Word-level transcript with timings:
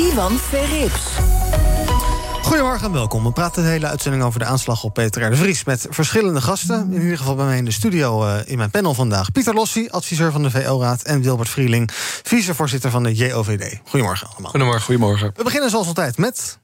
Ivan 0.00 0.38
Verrips. 0.38 1.02
Goedemorgen 2.42 2.86
en 2.86 2.92
welkom. 2.92 3.24
We 3.24 3.32
praten 3.32 3.62
de 3.62 3.68
hele 3.68 3.86
uitzending 3.86 4.24
over 4.24 4.38
de 4.38 4.44
aanslag 4.44 4.84
op 4.84 4.94
Peter 4.94 5.22
R. 5.22 5.30
de 5.30 5.36
Vries... 5.36 5.64
met 5.64 5.86
verschillende 5.90 6.40
gasten. 6.40 6.92
In 6.92 7.02
ieder 7.02 7.18
geval 7.18 7.34
bij 7.34 7.44
mij 7.44 7.56
in 7.56 7.64
de 7.64 7.70
studio 7.70 8.26
uh, 8.26 8.34
in 8.44 8.56
mijn 8.56 8.70
panel 8.70 8.94
vandaag. 8.94 9.32
Pieter 9.32 9.54
Lossi, 9.54 9.88
adviseur 9.90 10.32
van 10.32 10.42
de 10.42 10.50
VO-raad... 10.50 11.02
en 11.02 11.22
Wilbert 11.22 11.48
Vrieling, 11.48 11.90
vicevoorzitter 12.22 12.90
van 12.90 13.02
de 13.02 13.14
JOVD. 13.14 13.80
Goedemorgen 13.84 14.28
allemaal. 14.28 14.50
Goedemorgen. 14.50 14.82
Goedemorgen. 14.82 15.32
We 15.36 15.44
beginnen 15.44 15.70
zoals 15.70 15.86
altijd 15.86 16.18
met... 16.18 16.58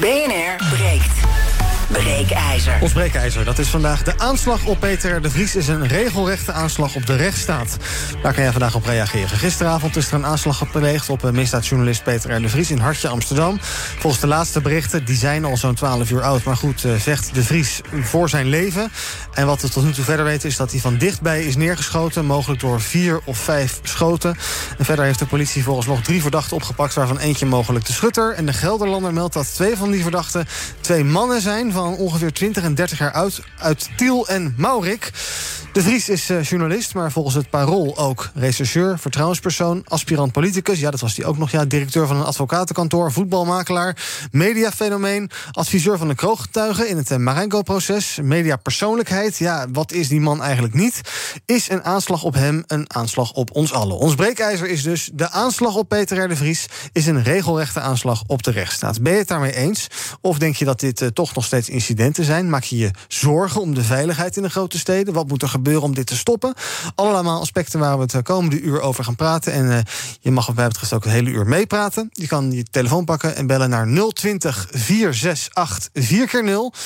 BNR 0.00 0.64
breekt. 0.70 1.45
Breekijzer. 1.86 2.78
Ons 2.80 2.92
breekijzer, 2.92 3.44
dat 3.44 3.58
is 3.58 3.68
vandaag 3.68 4.02
de 4.02 4.18
aanslag 4.18 4.64
op 4.64 4.80
Peter 4.80 5.22
de 5.22 5.30
Vries... 5.30 5.56
is 5.56 5.68
een 5.68 5.88
regelrechte 5.88 6.52
aanslag 6.52 6.94
op 6.94 7.06
de 7.06 7.16
rechtsstaat. 7.16 7.76
Daar 8.22 8.32
kan 8.32 8.42
jij 8.42 8.52
vandaag 8.52 8.74
op 8.74 8.84
reageren. 8.84 9.28
Gisteravond 9.28 9.96
is 9.96 10.08
er 10.08 10.14
een 10.14 10.26
aanslag 10.26 10.58
gepleegd 10.58 11.08
op 11.08 11.30
misdaadjournalist 11.30 12.02
Peter 12.02 12.36
R. 12.36 12.42
de 12.42 12.48
Vries... 12.48 12.70
in 12.70 12.78
Hartje, 12.78 13.08
Amsterdam. 13.08 13.58
Volgens 13.98 14.20
de 14.20 14.26
laatste 14.26 14.60
berichten, 14.60 15.04
die 15.04 15.16
zijn 15.16 15.44
al 15.44 15.56
zo'n 15.56 15.74
12 15.74 16.10
uur 16.10 16.22
oud... 16.22 16.44
maar 16.44 16.56
goed, 16.56 16.84
vecht 16.96 17.34
de 17.34 17.42
Vries 17.42 17.80
voor 18.02 18.28
zijn 18.28 18.46
leven. 18.46 18.92
En 19.34 19.46
wat 19.46 19.62
we 19.62 19.68
tot 19.68 19.84
nu 19.84 19.92
toe 19.92 20.04
verder 20.04 20.24
weten 20.24 20.48
is 20.48 20.56
dat 20.56 20.70
hij 20.70 20.80
van 20.80 20.96
dichtbij 20.96 21.44
is 21.44 21.56
neergeschoten... 21.56 22.24
mogelijk 22.24 22.60
door 22.60 22.80
vier 22.80 23.20
of 23.24 23.38
vijf 23.38 23.80
schoten. 23.82 24.36
En 24.78 24.84
verder 24.84 25.04
heeft 25.04 25.18
de 25.18 25.26
politie 25.26 25.62
volgens 25.62 25.86
nog 25.86 26.02
drie 26.02 26.22
verdachten 26.22 26.56
opgepakt... 26.56 26.94
waarvan 26.94 27.18
eentje 27.18 27.46
mogelijk 27.46 27.84
de 27.84 27.92
schutter. 27.92 28.32
En 28.32 28.46
de 28.46 28.52
Gelderlander 28.52 29.12
meldt 29.12 29.34
dat 29.34 29.54
twee 29.54 29.76
van 29.76 29.90
die 29.90 30.02
verdachten 30.02 30.46
twee 30.80 31.04
mannen 31.04 31.40
zijn 31.40 31.72
van 31.76 31.96
ongeveer 31.96 32.32
20 32.32 32.62
en 32.62 32.74
30 32.74 32.98
jaar 32.98 33.12
oud 33.12 33.42
uit 33.58 33.88
Tiel 33.96 34.28
en 34.28 34.54
Maurik. 34.56 35.10
De 35.76 35.82
Vries 35.82 36.08
is 36.08 36.30
uh, 36.30 36.42
journalist, 36.42 36.94
maar 36.94 37.12
volgens 37.12 37.34
het 37.34 37.50
Parool 37.50 37.98
ook 37.98 38.30
rechercheur, 38.34 38.98
vertrouwenspersoon, 38.98 39.82
aspirant 39.88 40.32
politicus. 40.32 40.80
Ja, 40.80 40.90
dat 40.90 41.00
was 41.00 41.16
hij 41.16 41.26
ook 41.26 41.38
nog. 41.38 41.50
Ja, 41.50 41.64
directeur 41.64 42.06
van 42.06 42.16
een 42.16 42.24
advocatenkantoor, 42.24 43.12
voetbalmakelaar, 43.12 43.96
mediafenomeen, 44.30 45.30
adviseur 45.52 45.98
van 45.98 46.08
de 46.08 46.14
krooggetuigen 46.14 46.88
in 46.88 46.96
het 46.96 47.10
uh, 47.10 47.18
Marengo-proces, 47.18 48.18
mediapersoonlijkheid. 48.22 49.36
Ja, 49.36 49.66
wat 49.72 49.92
is 49.92 50.08
die 50.08 50.20
man 50.20 50.42
eigenlijk 50.42 50.74
niet? 50.74 51.00
Is 51.46 51.70
een 51.70 51.84
aanslag 51.84 52.22
op 52.22 52.34
hem 52.34 52.64
een 52.66 52.94
aanslag 52.94 53.32
op 53.32 53.50
ons 53.54 53.72
allen? 53.72 53.98
Ons 53.98 54.14
breekijzer 54.14 54.68
is 54.68 54.82
dus 54.82 55.10
de 55.14 55.30
aanslag 55.30 55.74
op 55.74 55.88
Peter 55.88 56.24
R. 56.24 56.28
de 56.28 56.36
Vries 56.36 56.66
is 56.92 57.06
een 57.06 57.22
regelrechte 57.22 57.80
aanslag 57.80 58.22
op 58.26 58.42
de 58.42 58.50
rechtsstaat. 58.50 59.02
Ben 59.02 59.12
je 59.12 59.18
het 59.18 59.28
daarmee 59.28 59.56
eens? 59.56 59.86
Of 60.20 60.38
denk 60.38 60.56
je 60.56 60.64
dat 60.64 60.80
dit 60.80 61.00
uh, 61.00 61.08
toch 61.08 61.34
nog 61.34 61.44
steeds 61.44 61.68
incidenten 61.68 62.24
zijn? 62.24 62.50
Maak 62.50 62.64
je 62.64 62.76
je 62.76 62.90
zorgen 63.08 63.60
om 63.60 63.74
de 63.74 63.82
veiligheid 63.82 64.36
in 64.36 64.42
de 64.42 64.50
grote 64.50 64.78
steden? 64.78 65.14
Wat 65.14 65.28
moet 65.28 65.42
er 65.42 65.48
gebeuren? 65.48 65.64
Om 65.74 65.94
dit 65.94 66.06
te 66.06 66.16
stoppen. 66.16 66.54
Allemaal 66.94 67.40
aspecten 67.40 67.80
waar 67.80 67.98
we 67.98 68.02
het 68.02 68.22
komende 68.22 68.60
uur 68.60 68.80
over 68.80 69.04
gaan 69.04 69.16
praten. 69.16 69.52
En 69.52 69.64
uh, 69.64 69.78
je 70.20 70.30
mag 70.30 70.46
wat 70.46 70.56
mij 70.56 70.68
betreft 70.68 70.92
ook 70.92 71.04
een 71.04 71.10
hele 71.10 71.30
uur 71.30 71.46
meepraten. 71.46 72.08
Je 72.12 72.26
kan 72.26 72.52
je 72.52 72.64
telefoon 72.70 73.04
pakken 73.04 73.36
en 73.36 73.46
bellen 73.46 73.70
naar 73.70 73.86
020 74.12 74.68
468 74.70 75.90
4x0. 76.04 76.78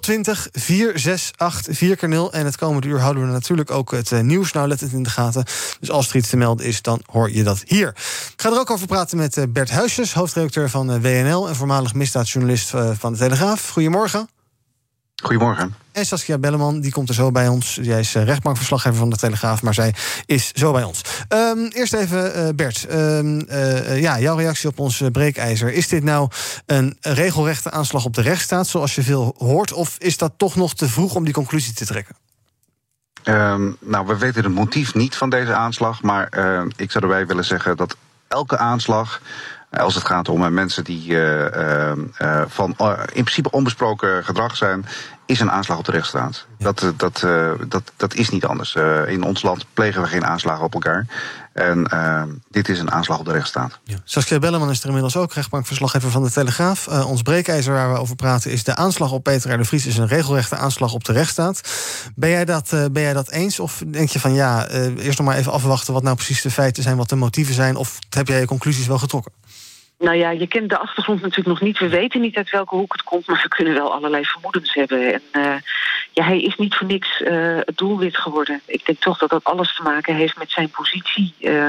020 0.00 0.48
468 0.52 1.78
4x0. 1.78 2.34
En 2.34 2.44
het 2.44 2.56
komende 2.56 2.88
uur 2.88 3.00
houden 3.00 3.26
we 3.26 3.32
natuurlijk 3.32 3.70
ook 3.70 3.90
het 3.90 4.10
uh, 4.10 4.20
nieuws 4.20 4.52
nauwlettend 4.52 4.92
in 4.92 5.02
de 5.02 5.10
gaten. 5.10 5.44
Dus 5.80 5.90
als 5.90 6.08
er 6.08 6.16
iets 6.16 6.28
te 6.28 6.36
melden 6.36 6.66
is, 6.66 6.82
dan 6.82 7.00
hoor 7.06 7.30
je 7.30 7.42
dat 7.42 7.62
hier. 7.66 7.88
Ik 8.32 8.32
ga 8.36 8.50
er 8.50 8.58
ook 8.58 8.70
over 8.70 8.86
praten 8.86 9.18
met 9.18 9.46
Bert 9.48 9.70
Huisjes, 9.70 10.14
hoofdredacteur 10.14 10.70
van 10.70 11.00
WNL... 11.00 11.48
en 11.48 11.56
voormalig 11.56 11.94
misdaadjournalist 11.94 12.68
van 12.98 13.12
de 13.12 13.18
Telegraaf. 13.18 13.68
Goedemorgen. 13.68 14.28
Goedemorgen. 15.22 15.74
En 15.92 16.06
Saskia 16.06 16.38
Belleman, 16.38 16.80
die 16.80 16.92
komt 16.92 17.08
er 17.08 17.14
zo 17.14 17.30
bij 17.30 17.48
ons. 17.48 17.78
Jij 17.82 18.00
is 18.00 18.12
rechtbankverslaggever 18.12 18.98
van 18.98 19.10
de 19.10 19.16
Telegraaf, 19.16 19.62
maar 19.62 19.74
zij 19.74 19.94
is 20.26 20.52
zo 20.52 20.72
bij 20.72 20.82
ons. 20.82 21.02
Um, 21.28 21.68
eerst 21.68 21.92
even, 21.92 22.38
uh, 22.38 22.48
Bert. 22.54 22.86
Um, 22.92 23.42
uh, 23.48 24.00
ja, 24.00 24.20
jouw 24.20 24.36
reactie 24.36 24.68
op 24.68 24.78
ons 24.78 25.02
breekijzer. 25.12 25.72
Is 25.72 25.88
dit 25.88 26.02
nou 26.02 26.30
een 26.66 26.96
regelrechte 27.00 27.70
aanslag 27.70 28.04
op 28.04 28.14
de 28.14 28.22
rechtsstaat, 28.22 28.66
zoals 28.66 28.94
je 28.94 29.02
veel 29.02 29.34
hoort? 29.38 29.72
Of 29.72 29.96
is 29.98 30.16
dat 30.16 30.32
toch 30.36 30.56
nog 30.56 30.74
te 30.74 30.88
vroeg 30.88 31.14
om 31.14 31.24
die 31.24 31.34
conclusie 31.34 31.74
te 31.74 31.86
trekken? 31.86 32.16
Um, 33.24 33.76
nou, 33.80 34.06
we 34.06 34.18
weten 34.18 34.44
het 34.44 34.52
motief 34.52 34.94
niet 34.94 35.16
van 35.16 35.30
deze 35.30 35.54
aanslag. 35.54 36.02
Maar 36.02 36.24
ik 36.76 36.90
zou 36.90 37.04
erbij 37.04 37.26
willen 37.26 37.44
zeggen 37.44 37.76
dat 37.76 37.96
elke 38.28 38.58
aanslag 38.58 39.20
als 39.80 39.94
het 39.94 40.04
gaat 40.04 40.28
om 40.28 40.52
mensen 40.52 40.84
die 40.84 41.10
uh, 41.10 41.92
uh, 42.22 42.42
van 42.46 42.76
in 43.12 43.22
principe 43.22 43.50
onbesproken 43.50 44.24
gedrag 44.24 44.56
zijn, 44.56 44.86
is 45.26 45.40
een 45.40 45.50
aanslag 45.50 45.78
op 45.78 45.84
de 45.84 45.92
rechtsstaat. 45.92 46.46
Ja. 46.58 46.72
Dat, 46.72 46.92
dat, 46.96 47.26
dat, 47.68 47.92
dat 47.96 48.14
is 48.14 48.30
niet 48.30 48.44
anders. 48.44 48.76
in 49.06 49.22
ons 49.22 49.42
land 49.42 49.66
plegen 49.74 50.02
we 50.02 50.08
geen 50.08 50.24
aanslagen 50.24 50.64
op 50.64 50.74
elkaar. 50.74 51.06
En 51.52 52.40
dit 52.50 52.68
is 52.68 52.78
een 52.78 52.90
aanslag 52.90 53.18
op 53.18 53.24
de 53.24 53.32
rechtsstaat. 53.32 53.80
Ja. 53.84 53.96
Saskia 54.04 54.38
Belleman 54.38 54.70
is 54.70 54.80
er 54.80 54.86
inmiddels 54.86 55.16
ook, 55.16 55.32
rechtbankverslaggever 55.32 56.10
van 56.10 56.22
de 56.22 56.30
Telegraaf. 56.30 56.88
ons 56.88 57.22
breekijzer 57.22 57.72
waar 57.72 57.92
we 57.92 57.98
over 57.98 58.16
praten 58.16 58.50
is 58.50 58.64
de 58.64 58.76
aanslag 58.76 59.12
op 59.12 59.22
Peter 59.22 59.52
R. 59.52 59.56
de 59.56 59.64
Vries... 59.64 59.86
is 59.86 59.96
een 59.96 60.06
regelrechte 60.06 60.56
aanslag 60.56 60.92
op 60.92 61.04
de 61.04 61.12
rechtsstaat. 61.12 61.60
Ben 62.16 62.30
jij 62.30 62.44
dat, 62.44 62.68
ben 62.92 63.02
jij 63.02 63.12
dat 63.12 63.30
eens? 63.30 63.60
Of 63.60 63.82
denk 63.86 64.08
je 64.08 64.20
van 64.20 64.34
ja, 64.34 64.68
eerst 64.68 65.18
nog 65.18 65.26
maar 65.26 65.36
even 65.36 65.52
afwachten... 65.52 65.92
wat 65.92 66.02
nou 66.02 66.16
precies 66.16 66.42
de 66.42 66.50
feiten 66.50 66.82
zijn, 66.82 66.96
wat 66.96 67.08
de 67.08 67.16
motieven 67.16 67.54
zijn... 67.54 67.76
of 67.76 67.98
heb 68.10 68.28
jij 68.28 68.40
je 68.40 68.46
conclusies 68.46 68.86
wel 68.86 68.98
getrokken? 68.98 69.32
Nou 70.02 70.16
ja, 70.16 70.30
je 70.30 70.46
kent 70.46 70.70
de 70.70 70.78
achtergrond 70.78 71.20
natuurlijk 71.20 71.48
nog 71.48 71.60
niet. 71.60 71.78
We 71.78 71.88
weten 71.88 72.20
niet 72.20 72.36
uit 72.36 72.50
welke 72.50 72.74
hoek 72.74 72.92
het 72.92 73.02
komt, 73.02 73.26
maar 73.26 73.40
we 73.42 73.48
kunnen 73.48 73.74
wel 73.74 73.92
allerlei 73.92 74.24
vermoedens 74.24 74.74
hebben. 74.74 75.12
En 75.12 75.22
uh, 75.32 75.54
ja, 76.12 76.24
hij 76.24 76.42
is 76.42 76.56
niet 76.56 76.74
voor 76.74 76.86
niks 76.86 77.20
uh, 77.20 77.56
het 77.64 77.76
doelwit 77.76 78.16
geworden. 78.16 78.60
Ik 78.66 78.86
denk 78.86 79.00
toch 79.00 79.18
dat 79.18 79.30
dat 79.30 79.44
alles 79.44 79.76
te 79.76 79.82
maken 79.82 80.14
heeft 80.14 80.38
met 80.38 80.50
zijn 80.50 80.70
positie. 80.70 81.34
Uh, 81.40 81.68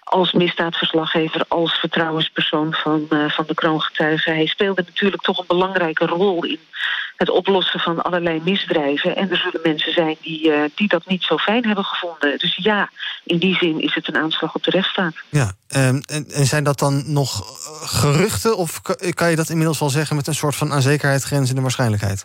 als 0.00 0.32
misdaadverslaggever, 0.32 1.44
als 1.48 1.72
vertrouwenspersoon 1.72 2.74
van, 2.74 3.06
uh, 3.10 3.30
van 3.30 3.44
de 3.46 3.54
kroongetuigen. 3.54 4.34
Hij 4.34 4.46
speelde 4.46 4.82
natuurlijk 4.86 5.22
toch 5.22 5.38
een 5.38 5.44
belangrijke 5.46 6.06
rol 6.06 6.44
in 6.44 6.58
het 7.16 7.30
oplossen 7.30 7.80
van 7.80 8.02
allerlei 8.02 8.40
misdrijven. 8.44 9.16
En 9.16 9.30
er 9.30 9.36
zullen 9.36 9.60
mensen 9.62 9.92
zijn 9.92 10.16
die, 10.20 10.52
die 10.74 10.88
dat 10.88 11.06
niet 11.06 11.22
zo 11.22 11.36
fijn 11.36 11.66
hebben 11.66 11.84
gevonden. 11.84 12.38
Dus 12.38 12.56
ja, 12.56 12.90
in 13.24 13.38
die 13.38 13.56
zin 13.56 13.80
is 13.80 13.94
het 13.94 14.08
een 14.08 14.16
aanslag 14.16 14.54
op 14.54 14.64
de 14.64 14.70
rechtsstaat. 14.70 15.14
Ja, 15.28 15.52
en, 15.68 16.04
en 16.32 16.46
zijn 16.46 16.64
dat 16.64 16.78
dan 16.78 17.12
nog 17.12 17.44
geruchten? 17.84 18.56
Of 18.56 18.80
kan 19.14 19.30
je 19.30 19.36
dat 19.36 19.48
inmiddels 19.48 19.78
wel 19.78 19.90
zeggen 19.90 20.16
met 20.16 20.26
een 20.26 20.34
soort 20.34 20.56
van 20.56 20.72
aan 20.72 20.82
zekerheid 20.82 21.22
grenzende 21.22 21.60
waarschijnlijkheid? 21.60 22.24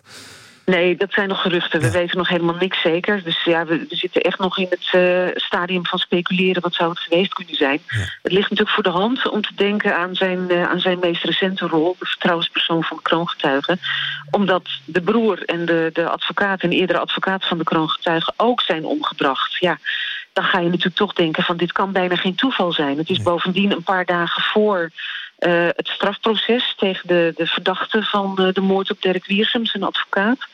Nee, 0.68 0.96
dat 0.96 1.12
zijn 1.12 1.28
nog 1.28 1.40
geruchten. 1.40 1.80
We 1.80 1.86
ja. 1.86 1.92
weten 1.92 2.18
nog 2.18 2.28
helemaal 2.28 2.54
niks 2.54 2.80
zeker. 2.80 3.22
Dus 3.24 3.44
ja, 3.44 3.64
we, 3.64 3.86
we 3.88 3.96
zitten 3.96 4.22
echt 4.22 4.38
nog 4.38 4.58
in 4.58 4.66
het 4.70 4.92
uh, 4.92 5.26
stadium 5.34 5.86
van 5.86 5.98
speculeren. 5.98 6.62
Wat 6.62 6.74
zou 6.74 6.90
het 6.90 6.98
geweest 6.98 7.32
kunnen 7.32 7.54
zijn? 7.54 7.80
Ja. 7.88 7.98
Het 8.22 8.32
ligt 8.32 8.50
natuurlijk 8.50 8.70
voor 8.70 8.82
de 8.82 8.98
hand 8.98 9.28
om 9.28 9.42
te 9.42 9.54
denken 9.54 9.96
aan 9.96 10.14
zijn, 10.14 10.38
uh, 10.48 10.68
aan 10.68 10.80
zijn 10.80 10.98
meest 10.98 11.24
recente 11.24 11.66
rol... 11.66 11.96
de 11.98 12.06
vertrouwenspersoon 12.06 12.84
van 12.84 12.96
de 12.96 13.02
kroongetuigen. 13.02 13.80
Omdat 14.30 14.68
de 14.84 15.02
broer 15.02 15.44
en 15.44 15.64
de, 15.64 15.90
de 15.92 16.08
advocaat 16.08 16.60
en 16.60 16.72
eerdere 16.72 16.98
advocaat 16.98 17.46
van 17.46 17.58
de 17.58 17.64
kroongetuigen... 17.64 18.34
ook 18.36 18.60
zijn 18.60 18.84
omgebracht. 18.84 19.56
Ja, 19.56 19.78
dan 20.32 20.44
ga 20.44 20.58
je 20.58 20.68
natuurlijk 20.68 20.96
toch 20.96 21.12
denken 21.12 21.42
van 21.42 21.56
dit 21.56 21.72
kan 21.72 21.92
bijna 21.92 22.16
geen 22.16 22.34
toeval 22.34 22.72
zijn. 22.72 22.98
Het 22.98 23.10
is 23.10 23.22
bovendien 23.22 23.72
een 23.72 23.82
paar 23.82 24.04
dagen 24.04 24.42
voor... 24.42 24.90
Uh, 25.38 25.68
het 25.76 25.88
strafproces 25.88 26.74
tegen 26.76 27.08
de, 27.08 27.32
de 27.36 27.46
verdachte 27.46 28.02
van 28.02 28.34
de, 28.34 28.52
de 28.52 28.60
moord 28.60 28.90
op 28.90 29.02
Dirk 29.02 29.26
Wiersum, 29.26 29.66
zijn 29.66 29.82
advocaat. 29.82 30.46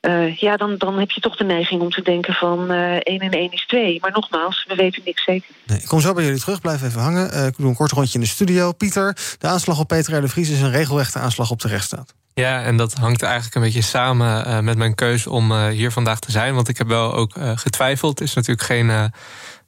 Uh, 0.00 0.36
ja, 0.36 0.56
dan, 0.56 0.76
dan 0.76 0.98
heb 0.98 1.10
je 1.10 1.20
toch 1.20 1.36
de 1.36 1.44
neiging 1.44 1.80
om 1.80 1.90
te 1.90 2.02
denken 2.02 2.34
van 2.34 2.72
uh, 2.72 2.92
1 2.92 3.02
en 3.02 3.30
1 3.30 3.52
is 3.52 3.66
2. 3.66 3.98
Maar 4.00 4.12
nogmaals, 4.12 4.64
we 4.68 4.74
weten 4.74 5.02
niks 5.04 5.24
zeker. 5.24 5.48
Nee, 5.66 5.78
ik 5.78 5.86
kom 5.86 6.00
zo 6.00 6.12
bij 6.12 6.24
jullie 6.24 6.40
terug, 6.40 6.60
blijf 6.60 6.82
even 6.82 7.00
hangen. 7.00 7.34
Uh, 7.34 7.46
ik 7.46 7.56
doe 7.56 7.68
een 7.68 7.74
kort 7.74 7.92
rondje 7.92 8.14
in 8.14 8.20
de 8.20 8.26
studio. 8.26 8.72
Pieter, 8.72 9.16
de 9.38 9.46
aanslag 9.46 9.80
op 9.80 9.88
Peter 9.88 10.16
R. 10.16 10.20
de 10.20 10.28
Vries 10.28 10.50
is 10.50 10.60
een 10.60 10.70
regelrechte 10.70 11.18
aanslag 11.18 11.50
op 11.50 11.60
de 11.60 11.68
rechtsstaat. 11.68 12.14
Ja, 12.34 12.62
en 12.62 12.76
dat 12.76 12.94
hangt 12.94 13.22
eigenlijk 13.22 13.54
een 13.54 13.62
beetje 13.62 13.82
samen 13.82 14.46
uh, 14.46 14.58
met 14.58 14.76
mijn 14.76 14.94
keuze 14.94 15.30
om 15.30 15.52
uh, 15.52 15.66
hier 15.66 15.90
vandaag 15.90 16.18
te 16.18 16.30
zijn. 16.30 16.54
Want 16.54 16.68
ik 16.68 16.78
heb 16.78 16.86
wel 16.86 17.14
ook 17.14 17.36
uh, 17.36 17.52
getwijfeld. 17.54 18.18
Het 18.18 18.28
is 18.28 18.34
natuurlijk 18.34 18.66
geen 18.66 19.12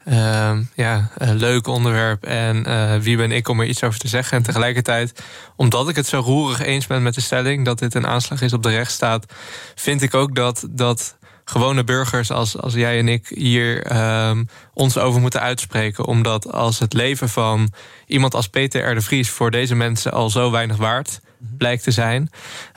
uh, 0.04 0.58
ja, 0.74 1.10
leuk 1.18 1.66
onderwerp. 1.66 2.24
En 2.24 2.64
uh, 2.68 2.94
wie 2.94 3.16
ben 3.16 3.32
ik 3.32 3.48
om 3.48 3.60
er 3.60 3.66
iets 3.66 3.82
over 3.82 3.98
te 3.98 4.08
zeggen? 4.08 4.36
En 4.36 4.42
tegelijkertijd, 4.42 5.22
omdat 5.56 5.88
ik 5.88 5.96
het 5.96 6.06
zo 6.06 6.20
roerig 6.20 6.60
eens 6.60 6.86
ben 6.86 7.02
met 7.02 7.14
de 7.14 7.20
stelling 7.20 7.64
dat 7.64 7.78
dit 7.78 7.94
een 7.94 8.06
aanslag 8.06 8.42
is 8.42 8.52
op 8.52 8.62
de 8.62 8.70
rechtsstaat, 8.70 9.32
vind 9.74 10.02
ik 10.02 10.14
ook 10.14 10.34
dat, 10.34 10.66
dat 10.70 11.16
gewone 11.44 11.84
burgers 11.84 12.30
als, 12.30 12.58
als 12.58 12.74
jij 12.74 12.98
en 12.98 13.08
ik 13.08 13.28
hier 13.28 13.82
ehm, 13.82 14.44
ons 14.74 14.98
over 14.98 15.20
moeten 15.20 15.40
uitspreken. 15.40 16.06
Omdat 16.06 16.52
als 16.52 16.78
het 16.78 16.92
leven 16.92 17.28
van 17.28 17.72
iemand 18.06 18.34
als 18.34 18.48
Peter 18.48 18.90
R. 18.90 18.94
de 18.94 19.00
Vries 19.00 19.30
voor 19.30 19.50
deze 19.50 19.74
mensen 19.74 20.12
al 20.12 20.30
zo 20.30 20.50
weinig 20.50 20.76
waard 20.76 21.20
blijkt 21.58 21.82
te 21.82 21.90
zijn. 21.90 22.30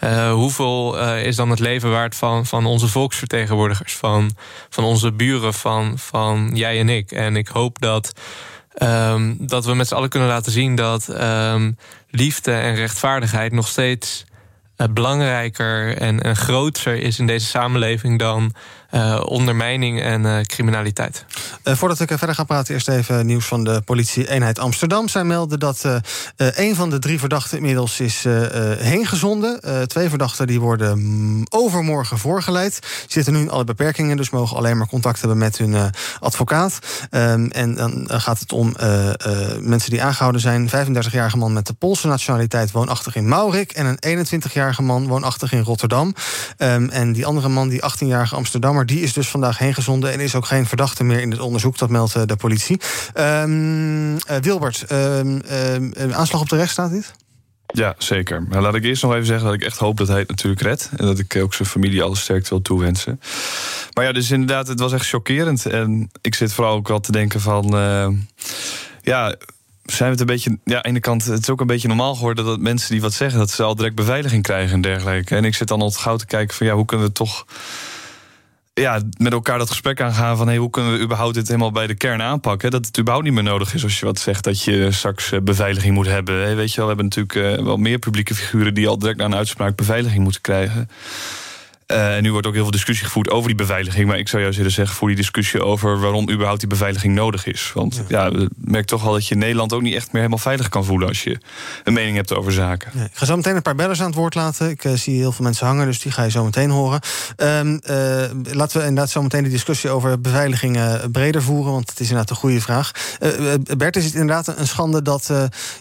Uh, 0.03 0.31
hoeveel 0.31 1.01
uh, 1.01 1.25
is 1.25 1.35
dan 1.35 1.49
het 1.49 1.59
leven 1.59 1.91
waard 1.91 2.15
van, 2.15 2.45
van 2.45 2.65
onze 2.65 2.87
volksvertegenwoordigers, 2.87 3.95
van, 3.95 4.31
van 4.69 4.83
onze 4.83 5.11
buren, 5.11 5.53
van, 5.53 5.97
van 5.97 6.51
jij 6.53 6.79
en 6.79 6.89
ik? 6.89 7.11
En 7.11 7.35
ik 7.35 7.47
hoop 7.47 7.79
dat. 7.79 8.13
Um, 8.81 9.37
dat 9.39 9.65
we 9.65 9.73
met 9.73 9.87
z'n 9.87 9.95
allen 9.95 10.09
kunnen 10.09 10.29
laten 10.29 10.51
zien 10.51 10.75
dat 10.75 11.21
um, 11.21 11.77
liefde 12.09 12.51
en 12.51 12.75
rechtvaardigheid 12.75 13.51
nog 13.51 13.67
steeds 13.67 14.25
uh, 14.77 14.87
belangrijker 14.87 15.97
en, 15.97 16.21
en 16.21 16.35
groter 16.35 16.95
is 16.95 17.19
in 17.19 17.27
deze 17.27 17.45
samenleving 17.45 18.19
dan 18.19 18.53
uh, 18.95 19.21
ondermijning 19.25 20.01
en 20.01 20.23
uh, 20.23 20.41
criminaliteit. 20.41 21.25
Uh, 21.63 21.75
voordat 21.75 21.99
ik 21.99 22.07
verder 22.07 22.35
ga 22.35 22.43
praten, 22.43 22.73
eerst 22.73 22.89
even 22.89 23.25
nieuws 23.25 23.45
van 23.45 23.63
de 23.63 23.81
politie-eenheid 23.85 24.59
Amsterdam. 24.59 25.07
Zij 25.07 25.23
melden 25.23 25.59
dat 25.59 25.83
een 26.35 26.75
van 26.75 26.89
de 26.89 26.99
drie 26.99 27.19
verdachten 27.19 27.57
inmiddels 27.57 27.99
is 27.99 28.25
heengezonden. 28.77 29.59
twee 29.87 30.09
verdachten 30.09 30.47
die 30.47 30.59
worden 30.59 30.99
mm, 30.99 31.45
overmorgen 31.49 32.17
voorgeleid. 32.17 32.79
Zitten 33.07 33.33
nu 33.33 33.39
in 33.39 33.49
alle 33.49 33.63
beperkingen, 33.63 34.17
dus 34.17 34.29
mogen 34.29 34.57
alleen 34.57 34.77
maar 34.77 34.87
contact 34.87 35.19
hebben 35.19 35.37
met 35.37 35.57
hun 35.57 35.91
advocaat. 36.19 36.79
Um, 37.11 37.51
en 37.51 37.75
dan 37.75 38.05
gaat 38.07 38.39
het 38.39 38.53
om 38.53 38.75
mensen 39.59 39.89
die 39.89 40.03
aangehouden 40.03 40.41
zijn. 40.41 40.69
35-jarige 40.69 41.37
man 41.37 41.53
met 41.53 41.67
de 41.67 41.73
Poolse 41.73 42.07
nationaliteit 42.07 42.71
woonachtig 42.71 43.15
in 43.15 43.27
Maurik. 43.27 43.71
En 43.71 43.97
een 43.99 44.27
21-jarige 44.27 44.81
man 44.81 45.07
woonachtig 45.07 45.51
in 45.51 45.61
Rotterdam. 45.61 46.13
Um, 46.57 46.89
en 46.89 47.13
die 47.13 47.25
andere 47.25 47.49
man, 47.49 47.67
die 47.69 47.81
18-jarige 47.81 48.35
Amsterdammer 48.35 48.84
die 48.85 49.01
is 49.01 49.13
dus 49.13 49.27
vandaag 49.27 49.57
heen 49.57 49.73
gezonden 49.73 50.11
en 50.11 50.19
is 50.19 50.35
ook 50.35 50.45
geen 50.45 50.65
verdachte 50.65 51.03
meer 51.03 51.19
in 51.19 51.31
het 51.31 51.39
onderzoek. 51.39 51.77
Dat 51.77 51.89
meldt 51.89 52.15
eh, 52.15 52.21
de 52.25 52.35
politie. 52.35 52.79
Um, 53.17 54.17
Wilbert, 54.41 54.91
um, 54.91 55.41
aanslag 56.11 56.41
op 56.41 56.49
de 56.49 56.55
rechtsstaat 56.55 56.91
dit? 56.91 57.13
Ja, 57.67 57.95
zeker. 57.97 58.43
Maar 58.43 58.61
laat 58.61 58.75
ik 58.75 58.83
eerst 58.83 59.03
nog 59.03 59.13
even 59.13 59.25
zeggen 59.25 59.45
dat 59.45 59.53
ik 59.53 59.63
echt 59.63 59.77
hoop 59.77 59.97
dat 59.97 60.07
hij 60.07 60.19
het 60.19 60.29
natuurlijk 60.29 60.61
redt. 60.61 60.89
En 60.97 61.05
dat 61.05 61.19
ik 61.19 61.35
ook 61.35 61.53
zijn 61.53 61.67
familie 61.67 62.03
alle 62.03 62.15
sterkte 62.15 62.49
wil 62.49 62.61
toewensen. 62.61 63.19
Maar 63.93 64.05
ja, 64.05 64.11
dus 64.11 64.31
inderdaad, 64.31 64.67
het 64.67 64.79
was 64.79 64.93
echt 64.93 65.07
chockerend. 65.07 65.65
En 65.65 66.09
ik 66.21 66.35
zit 66.35 66.53
vooral 66.53 66.75
ook 66.75 66.87
wel 66.87 66.99
te 66.99 67.11
denken 67.11 67.41
van... 67.41 67.69
Ja, 69.01 69.35
zijn 69.85 70.09
we 70.09 70.15
het 70.15 70.19
een 70.19 70.25
beetje. 70.25 70.57
Ja, 70.63 70.83
aan 70.83 70.93
de 70.93 70.99
kant, 70.99 71.25
het 71.25 71.41
is 71.41 71.49
ook 71.49 71.61
een 71.61 71.67
beetje 71.67 71.87
normaal 71.87 72.15
geworden 72.15 72.45
dat 72.45 72.59
mensen 72.59 72.91
die 72.91 73.01
wat 73.01 73.13
zeggen, 73.13 73.39
dat 73.39 73.49
ze 73.49 73.63
al 73.63 73.75
direct 73.75 73.95
beveiliging 73.95 74.43
krijgen 74.43 74.73
en 74.73 74.81
dergelijke. 74.81 75.35
En 75.35 75.45
ik 75.45 75.55
zit 75.55 75.67
dan 75.67 75.81
al 75.81 75.87
het 75.87 75.97
gauw 75.97 76.15
te 76.15 76.25
kijken 76.25 76.55
van 76.55 76.67
ja, 76.67 76.73
hoe 76.73 76.85
kunnen 76.85 77.07
we 77.07 77.13
toch 77.13 77.45
ja, 78.81 79.01
met 79.17 79.33
elkaar 79.33 79.57
dat 79.57 79.69
gesprek 79.69 80.01
aangaan 80.01 80.37
van 80.37 80.55
hoe 80.55 80.69
kunnen 80.69 80.91
we 80.93 80.99
überhaupt 80.99 81.33
dit 81.33 81.47
helemaal 81.47 81.71
bij 81.71 81.87
de 81.87 81.95
kern 81.95 82.21
aanpakken? 82.21 82.71
Dat 82.71 82.85
het 82.85 82.99
überhaupt 82.99 83.25
niet 83.25 83.35
meer 83.35 83.43
nodig 83.43 83.73
is 83.73 83.83
als 83.83 83.99
je 83.99 84.05
wat 84.05 84.19
zegt 84.19 84.43
dat 84.43 84.63
je 84.63 84.91
straks 84.91 85.31
eh, 85.31 85.39
beveiliging 85.41 85.95
moet 85.95 86.07
hebben. 86.07 86.55
Weet 86.55 86.73
je 86.73 86.75
wel, 86.75 86.89
we 86.89 86.95
hebben 86.95 87.05
natuurlijk 87.05 87.59
eh, 87.59 87.65
wel 87.65 87.77
meer 87.77 87.99
publieke 87.99 88.35
figuren 88.35 88.73
die 88.73 88.87
al 88.87 88.99
direct 88.99 89.17
na 89.17 89.25
een 89.25 89.35
uitspraak 89.35 89.75
beveiliging 89.75 90.23
moeten 90.23 90.41
krijgen. 90.41 90.89
Uh, 91.87 92.15
en 92.15 92.23
nu 92.23 92.31
wordt 92.31 92.47
ook 92.47 92.53
heel 92.53 92.61
veel 92.61 92.71
discussie 92.71 93.05
gevoerd 93.05 93.29
over 93.29 93.47
die 93.47 93.57
beveiliging. 93.57 94.07
Maar 94.07 94.17
ik 94.17 94.27
zou 94.27 94.41
juist 94.41 94.57
willen 94.57 94.71
zeggen 94.71 94.95
voor 94.95 95.07
die 95.07 95.17
discussie 95.17 95.63
over 95.63 95.99
waarom 95.99 96.29
überhaupt 96.29 96.59
die 96.59 96.69
beveiliging 96.69 97.15
nodig 97.15 97.45
is. 97.45 97.71
Want 97.73 98.01
ja, 98.07 98.25
ja 98.25 98.47
merk 98.55 98.85
toch 98.85 99.03
wel 99.03 99.13
dat 99.13 99.27
je 99.27 99.33
in 99.33 99.39
Nederland 99.39 99.73
ook 99.73 99.81
niet 99.81 99.93
echt 99.93 100.05
meer 100.05 100.21
helemaal 100.21 100.37
veilig 100.37 100.69
kan 100.69 100.85
voelen 100.85 101.07
als 101.07 101.23
je 101.23 101.37
een 101.83 101.93
mening 101.93 102.15
hebt 102.15 102.33
over 102.33 102.51
zaken. 102.51 102.91
ik 103.03 103.09
ga 103.13 103.25
zo 103.25 103.35
meteen 103.35 103.55
een 103.55 103.61
paar 103.61 103.75
bellers 103.75 103.99
aan 103.99 104.05
het 104.05 104.15
woord 104.15 104.35
laten. 104.35 104.69
Ik 104.69 104.83
uh, 104.83 104.93
zie 104.93 105.17
heel 105.17 105.31
veel 105.31 105.43
mensen 105.43 105.67
hangen, 105.67 105.85
dus 105.85 105.99
die 105.99 106.11
ga 106.11 106.23
je 106.23 106.29
zo 106.29 106.43
meteen 106.43 106.69
horen. 106.69 107.01
Um, 107.37 107.79
uh, 107.89 107.99
laten 108.53 108.79
we 108.79 108.87
inderdaad 108.87 109.09
zo 109.09 109.21
meteen 109.21 109.43
de 109.43 109.49
discussie 109.49 109.89
over 109.89 110.21
beveiliging 110.21 110.79
breder 111.11 111.43
voeren. 111.43 111.71
Want 111.71 111.89
het 111.89 111.99
is 111.99 112.09
inderdaad 112.09 112.29
een 112.29 112.35
goede 112.35 112.61
vraag. 112.61 112.91
Bert, 113.77 113.95
is 113.95 114.05
het 114.05 114.13
inderdaad 114.13 114.57
een 114.57 114.67
schande 114.67 115.01
dat 115.01 115.33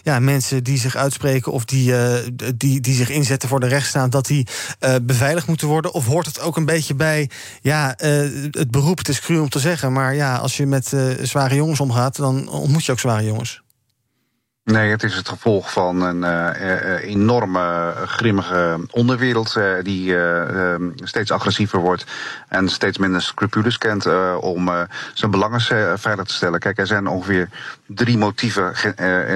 ja, 0.03 0.19
mensen 0.19 0.63
die 0.63 0.77
zich 0.77 0.95
uitspreken 0.95 1.51
of 1.51 1.65
die, 1.65 1.93
die, 2.55 2.79
die 2.79 2.95
zich 2.95 3.09
inzetten 3.09 3.49
voor 3.49 3.59
de 3.59 3.67
rechtsstaat, 3.67 4.11
dat 4.11 4.25
die 4.25 4.47
beveiligd 5.01 5.47
moeten 5.47 5.67
worden? 5.67 5.93
Of 5.95 6.05
hoort 6.05 6.25
het 6.25 6.39
ook 6.39 6.57
een 6.57 6.65
beetje 6.65 6.95
bij 6.95 7.29
ja, 7.61 7.95
uh, 8.03 8.09
het 8.51 8.71
beroep? 8.71 8.97
Het 8.97 9.07
is 9.07 9.19
cru 9.19 9.39
om 9.39 9.49
te 9.49 9.59
zeggen, 9.59 9.93
maar 9.93 10.15
ja, 10.15 10.35
als 10.35 10.57
je 10.57 10.65
met 10.65 10.91
uh, 10.91 11.11
zware 11.21 11.55
jongens 11.55 11.79
omgaat, 11.79 12.15
dan 12.15 12.47
ontmoet 12.47 12.85
je 12.85 12.91
ook 12.91 12.99
zware 12.99 13.23
jongens. 13.23 13.63
Nee, 14.63 14.89
het 14.89 15.03
is 15.03 15.15
het 15.15 15.29
gevolg 15.29 15.71
van 15.71 16.01
een 16.01 16.23
uh, 16.23 17.03
enorme 17.03 17.93
grimmige 18.05 18.79
onderwereld 18.91 19.59
die 19.81 20.11
uh, 20.11 20.75
steeds 20.95 21.31
agressiever 21.31 21.79
wordt 21.79 22.05
en 22.47 22.69
steeds 22.69 22.97
minder 22.97 23.21
scrupules 23.21 23.77
kent 23.77 24.05
om 24.39 24.71
zijn 25.13 25.31
belangen 25.31 25.61
veilig 25.99 26.25
te 26.25 26.33
stellen. 26.33 26.59
Kijk, 26.59 26.77
er 26.77 26.87
zijn 26.87 27.07
ongeveer 27.07 27.49
drie 27.87 28.17
motieven 28.17 28.73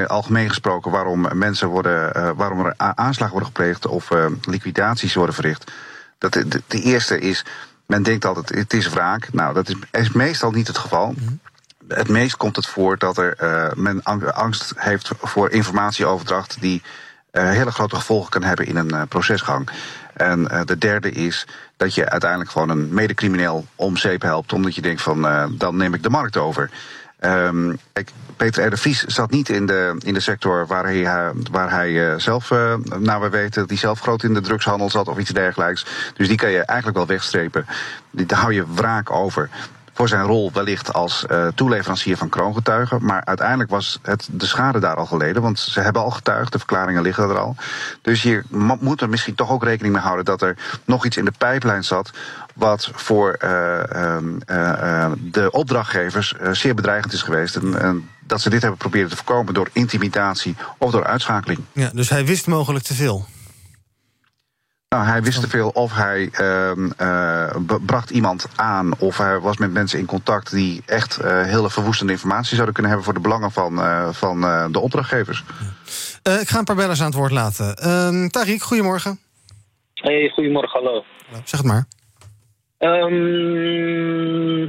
algemeen 0.07 0.49
gesproken 0.49 0.91
waarom 0.91 1.27
mensen 1.33 1.67
worden, 1.67 2.35
waarom 2.35 2.65
er 2.65 2.73
aanslagen 2.77 3.33
worden 3.33 3.53
gepleegd 3.53 3.87
of 3.87 4.09
liquidaties 4.41 5.13
worden 5.13 5.35
verricht. 5.35 5.71
Dat, 6.19 6.33
de, 6.33 6.61
de, 6.67 6.81
eerste 6.81 7.19
is, 7.19 7.45
men 7.85 8.03
denkt 8.03 8.25
altijd, 8.25 8.49
het 8.49 8.73
is 8.73 8.89
wraak. 8.89 9.33
Nou, 9.33 9.53
dat 9.53 9.69
is, 9.69 9.75
is 9.91 10.11
meestal 10.11 10.51
niet 10.51 10.67
het 10.67 10.77
geval. 10.77 11.13
Mhm. 11.17 11.33
Het 11.87 12.07
meest 12.07 12.37
komt 12.37 12.55
het 12.55 12.65
voor 12.65 12.97
dat 12.97 13.17
er, 13.17 13.37
uh, 13.43 13.83
men 13.83 14.03
angst 14.33 14.73
heeft 14.75 15.11
voor 15.21 15.49
informatieoverdracht 15.49 16.61
die 16.61 16.81
uh, 17.31 17.49
hele 17.49 17.71
grote 17.71 17.95
gevolgen 17.95 18.29
kan 18.29 18.43
hebben 18.43 18.65
in 18.65 18.75
een 18.75 18.93
uh, 18.93 19.01
procesgang. 19.09 19.69
En 20.13 20.43
de 20.65 20.77
derde 20.77 21.11
is 21.11 21.47
dat 21.77 21.95
je 21.95 22.09
uiteindelijk 22.09 22.51
gewoon 22.51 22.69
een 22.69 22.93
medecrimineel 22.93 23.65
om 23.75 23.97
zeep 23.97 24.21
helpt, 24.21 24.53
omdat 24.53 24.75
je 24.75 24.81
denkt 24.81 25.01
van 25.01 25.21
dan 25.57 25.77
neem 25.77 25.93
ik 25.93 26.03
de 26.03 26.09
markt 26.09 26.37
over. 26.37 26.69
Um, 27.21 27.77
Peter 28.37 28.73
R. 28.73 28.77
Vries 28.77 29.03
zat 29.03 29.31
niet 29.31 29.49
in 29.49 29.65
de, 29.65 29.95
in 30.05 30.13
de 30.13 30.19
sector 30.19 30.67
waar 30.67 30.83
hij, 30.83 30.99
uh, 30.99 31.29
waar 31.51 31.71
hij 31.71 31.89
uh, 31.89 32.13
zelf, 32.17 32.51
uh, 32.51 32.73
nou 32.99 33.21
we 33.21 33.29
weten 33.29 33.63
hij 33.67 33.77
zelf 33.77 33.99
groot 33.99 34.23
in 34.23 34.33
de 34.33 34.41
drugshandel 34.41 34.89
zat 34.89 35.07
of 35.07 35.17
iets 35.17 35.29
dergelijks. 35.29 35.85
Dus 36.13 36.27
die 36.27 36.37
kan 36.37 36.49
je 36.49 36.61
eigenlijk 36.61 36.97
wel 36.97 37.07
wegstrepen. 37.07 37.65
Daar 38.11 38.39
hou 38.39 38.53
je 38.53 38.65
wraak 38.73 39.11
over 39.11 39.49
voor 39.99 40.07
zijn 40.07 40.25
rol 40.25 40.51
wellicht 40.53 40.93
als 40.93 41.25
uh, 41.31 41.47
toeleverancier 41.47 42.17
van 42.17 42.29
kroongetuigen. 42.29 43.05
Maar 43.05 43.25
uiteindelijk 43.25 43.69
was 43.69 43.99
het 44.01 44.27
de 44.31 44.45
schade 44.45 44.79
daar 44.79 44.95
al 44.95 45.05
geleden, 45.05 45.41
want 45.41 45.59
ze 45.59 45.79
hebben 45.79 46.01
al 46.01 46.09
getuigd, 46.09 46.51
de 46.51 46.57
verklaringen 46.57 47.01
liggen 47.01 47.29
er 47.29 47.37
al. 47.37 47.55
Dus 48.01 48.23
je 48.23 48.43
moet 48.79 49.01
er 49.01 49.09
misschien 49.09 49.35
toch 49.35 49.51
ook 49.51 49.63
rekening 49.63 49.93
mee 49.93 50.03
houden 50.03 50.25
dat 50.25 50.41
er 50.41 50.57
nog 50.85 51.05
iets 51.05 51.17
in 51.17 51.25
de 51.25 51.33
pijplijn 51.37 51.83
zat. 51.83 52.11
Wat 52.55 52.91
voor 52.93 53.37
uh, 53.43 53.49
uh, 54.49 55.11
de 55.17 55.51
opdrachtgevers 55.51 56.33
zeer 56.51 56.75
bedreigend 56.75 57.13
is 57.13 57.21
geweest. 57.21 57.55
En, 57.55 57.81
en 57.81 58.09
dat 58.19 58.41
ze 58.41 58.49
dit 58.49 58.61
hebben 58.61 58.79
proberen 58.79 59.09
te 59.09 59.15
voorkomen 59.15 59.53
door 59.53 59.69
intimidatie 59.71 60.55
of 60.77 60.91
door 60.91 61.05
uitschakeling. 61.05 61.59
Ja, 61.71 61.89
dus 61.93 62.09
hij 62.09 62.25
wist 62.25 62.47
mogelijk 62.47 62.85
te 62.85 62.93
veel. 62.93 63.25
Nou, 64.95 65.05
hij 65.05 65.21
wist 65.21 65.41
te 65.41 65.49
veel 65.49 65.69
of 65.69 65.95
hij 65.95 66.29
uh, 66.41 67.55
bracht 67.85 68.09
iemand 68.09 68.47
aan 68.55 68.99
of 68.99 69.17
hij 69.17 69.39
was 69.39 69.57
met 69.57 69.71
mensen 69.71 69.99
in 69.99 70.05
contact 70.05 70.51
die 70.51 70.81
echt 70.85 71.19
uh, 71.21 71.43
hele 71.43 71.69
verwoestende 71.69 72.11
informatie 72.11 72.53
zouden 72.53 72.73
kunnen 72.73 72.91
hebben 72.91 73.05
voor 73.05 73.21
de 73.21 73.27
belangen 73.27 73.51
van, 73.51 73.73
uh, 73.73 74.09
van 74.09 74.41
de 74.71 74.79
opdrachtgevers. 74.79 75.43
ik 76.41 76.47
ga 76.47 76.59
een 76.59 76.63
paar 76.63 76.75
bellers 76.75 76.99
aan 76.99 77.05
het 77.05 77.15
woord 77.15 77.31
laten. 77.31 77.75
Ehm, 77.75 78.25
Tariq, 78.25 78.61
goedemorgen. 78.61 79.19
Hey, 79.93 80.29
goedemorgen, 80.33 80.79
hallo. 80.83 81.03
Zeg 81.43 81.59
het 81.59 81.67
maar. 81.67 81.85
Um, 82.79 84.63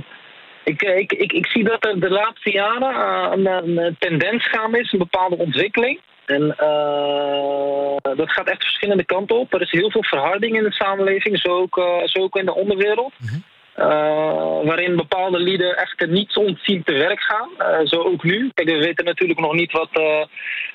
ik, 0.65 0.83
ik, 0.83 1.13
ik, 1.13 1.33
ik 1.33 1.47
zie 1.47 1.65
dat 1.65 1.85
er 1.85 2.01
de 2.01 2.11
laatste 2.11 2.51
jaren 2.51 3.33
een, 3.33 3.77
een 3.77 3.97
tendens 3.99 4.49
gaande 4.51 4.79
is, 4.79 4.93
een 4.93 4.99
bepaalde 4.99 5.37
ontwikkeling. 5.37 6.01
En 6.31 6.43
uh, 6.61 8.15
dat 8.17 8.33
gaat 8.33 8.49
echt 8.49 8.63
verschillende 8.63 9.05
kanten 9.05 9.39
op. 9.39 9.55
Er 9.55 9.61
is 9.61 9.71
heel 9.71 9.91
veel 9.91 10.05
verharding 10.05 10.57
in 10.57 10.63
de 10.63 10.73
samenleving, 10.73 11.39
zo 11.39 11.49
ook, 11.49 11.77
uh, 11.77 12.05
zo 12.05 12.23
ook 12.23 12.37
in 12.37 12.47
de 12.47 12.55
onderwereld. 12.55 13.13
Mm 13.19 13.29
-hmm. 13.29 13.45
uh, 13.77 14.67
waarin 14.67 14.97
bepaalde 14.97 15.39
lieden 15.39 15.77
echt 15.77 16.07
niet 16.07 16.37
ontzien 16.37 16.83
te 16.83 16.93
werk 16.93 17.21
gaan. 17.21 17.87
zo 17.87 18.03
ook 18.03 18.25
nu. 18.25 18.51
Kijk, 18.55 18.69
we 18.69 18.79
weten 18.79 19.05
natuurlijk 19.05 19.41
nog 19.41 19.55
niet 19.55 19.73
wat, 19.73 19.91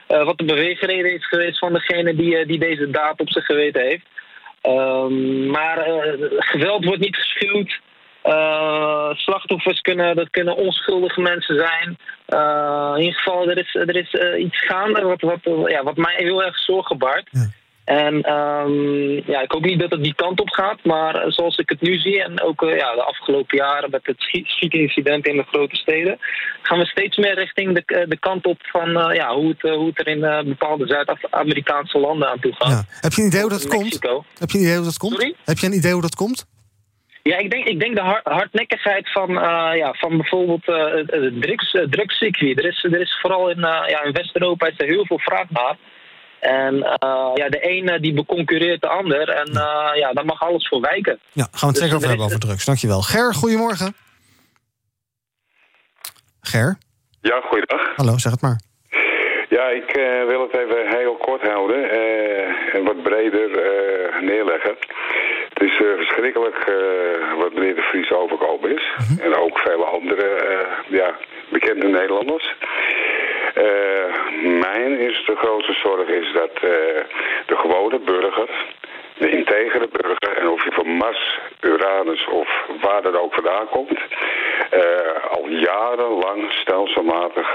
wat 0.07 0.37
de 0.37 0.45
beweegreden 0.45 1.13
is 1.13 1.27
geweest 1.27 1.59
van 1.59 1.73
degene 1.73 2.15
die, 2.15 2.45
die 2.45 2.59
deze 2.59 2.89
daad 2.89 3.19
op 3.19 3.29
zich 3.29 3.45
geweten 3.45 3.81
heeft. 3.81 4.05
Ehm, 4.61 5.47
maar 5.49 5.87
geweld 6.37 6.85
wordt 6.85 7.01
niet 7.01 7.15
geschuwd. 7.15 7.79
Slachtoffers 9.17 9.81
kunnen, 9.81 10.15
dat 10.15 10.29
kunnen 10.29 10.55
onschuldige 10.55 11.21
mensen 11.21 11.55
zijn. 11.55 11.97
Uh, 12.29 12.91
in 12.95 13.01
ieder 13.01 13.19
geval, 13.19 13.49
er 13.49 13.57
is, 13.57 13.75
er 13.75 13.95
is 13.95 14.13
uh, 14.13 14.43
iets 14.43 14.65
gaande 14.65 15.01
wat, 15.01 15.21
wat, 15.21 15.39
ja, 15.69 15.83
wat 15.83 15.97
mij 15.97 16.15
heel 16.17 16.43
erg 16.43 16.59
zorgen 16.59 16.97
baart. 16.97 17.27
Ja. 17.31 17.47
En 17.83 18.15
um, 18.33 19.13
ja, 19.25 19.41
ik 19.41 19.51
hoop 19.51 19.65
niet 19.65 19.79
dat 19.79 19.91
het 19.91 20.03
die 20.03 20.15
kant 20.15 20.39
op 20.39 20.49
gaat, 20.49 20.83
maar 20.83 21.23
zoals 21.27 21.57
ik 21.57 21.69
het 21.69 21.81
nu 21.81 21.97
zie 21.97 22.23
en 22.23 22.41
ook 22.41 22.61
ja, 22.61 22.95
de 22.95 23.03
afgelopen 23.03 23.57
jaren 23.57 23.89
met 23.89 24.05
het 24.05 24.15
schietincident 24.43 25.27
in 25.27 25.37
de 25.37 25.43
grote 25.43 25.75
steden, 25.75 26.17
gaan 26.61 26.79
we 26.79 26.85
steeds 26.85 27.17
meer 27.17 27.35
richting 27.35 27.73
de, 27.73 28.05
de 28.09 28.17
kant 28.19 28.45
op 28.45 28.57
van 28.61 28.89
ja, 29.13 29.35
hoe, 29.35 29.49
het, 29.49 29.61
hoe 29.61 29.87
het 29.87 29.99
er 29.99 30.07
in 30.07 30.47
bepaalde 30.47 30.87
Zuid-Amerikaanse 30.87 31.99
landen 31.99 32.29
aan 32.29 32.39
toe 32.39 32.53
gaat. 32.55 32.69
Ja. 32.69 32.83
Heb 33.01 33.11
je 33.11 33.21
een 33.21 33.27
idee 33.27 33.41
hoe 33.41 33.49
dat 33.49 33.67
komt? 33.67 33.99
Heb 34.37 34.49
je 34.49 34.57
een 34.57 34.63
idee 34.63 34.75
hoe 34.75 34.85
dat 34.85 34.97
komt? 34.97 35.13
Sorry? 35.13 35.35
Heb 35.45 35.57
je 35.57 35.65
een 35.65 35.73
idee 35.73 35.91
hoe 35.91 36.01
dat 36.01 36.15
komt? 36.15 36.45
Ja, 37.29 37.37
ik 37.37 37.51
denk, 37.51 37.65
ik 37.67 37.79
denk 37.79 37.95
de 37.95 38.19
hardnekkigheid 38.23 39.11
van, 39.11 39.31
ja, 39.75 39.93
van 39.93 40.17
bijvoorbeeld 40.17 40.65
het 40.65 41.41
drugs, 41.41 41.71
drugscircuit. 41.89 42.59
Er 42.59 42.65
is, 42.65 42.83
er 42.83 43.01
is 43.01 43.19
vooral 43.21 43.49
in, 43.49 43.59
ja, 43.59 44.03
in 44.03 44.11
West-Europa 44.11 44.67
is 44.67 44.73
er 44.77 44.85
heel 44.85 45.05
veel 45.05 45.19
vraag 45.19 45.49
naar. 45.49 45.77
En 46.39 46.75
ja, 47.33 47.49
de 47.49 47.59
ene 47.59 47.99
die 47.99 48.13
beconcurreert 48.13 48.81
de 48.81 48.87
ander. 48.87 49.29
En 49.29 49.51
ja, 49.93 50.13
daar 50.13 50.25
mag 50.25 50.41
alles 50.41 50.67
voor 50.67 50.81
wijken. 50.81 51.19
Ja, 51.31 51.43
gaan 51.43 51.51
we 51.51 51.65
het 51.65 51.73
dus 51.73 51.81
zeker 51.81 51.95
over 51.95 52.07
hebben 52.07 52.25
over 52.25 52.39
drugs. 52.39 52.65
Dankjewel. 52.65 53.01
Ger, 53.01 53.33
goedemorgen. 53.33 53.95
Ger? 56.41 56.77
Ja, 57.21 57.41
goeiedag. 57.41 57.95
Hallo, 57.95 58.17
zeg 58.17 58.31
het 58.31 58.41
maar. 58.41 58.59
Ja, 59.49 59.69
ik 59.69 59.97
uh, 59.97 60.27
wil 60.27 60.41
het 60.41 60.53
even 60.53 60.97
heel 60.97 61.15
kort 61.15 61.41
houden 61.41 61.79
uh, 61.79 62.75
en 62.75 62.83
wat 62.83 63.03
breder 63.03 63.49
uh, 63.49 64.21
neerleggen. 64.21 64.75
Het 65.55 65.63
is 65.63 65.75
verschrikkelijk 65.75 66.73
wat 67.37 67.53
meneer 67.53 67.75
De 67.75 67.81
Vries 67.81 68.11
overkomen 68.11 68.75
is. 68.75 68.93
Mhm. 68.97 69.21
En 69.21 69.35
ook 69.35 69.59
vele 69.59 69.83
andere 69.83 70.27
ja, 70.87 71.15
bekende 71.49 71.87
Nederlanders. 71.87 72.55
mijn 74.41 74.99
is 74.99 75.23
de 75.25 75.35
grootste 75.35 75.73
zorg 75.73 76.07
is 76.07 76.31
dat 76.33 76.55
de 77.45 77.55
gewone 77.55 77.99
burger 77.99 78.49
de 79.17 79.29
integere 79.29 79.87
burger, 79.91 80.37
en 80.37 80.47
of 80.47 80.63
je 80.63 80.71
van 80.71 80.87
Mars, 80.87 81.39
Uranus 81.61 82.27
of 82.27 82.49
waar 82.81 83.01
dat 83.01 83.19
ook 83.19 83.33
vandaan 83.33 83.67
komt, 83.69 83.99
uh, 84.73 85.31
al 85.31 85.47
jarenlang 85.47 86.51
stelselmatig 86.51 87.47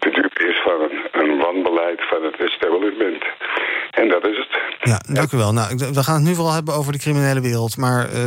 te 0.00 0.10
dupe 0.10 0.48
is 0.50 0.60
van 0.62 0.78
een, 0.86 0.98
een 1.20 1.38
wanbeleid 1.38 2.00
van 2.08 2.22
het 2.24 2.36
establishment. 2.48 3.24
En 3.90 4.08
dat 4.08 4.26
is 4.26 4.36
het. 4.36 4.52
Ja, 4.90 5.14
dank 5.14 5.32
u 5.32 5.36
wel. 5.36 5.52
Nou, 5.52 5.76
we 5.76 6.02
gaan 6.02 6.14
het 6.14 6.24
nu 6.24 6.34
vooral 6.34 6.54
hebben 6.54 6.74
over 6.74 6.92
de 6.92 6.98
criminele 6.98 7.40
wereld, 7.40 7.76
maar 7.76 8.02
uh, 8.12 8.24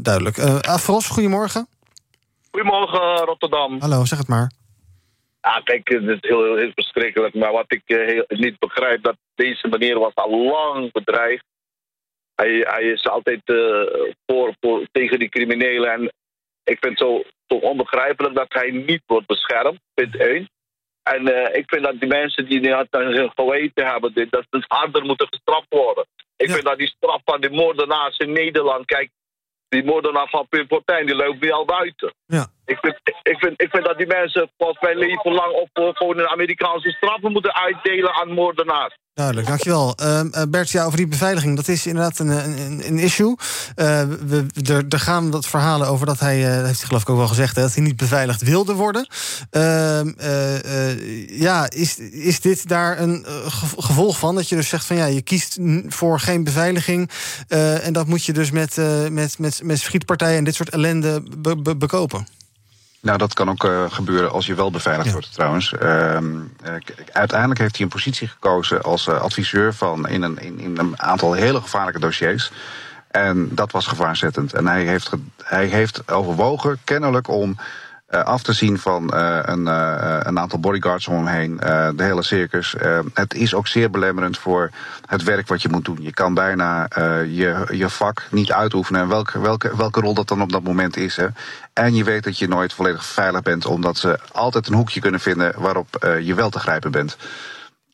duidelijk. 0.00 0.36
Uh, 0.36 0.58
Afros, 0.60 1.08
goedemorgen. 1.08 1.66
Goedemorgen, 2.50 3.16
Rotterdam. 3.16 3.80
Hallo, 3.80 4.04
zeg 4.04 4.18
het 4.18 4.28
maar. 4.28 4.50
Ja, 5.40 5.60
kijk, 5.64 5.88
het 5.88 6.08
is 6.08 6.18
heel, 6.20 6.56
heel 6.56 6.70
verschrikkelijk. 6.74 7.34
Maar 7.34 7.52
wat 7.52 7.72
ik 7.72 7.82
heel, 7.84 8.24
niet 8.28 8.58
begrijp, 8.58 9.02
dat 9.02 9.16
deze 9.34 9.68
meneer 9.68 9.98
was 9.98 10.14
al 10.14 10.30
lang 10.30 10.92
bedreigd. 10.92 11.44
Hij, 12.34 12.66
hij 12.68 12.82
is 12.82 13.08
altijd 13.08 13.40
uh, 13.44 13.82
voor, 14.26 14.54
voor, 14.60 14.86
tegen 14.92 15.18
die 15.18 15.28
criminelen. 15.28 15.92
En 15.92 16.02
ik 16.64 16.78
vind 16.80 16.98
het 16.98 16.98
zo, 16.98 17.22
zo 17.46 17.54
onbegrijpelijk 17.54 18.34
dat 18.34 18.52
hij 18.52 18.70
niet 18.70 19.02
wordt 19.06 19.26
beschermd, 19.26 19.80
punt 19.94 20.16
één. 20.16 20.48
En 21.02 21.28
uh, 21.28 21.54
ik 21.54 21.64
vind 21.66 21.84
dat 21.84 22.00
die 22.00 22.08
mensen 22.08 22.46
die 22.46 22.60
dat 22.60 22.86
hun 22.90 23.32
geweten 23.34 23.86
hebben, 23.86 24.28
dat 24.30 24.46
ze 24.50 24.64
harder 24.68 25.04
moeten 25.04 25.26
gestraft 25.30 25.66
worden. 25.68 26.06
Ik 26.36 26.50
vind 26.50 26.64
dat 26.64 26.78
die 26.78 26.94
straf 26.96 27.20
van 27.24 27.40
die 27.40 27.50
moordenaars 27.50 28.18
in 28.18 28.32
Nederland, 28.32 28.84
kijk, 28.84 29.10
die 29.68 29.84
moordenaar 29.84 30.28
van 30.28 30.48
Pim 30.48 30.66
Fortuyn, 30.66 31.06
die 31.06 31.14
loopt 31.14 31.40
nu 31.40 31.50
al 31.50 31.64
buiten. 31.64 32.14
Ja. 32.26 32.46
Ik, 32.64 32.78
vind, 32.80 33.00
ik, 33.22 33.38
vind, 33.38 33.62
ik 33.62 33.70
vind 33.70 33.84
dat 33.84 33.98
die 33.98 34.06
mensen 34.06 34.50
volgens 34.58 34.80
mij 34.80 34.94
leven 34.94 35.32
lang 35.32 35.52
op 35.52 35.68
gewoon 35.72 36.18
een 36.18 36.28
Amerikaanse 36.28 36.90
straffen 36.90 37.32
moeten 37.32 37.54
uitdelen 37.54 38.14
aan 38.14 38.32
moordenaars. 38.32 38.96
Duidelijk, 39.14 39.46
dankjewel. 39.46 39.96
Uh, 40.02 40.20
Bert, 40.48 40.70
ja, 40.70 40.84
over 40.84 40.96
die 40.96 41.06
beveiliging, 41.06 41.56
dat 41.56 41.68
is 41.68 41.86
inderdaad 41.86 42.18
een, 42.18 42.28
een, 42.28 42.86
een 42.86 42.98
issue. 42.98 43.28
Uh, 43.28 43.36
we, 44.26 44.46
er, 44.64 44.84
er 44.88 45.00
gaan 45.00 45.30
wat 45.30 45.46
verhalen 45.46 45.88
over 45.88 46.06
dat 46.06 46.20
hij, 46.20 46.38
uh, 46.38 46.64
heeft 46.64 46.78
hij 46.78 46.86
geloof 46.86 47.02
ik 47.02 47.08
ook 47.08 47.16
wel 47.16 47.28
gezegd... 47.28 47.54
dat 47.54 47.74
hij 47.74 47.82
niet 47.82 47.96
beveiligd 47.96 48.42
wilde 48.42 48.74
worden. 48.74 49.08
Ehm, 49.50 50.12
ja, 51.26 51.70
is, 51.70 51.98
is 51.98 52.40
dit 52.40 52.68
daar 52.68 52.98
een 53.00 53.26
gevolg 53.78 54.18
van? 54.18 54.34
Dat 54.34 54.48
je 54.48 54.56
dus 54.56 54.68
zegt 54.68 54.84
van 54.84 54.96
ja, 54.96 55.06
je 55.06 55.22
kiest 55.22 55.58
voor 55.88 56.20
geen 56.20 56.44
beveiliging... 56.44 57.10
en 57.48 57.92
dat 57.92 58.06
moet 58.06 58.24
je 58.24 58.32
dus 58.32 58.50
met, 58.50 58.76
met, 59.10 59.38
met, 59.38 59.60
met 59.64 59.78
schietpartijen 59.78 60.38
en 60.38 60.44
dit 60.44 60.54
soort 60.54 60.70
ellende 60.70 61.22
bekopen? 61.76 62.26
Nou, 63.02 63.18
dat 63.18 63.34
kan 63.34 63.50
ook 63.50 63.64
uh, 63.64 63.84
gebeuren 63.88 64.30
als 64.30 64.46
je 64.46 64.54
wel 64.54 64.70
beveiligd 64.70 65.12
wordt, 65.12 65.32
trouwens. 65.32 65.74
Uh, 65.82 66.18
uiteindelijk 67.12 67.60
heeft 67.60 67.76
hij 67.76 67.84
een 67.84 67.92
positie 67.92 68.28
gekozen 68.28 68.82
als 68.82 69.06
uh, 69.06 69.20
adviseur 69.20 69.74
van 69.74 70.08
in 70.08 70.22
een, 70.22 70.38
in, 70.38 70.58
in, 70.58 70.78
een 70.78 71.00
aantal 71.00 71.32
hele 71.32 71.60
gevaarlijke 71.60 72.00
dossiers. 72.00 72.52
En 73.10 73.48
dat 73.54 73.72
was 73.72 73.86
gevaarzettend. 73.86 74.52
En 74.52 74.66
hij 74.66 74.84
heeft, 74.84 75.10
hij 75.42 75.66
heeft 75.66 76.10
overwogen, 76.10 76.78
kennelijk, 76.84 77.28
om 77.28 77.56
af 78.12 78.42
te 78.42 78.52
zien 78.52 78.78
van 78.78 79.10
uh, 79.14 79.38
een, 79.42 79.66
uh, 79.66 80.18
een, 80.22 80.38
aantal 80.38 80.58
bodyguards 80.58 81.08
om 81.08 81.14
hem 81.14 81.26
heen, 81.26 81.56
de 81.96 82.02
hele 82.02 82.22
circus. 82.22 82.74
het 83.14 83.34
is 83.34 83.54
ook 83.54 83.66
zeer 83.66 83.90
belemmerend 83.90 84.38
voor 84.38 84.70
het 85.06 85.22
werk 85.22 85.48
wat 85.48 85.62
je 85.62 85.68
moet 85.68 85.84
doen. 85.84 85.98
Je 86.00 86.12
kan 86.12 86.34
bijna 86.34 86.88
je, 87.28 87.66
je 87.70 87.88
vak 87.88 88.22
niet 88.30 88.52
uitoefenen, 88.52 89.08
welke, 89.08 89.40
welke, 89.40 89.76
welke 89.76 90.00
rol 90.00 90.14
dat 90.14 90.28
dan 90.28 90.42
op 90.42 90.52
dat 90.52 90.62
moment 90.62 90.96
is. 90.96 91.16
Hè. 91.16 91.26
En 91.72 91.94
je 91.94 92.04
weet 92.04 92.24
dat 92.24 92.38
je 92.38 92.48
nooit 92.48 92.72
volledig 92.72 93.04
veilig 93.04 93.42
bent, 93.42 93.66
omdat 93.66 93.96
ze 93.96 94.18
altijd 94.32 94.66
een 94.66 94.74
hoekje 94.74 95.00
kunnen 95.00 95.20
vinden 95.20 95.54
waarop 95.56 96.16
je 96.22 96.34
wel 96.34 96.50
te 96.50 96.58
grijpen 96.58 96.90
bent. 96.90 97.16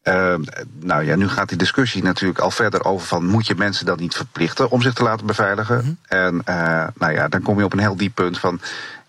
Uh, 0.09 0.35
nou 0.81 1.05
ja, 1.05 1.17
nu 1.17 1.29
gaat 1.29 1.49
die 1.49 1.59
discussie 1.59 2.03
natuurlijk 2.03 2.39
al 2.39 2.51
verder 2.51 2.85
over 2.85 3.07
van 3.07 3.27
moet 3.27 3.47
je 3.47 3.55
mensen 3.57 3.87
dan 3.87 3.99
niet 3.99 4.15
verplichten 4.15 4.71
om 4.71 4.83
zich 4.83 4.93
te 4.93 5.03
laten 5.03 5.27
beveiligen? 5.27 5.77
Mm 5.77 5.83
-hmm. 5.83 5.99
En 6.09 6.43
uh, 6.49 6.87
nou 6.95 7.13
ja, 7.13 7.29
dan 7.29 7.43
kom 7.43 7.59
je 7.59 7.65
op 7.65 7.73
een 7.73 7.79
heel 7.79 7.97
diep 7.97 8.15
punt 8.15 8.39
van 8.39 8.61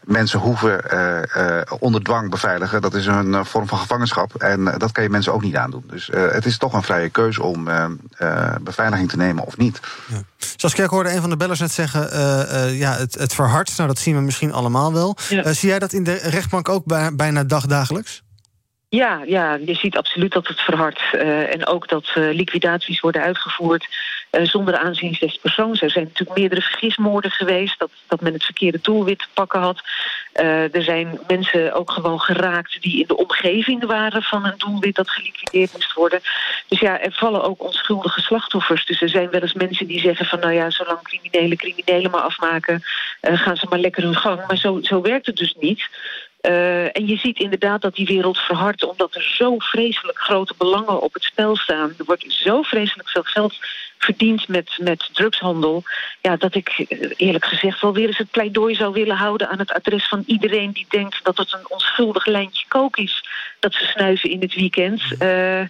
mensen 0.10 0.40
hoeven 0.40 0.82
uh, 0.94 1.62
onder 1.80 2.04
dwang 2.04 2.30
beveiligen. 2.30 2.82
Dat 2.82 2.94
is 2.94 3.06
een 3.06 3.28
uh, 3.28 3.44
vorm 3.44 3.68
van 3.68 3.78
gevangenschap. 3.78 4.36
En 4.36 4.64
dat 4.78 4.92
kan 4.92 5.04
je 5.04 5.10
mensen 5.10 5.34
ook 5.34 5.42
niet 5.42 5.56
aandoen. 5.56 5.84
Dus 5.88 6.10
het 6.14 6.46
is 6.46 6.58
toch 6.58 6.74
een 6.74 6.84
vrije 6.84 7.10
keuze 7.10 7.44
om 7.44 7.68
beveiliging 8.62 9.10
te 9.10 9.18
nemen 9.18 9.46
of 9.46 9.58
niet. 9.58 9.80
Ja. 10.08 10.22
Zoals 10.56 10.76
Kerk 10.76 10.90
hoorde 10.90 11.14
een 11.14 11.22
van 11.22 11.30
de 11.30 11.38
bellers 11.38 11.60
net 11.60 11.72
zeggen, 11.72 12.02
ja, 12.76 12.94
het, 12.94 13.14
het 13.16 13.34
verhardt. 13.34 13.78
Nou, 13.78 13.90
dat 13.90 14.00
zien 14.00 14.16
we 14.16 14.22
misschien 14.22 14.54
allemaal 14.54 14.94
wel. 14.94 15.18
Ja. 15.30 15.54
zie 15.54 15.70
jij 15.70 15.80
dat 15.80 15.94
in 15.94 16.04
de 16.04 16.14
rechtbank 16.14 16.70
ook 16.70 16.84
bijna 17.16 17.44
dagdagelijks? 17.44 18.24
Ja, 18.90 19.22
ja, 19.26 19.54
je 19.54 19.74
ziet 19.74 19.98
absoluut 19.98 20.32
dat 20.32 20.48
het 20.48 20.60
verhardt. 20.60 21.02
Uh, 21.14 21.54
en 21.54 21.66
ook 21.68 21.88
dat 21.88 22.12
uh, 22.18 22.34
liquidaties 22.34 23.00
worden 23.00 23.22
uitgevoerd 23.22 23.88
uh, 24.32 24.46
zonder 24.46 24.78
aanzien 24.78 25.18
des 25.20 25.38
persoons. 25.38 25.82
Er 25.82 25.90
zijn 25.90 26.04
natuurlijk 26.04 26.40
meerdere 26.40 26.62
vergismoorden 26.62 27.32
geweest... 27.32 27.80
dat, 27.80 27.90
dat 28.08 28.22
men 28.22 28.34
het 28.34 28.44
verkeerde 28.44 28.80
doelwit 28.82 29.20
te 29.20 29.28
pakken 29.34 29.60
had. 29.60 29.82
er 30.72 30.84
zijn 30.84 31.20
mensen 31.28 31.74
ook 31.74 31.92
gewoon 31.92 32.20
geraakt... 32.20 32.82
die 32.82 33.00
in 33.00 33.08
de 33.08 33.18
omgeving 33.18 33.86
waren 33.86 34.22
van 34.22 34.46
een 34.46 34.58
doelwit 34.58 34.96
dat 34.96 35.10
geliquideerd 35.10 35.74
moest 35.74 35.94
worden. 35.94 36.20
Dus 36.68 36.80
ja, 36.80 37.00
er 37.00 37.12
vallen 37.12 37.44
ook 37.44 37.64
onschuldige 37.64 38.22
slachtoffers. 38.22 38.86
Dus 38.86 39.02
er 39.02 39.10
zijn 39.10 39.30
wel 39.30 39.42
eens 39.42 39.54
mensen 39.54 39.88
die 39.88 40.00
zeggen 40.00 40.26
van... 40.26 40.40
nou 40.40 40.54
ja, 40.54 40.70
zolang 40.70 41.02
criminelen 41.02 41.58
criminelen 41.58 42.12
maar 42.12 42.22
afmaken... 42.22 42.84
gaan 43.22 43.58
ze 43.58 43.66
maar 43.70 43.80
lekker 43.80 44.04
hun 44.04 44.16
gang. 44.16 44.48
Maar 44.48 44.58
zo, 44.58 44.80
zo 44.82 45.02
werkt 45.02 45.26
het 45.26 45.38
dus 45.38 45.56
niet... 45.60 45.90
Uh, 46.42 46.84
en 46.84 47.08
je 47.08 47.18
ziet 47.18 47.40
inderdaad 47.40 47.82
dat 47.82 47.96
die 47.96 48.06
wereld 48.06 48.38
verhardt... 48.38 48.84
omdat 48.84 49.16
er 49.16 49.24
zo 49.24 49.56
vreselijk 49.58 50.18
grote 50.20 50.54
belangen 50.58 51.02
op 51.02 51.14
het 51.14 51.24
spel 51.24 51.56
staan. 51.56 51.94
Er 51.98 52.06
wordt 52.06 52.26
zo 52.28 52.62
vreselijk 52.62 53.10
veel 53.10 53.24
geld 53.24 53.58
verdiend 54.00 54.48
met, 54.48 54.78
met 54.82 55.10
drugshandel... 55.14 55.84
Ja, 56.22 56.36
dat 56.36 56.56
ik 56.56 56.70
eh, 56.70 57.12
eerlijk 57.16 57.46
gezegd 57.46 57.82
wel 57.82 57.94
weer 57.94 58.08
eens 58.08 58.18
het 58.18 58.32
pleidooi 58.32 58.76
zou 58.76 58.94
willen 58.94 59.16
houden... 59.16 59.50
aan 59.50 59.60
het 59.60 59.74
adres 59.74 60.08
van 60.08 60.24
iedereen 60.26 60.72
die 60.72 60.86
denkt 60.90 61.20
dat 61.24 61.38
het 61.38 61.54
een 61.54 61.70
onschuldig 61.70 62.26
lijntje 62.26 62.66
kook 62.68 62.98
is... 62.98 63.26
dat 63.60 63.74
ze 63.74 63.86
snuiven 63.86 64.30
in 64.30 64.42
het 64.42 64.56
weekend. 64.56 65.02
Uh, 65.20 65.62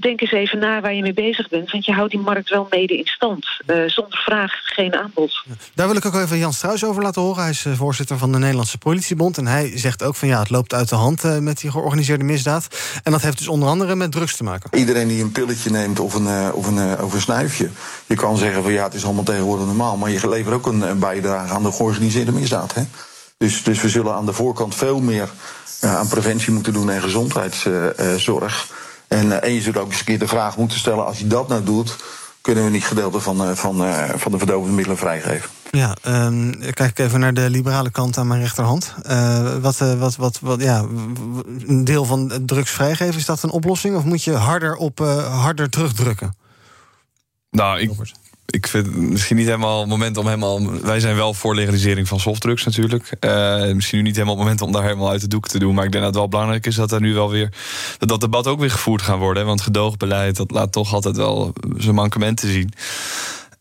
denk 0.00 0.20
eens 0.20 0.32
even 0.32 0.58
na 0.58 0.80
waar 0.80 0.94
je 0.94 1.02
mee 1.02 1.12
bezig 1.12 1.48
bent... 1.48 1.70
want 1.70 1.84
je 1.84 1.92
houdt 1.92 2.10
die 2.10 2.20
markt 2.20 2.50
wel 2.50 2.66
mede 2.70 2.96
in 2.96 3.06
stand. 3.06 3.46
Uh, 3.66 3.88
zonder 3.88 4.18
vraag 4.18 4.52
geen 4.64 4.94
aanbod. 4.94 5.42
Daar 5.74 5.86
wil 5.86 5.96
ik 5.96 6.04
ook 6.04 6.14
even 6.14 6.38
Jan 6.38 6.52
Struis 6.52 6.84
over 6.84 7.02
laten 7.02 7.22
horen. 7.22 7.42
Hij 7.42 7.50
is 7.50 7.66
voorzitter 7.68 8.18
van 8.18 8.32
de 8.32 8.38
Nederlandse 8.38 8.78
Politiebond... 8.78 9.38
en 9.38 9.46
hij 9.46 9.78
zegt 9.78 10.02
ook 10.02 10.14
van 10.14 10.28
ja, 10.28 10.38
het 10.38 10.50
loopt 10.50 10.74
uit 10.74 10.88
de 10.88 10.96
hand 10.96 11.40
met 11.40 11.60
die 11.60 11.70
georganiseerde 11.70 12.24
misdaad. 12.24 12.68
En 13.02 13.12
dat 13.12 13.22
heeft 13.22 13.38
dus 13.38 13.48
onder 13.48 13.68
andere 13.68 13.94
met 13.94 14.12
drugs 14.12 14.36
te 14.36 14.44
maken. 14.44 14.78
Iedereen 14.78 15.08
die 15.08 15.22
een 15.22 15.32
pilletje 15.32 15.70
neemt 15.70 16.00
of 16.00 16.14
een, 16.14 16.52
of 16.52 16.66
een, 16.66 17.00
of 17.00 17.12
een 17.12 17.20
snuifje 17.20 17.57
je 18.06 18.14
kan 18.14 18.36
zeggen 18.36 18.62
van 18.62 18.72
ja, 18.72 18.84
het 18.84 18.94
is 18.94 19.04
allemaal 19.04 19.24
tegenwoordig 19.24 19.66
normaal, 19.66 19.96
maar 19.96 20.10
je 20.10 20.28
levert 20.28 20.54
ook 20.54 20.66
een, 20.66 20.98
bijdrage 20.98 21.54
aan 21.54 21.62
de 21.62 21.72
georganiseerde 21.72 22.32
misdaad. 22.32 22.74
Hè? 22.74 22.82
Dus, 23.36 23.62
dus 23.62 23.80
we 23.80 23.88
zullen 23.88 24.14
aan 24.14 24.26
de 24.26 24.32
voorkant 24.32 24.74
veel 24.74 25.00
meer 25.00 25.28
uh, 25.84 25.96
aan 25.96 26.08
preventie 26.08 26.52
moeten 26.52 26.72
doen 26.72 26.90
en 26.90 27.02
gezondheidszorg. 27.02 28.72
en, 29.08 29.42
en 29.42 29.52
je 29.52 29.60
zult 29.60 29.76
ook 29.76 29.90
eens 29.90 29.98
een 29.98 30.04
keer 30.04 30.18
de 30.18 30.28
vraag 30.28 30.56
moeten 30.56 30.78
stellen: 30.78 31.06
als 31.06 31.18
je 31.18 31.26
dat 31.26 31.48
nou 31.48 31.64
doet, 31.64 31.96
kunnen 32.40 32.64
we 32.64 32.70
niet 32.70 32.84
gedeelte 32.84 33.20
van, 33.20 33.56
van, 33.56 33.76
van 34.16 34.32
de 34.32 34.38
verdovende 34.38 34.74
middelen 34.74 34.98
vrijgeven. 34.98 35.50
Ja, 35.70 35.96
um, 36.06 36.72
kijk 36.72 36.98
even 36.98 37.20
naar 37.20 37.34
de 37.34 37.50
liberale 37.50 37.90
kant 37.90 38.18
aan 38.18 38.26
mijn 38.26 38.40
rechterhand. 38.40 38.94
Wat, 39.60 39.78
wat, 40.16 40.16
wat, 40.16 40.60
ja, 40.60 40.84
een 41.66 41.84
deel 41.84 42.04
van 42.04 42.42
drugs 42.46 42.70
vrijgeven, 42.70 43.14
is 43.14 43.26
dat 43.26 43.42
een 43.42 43.50
oplossing? 43.50 43.96
Of 43.96 44.04
moet 44.04 44.24
je 44.24 44.32
harder, 44.32 44.76
op, 44.76 44.98
harder 45.30 45.70
terugdrukken? 45.70 46.32
Nou, 47.50 47.80
ik, 47.80 47.90
ik 48.46 48.66
vind 48.66 48.96
misschien 48.96 49.36
niet 49.36 49.46
helemaal 49.46 49.80
het 49.80 49.88
moment 49.88 50.16
om 50.16 50.24
helemaal. 50.24 50.80
Wij 50.80 51.00
zijn 51.00 51.16
wel 51.16 51.34
voor 51.34 51.54
legalisering 51.54 52.08
van 52.08 52.20
softdrugs 52.20 52.64
natuurlijk. 52.64 53.16
Uh, 53.20 53.72
misschien 53.72 53.98
nu 53.98 54.04
niet 54.04 54.14
helemaal 54.14 54.34
het 54.34 54.44
moment 54.44 54.62
om 54.62 54.72
daar 54.72 54.82
helemaal 54.82 55.10
uit 55.10 55.20
de 55.20 55.28
doek 55.28 55.48
te 55.48 55.58
doen. 55.58 55.74
Maar 55.74 55.84
ik 55.84 55.92
denk 55.92 56.04
dat 56.04 56.12
het 56.12 56.22
wel 56.22 56.30
belangrijk 56.30 56.66
is 56.66 56.74
dat 56.74 56.92
er 56.92 57.00
nu 57.00 57.14
wel 57.14 57.30
weer. 57.30 57.52
dat 57.98 58.08
dat 58.08 58.20
debat 58.20 58.46
ook 58.46 58.60
weer 58.60 58.70
gevoerd 58.70 59.02
gaat 59.02 59.18
worden. 59.18 59.46
Want 59.46 59.60
gedoogbeleid, 59.60 60.36
dat 60.36 60.50
laat 60.50 60.72
toch 60.72 60.94
altijd 60.94 61.16
wel 61.16 61.52
zijn 61.76 61.94
mankementen 61.94 62.48
zien. 62.48 62.72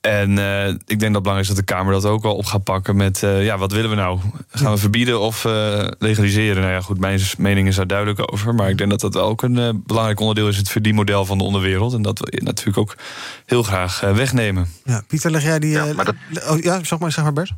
En 0.08 0.38
uh, 0.38 0.68
ik 0.68 0.78
denk 0.88 1.00
dat 1.00 1.14
het 1.14 1.22
belangrijk 1.22 1.40
is 1.40 1.48
dat 1.48 1.68
de 1.68 1.74
Kamer 1.74 1.94
dat 1.94 2.06
ook 2.06 2.24
wel 2.24 2.36
op 2.36 2.46
gaat 2.46 2.64
pakken 2.64 2.96
met... 2.96 3.22
Uh, 3.24 3.46
ja, 3.46 3.58
wat 3.58 3.72
willen 3.72 3.90
we 3.90 3.96
nou? 3.96 4.20
Gaan 4.50 4.72
we 4.72 4.78
verbieden 4.78 5.20
of 5.20 5.46
uh, 5.46 5.88
legaliseren? 6.00 6.62
Nou 6.62 6.74
ja, 6.74 6.82
goed, 6.82 7.00
mijn 7.00 7.20
mening 7.38 7.68
is 7.68 7.76
daar 7.76 7.88
duidelijk 7.88 8.32
over. 8.32 8.56
Maar 8.56 8.70
ik 8.70 8.78
denk 8.78 8.90
dat 8.90 9.00
dat 9.00 9.18
ook 9.18 9.42
een 9.42 9.84
belangrijk 9.86 10.20
onderdeel 10.20 10.48
is... 10.48 10.58
het 10.58 10.70
verdienmodel 10.70 11.26
van 11.26 11.38
de 11.38 11.44
onderwereld. 11.44 11.94
En 11.94 12.02
dat 12.02 12.20
we 12.20 12.42
natuurlijk 12.44 12.78
ook 12.78 12.96
heel 13.46 13.64
graag 13.64 14.00
wegnemen. 14.00 14.68
Ja, 14.84 15.04
Pieter, 15.08 15.32
leg 15.32 15.44
jij 15.44 15.60
die... 15.60 15.72
Ja, 15.72 15.94
maar 15.94 16.06
dat... 16.06 16.16
oh, 16.50 16.60
ja 16.60 16.84
zeg 16.84 17.00
maar, 17.00 17.12
zeg 17.12 17.24
maar 17.24 17.34
Bert. 17.34 17.54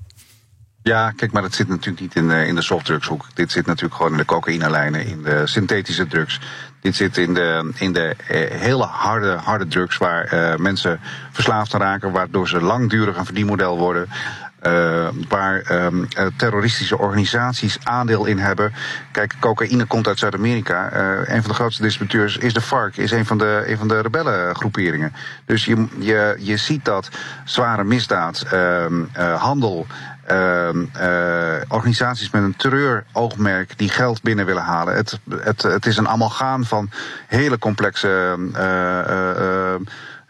Ja, 0.84 1.12
kijk, 1.12 1.32
maar 1.32 1.42
dat 1.42 1.54
zit 1.54 1.68
natuurlijk 1.68 2.00
niet 2.00 2.16
in 2.16 2.28
de, 2.28 2.46
in 2.46 2.56
de 2.56 2.62
softdrugshoek. 2.62 3.26
Dit 3.34 3.52
zit 3.52 3.66
natuurlijk 3.66 3.96
gewoon 3.96 4.12
in 4.12 4.18
de 4.18 4.26
cocaïnelijnen, 4.26 5.06
in 5.06 5.24
de 5.24 5.48
synthetische 5.48 6.08
drugs. 6.08 6.40
Dit 6.82 6.96
zit 6.96 7.18
in 7.18 7.34
de, 7.34 7.72
in 7.78 7.94
de 7.94 8.16
eh, 8.28 8.60
hele 8.60 8.84
harde, 8.84 9.32
harde 9.32 9.68
drugs 9.68 9.98
waar 9.98 10.24
eh, 10.24 10.56
mensen 10.56 11.00
verslaafd 11.32 11.74
raken, 11.74 12.12
waardoor 12.12 12.48
ze 12.48 12.62
langdurig 12.62 13.18
een 13.18 13.26
verdienmodel 13.26 13.78
worden. 13.78 14.10
Uh, 14.68 15.08
waar 15.30 15.86
um, 15.86 16.08
terroristische 16.36 16.98
organisaties 16.98 17.78
aandeel 17.84 18.26
in 18.26 18.38
hebben. 18.38 18.74
Kijk, 19.12 19.36
cocaïne 19.40 19.86
komt 19.86 20.08
uit 20.08 20.20
Zuid-Amerika. 20.20 20.94
Een 21.28 21.42
van 21.42 21.50
de 21.50 21.54
grootste 21.54 21.82
distributeurs 21.82 22.38
is 22.38 22.54
de 22.54 22.62
FARC, 22.62 22.98
is 22.98 23.12
een 23.12 23.26
van 23.26 23.38
de, 23.38 23.64
een 23.68 23.78
van 23.78 23.88
de 23.88 24.00
rebellengroeperingen. 24.00 25.14
Dus 25.46 25.66
je, 25.66 25.88
je, 26.00 26.36
je 26.40 26.58
ziet 26.58 26.86
dat 26.86 27.10
zware 27.46 27.84
misdaad, 27.84 28.46
uh, 28.54 28.86
handel, 29.42 29.88
uh, 30.32 30.70
uh, 30.74 31.62
organisaties 31.68 32.30
met 32.30 32.44
een 32.44 32.56
terreuroogmerk 32.56 33.78
die 33.78 33.90
geld 33.90 34.22
binnen 34.22 34.46
willen 34.46 34.64
halen. 34.64 34.96
Het, 34.96 35.20
het, 35.30 35.62
het 35.62 35.86
is 35.86 35.98
een 35.98 36.08
amalgaan 36.08 36.66
van 36.66 36.90
hele 37.28 37.60
complexe 37.60 38.38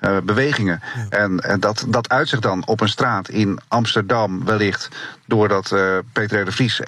uh, 0.02 0.18
bewegingen. 0.24 0.82
En, 1.10 1.40
en 1.40 1.60
dat, 1.60 1.86
dat 1.88 2.10
uitzicht 2.10 2.42
dan 2.42 2.66
op 2.66 2.82
een 2.82 2.90
straat 2.90 3.30
in 3.30 3.60
Amsterdam 3.68 4.46
wellicht 4.46 4.90
doordat 5.26 5.76
Peter 6.14 6.42
R. 6.42 6.46
de 6.46 6.52
Vries 6.52 6.82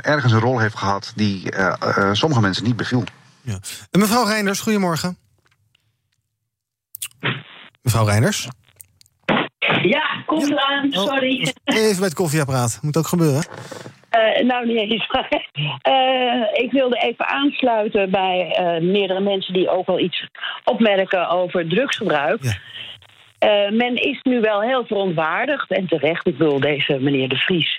ergens 0.00 0.32
een 0.32 0.40
rol 0.40 0.58
heeft 0.58 0.76
gehad 0.76 1.12
die 1.14 1.52
sommige 2.12 2.40
mensen 2.40 2.64
niet 2.64 2.76
beviel. 2.76 3.04
Ja. 3.40 3.58
Mevrouw 3.90 4.24
Reinders, 4.24 4.60
goedemorgen. 4.60 5.18
Mevrouw 7.82 8.04
Reinders? 8.04 8.48
Ja, 10.30 10.36
komt 10.36 10.50
eraan, 10.50 10.84
oh, 10.84 11.06
sorry. 11.06 11.40
even 11.64 11.96
bij 11.96 12.04
het 12.04 12.14
koffieapparaat, 12.14 12.78
moet 12.82 12.96
ook 12.96 13.06
gebeuren. 13.06 13.44
Uh, 14.16 14.46
nou, 14.46 14.66
niet 14.66 14.76
eens. 14.76 15.08
uh, 15.88 16.42
ik 16.64 16.72
wilde 16.72 16.96
even 16.96 17.26
aansluiten 17.26 18.10
bij 18.10 18.56
uh, 18.60 18.90
meerdere 18.90 19.20
mensen 19.20 19.54
die 19.54 19.68
ook 19.68 19.86
al 19.86 19.98
iets 19.98 20.28
opmerken 20.64 21.28
over 21.28 21.68
drugsgebruik. 21.68 22.42
Ja. 22.42 23.70
men 23.70 23.94
is 23.94 24.20
nu 24.22 24.40
wel 24.40 24.62
heel 24.62 24.86
verontwaardigd 24.86 25.70
en 25.70 25.86
terecht. 25.86 26.26
Ik 26.26 26.38
bedoel, 26.38 26.60
deze 26.60 26.98
meneer 27.00 27.28
De 27.28 27.36
Vries 27.36 27.78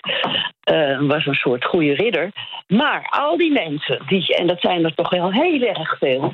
was 1.07 1.25
een 1.25 1.33
soort 1.33 1.65
goede 1.65 1.93
ridder. 1.93 2.31
Maar 2.67 3.07
al 3.09 3.37
die 3.37 3.51
mensen, 3.51 4.01
die, 4.07 4.35
en 4.35 4.47
dat 4.47 4.59
zijn 4.59 4.85
er 4.85 4.95
toch 4.95 5.09
wel 5.09 5.31
heel 5.31 5.61
erg 5.61 5.97
veel, 5.97 6.33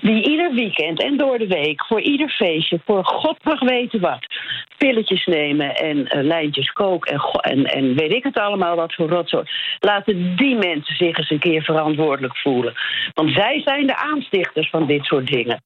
die 0.00 0.30
ieder 0.30 0.54
weekend 0.54 1.02
en 1.02 1.16
door 1.16 1.38
de 1.38 1.46
week 1.46 1.84
voor 1.84 2.00
ieder 2.00 2.28
feestje, 2.28 2.80
voor 2.84 3.04
god 3.04 3.44
mag 3.44 3.60
weten 3.60 4.00
wat, 4.00 4.26
pilletjes 4.76 5.26
nemen 5.26 5.76
en 5.76 5.96
uh, 5.98 6.22
lijntjes 6.22 6.72
kook 6.72 7.06
en, 7.06 7.20
en, 7.20 7.64
en 7.64 7.94
weet 7.94 8.12
ik 8.12 8.24
het 8.24 8.38
allemaal 8.38 8.76
wat 8.76 8.94
voor 8.94 9.08
rotzooi. 9.08 9.44
Laten 9.80 10.36
die 10.36 10.54
mensen 10.54 10.96
zich 10.96 11.18
eens 11.18 11.30
een 11.30 11.38
keer 11.38 11.62
verantwoordelijk 11.62 12.36
voelen. 12.36 12.74
Want 13.14 13.30
zij 13.30 13.60
zijn 13.64 13.86
de 13.86 13.96
aanstichters 13.96 14.70
van 14.70 14.86
dit 14.86 15.04
soort 15.04 15.26
dingen. 15.26 15.62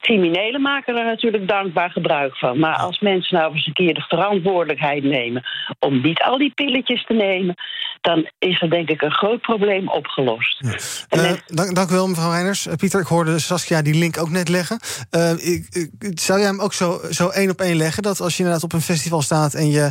Criminelen 0.00 0.62
maken 0.62 0.96
er 0.96 1.04
natuurlijk 1.04 1.48
dankbaar 1.48 1.90
gebruik 1.90 2.36
van. 2.36 2.58
Maar 2.58 2.76
als 2.76 3.00
mensen 3.00 3.36
nou 3.36 3.54
eens 3.54 3.66
een 3.66 3.72
keer 3.72 3.94
de 3.94 4.00
verantwoordelijkheid 4.08 5.02
nemen 5.02 5.42
om 5.78 6.00
niet 6.02 6.22
al 6.22 6.38
die 6.38 6.52
pilletjes 6.54 7.04
te 7.04 7.14
nemen, 7.14 7.54
dan 8.00 8.30
is 8.38 8.62
er 8.62 8.70
denk 8.70 8.88
ik 8.88 9.02
een 9.02 9.12
groot 9.12 9.40
probleem 9.40 9.88
opgelost. 9.88 10.62
Uh, 10.62 11.32
dank, 11.46 11.74
dank 11.74 11.90
u 11.90 11.92
wel, 11.92 12.08
mevrouw 12.08 12.30
Reiners. 12.30 12.66
Uh, 12.66 12.74
Pieter, 12.74 13.00
ik 13.00 13.06
hoorde 13.06 13.38
Saskia 13.38 13.82
die 13.82 13.94
link 13.94 14.18
ook 14.18 14.30
net 14.30 14.48
leggen. 14.48 14.80
Uh, 15.10 15.30
ik, 15.30 15.88
ik, 15.98 16.20
zou 16.20 16.38
jij 16.38 16.48
hem 16.48 16.60
ook 16.60 16.72
zo, 16.72 17.00
zo 17.10 17.28
één 17.28 17.50
op 17.50 17.60
één 17.60 17.76
leggen? 17.76 18.02
Dat 18.02 18.20
als 18.20 18.32
je 18.32 18.38
inderdaad 18.38 18.64
op 18.64 18.72
een 18.72 18.80
festival 18.80 19.22
staat 19.22 19.54
en 19.54 19.70
je 19.70 19.90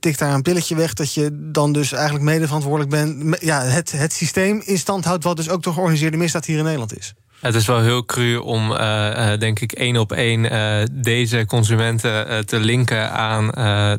tikt 0.00 0.18
daar 0.18 0.34
een 0.34 0.42
pilletje 0.42 0.76
weg, 0.76 0.92
dat 0.92 1.14
je 1.14 1.28
dan 1.32 1.72
dus 1.72 1.92
eigenlijk 1.92 2.24
mede 2.24 2.46
verantwoordelijk 2.46 2.90
bent. 2.90 3.42
Ja, 3.42 3.60
het, 3.60 3.92
het 3.92 4.12
systeem 4.12 4.62
in 4.64 4.78
stand 4.78 5.04
houdt, 5.04 5.24
wat 5.24 5.36
dus 5.36 5.50
ook 5.50 5.62
door 5.62 5.72
georganiseerde 5.72 6.16
misdaad 6.16 6.44
hier 6.44 6.58
in 6.58 6.64
Nederland 6.64 6.96
is. 6.96 7.14
Het 7.40 7.54
is 7.54 7.66
wel 7.66 7.80
heel 7.80 8.04
cru 8.04 8.36
om, 8.36 8.72
uh, 8.72 9.32
denk 9.38 9.60
ik, 9.60 9.72
één 9.72 9.96
op 9.96 10.12
één 10.12 10.44
uh, 10.44 10.84
deze 10.92 11.44
consumenten 11.46 12.46
te 12.46 12.58
linken 12.60 13.12
aan 13.12 13.50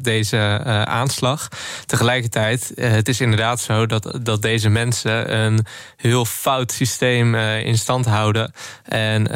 deze 0.02 0.62
aanslag. 0.86 1.48
Tegelijkertijd, 1.86 2.72
het 2.76 3.08
is 3.08 3.22
inderdaad 3.22 3.60
zo 3.60 3.86
dat, 3.86 4.20
dat 4.22 4.42
deze 4.42 4.70
mensen 4.70 5.36
een 5.40 5.66
heel 5.96 6.26
fout 6.26 6.72
systeem 6.72 7.36
in 7.36 7.78
stand 7.78 8.06
houden. 8.06 8.54
En 8.84 9.28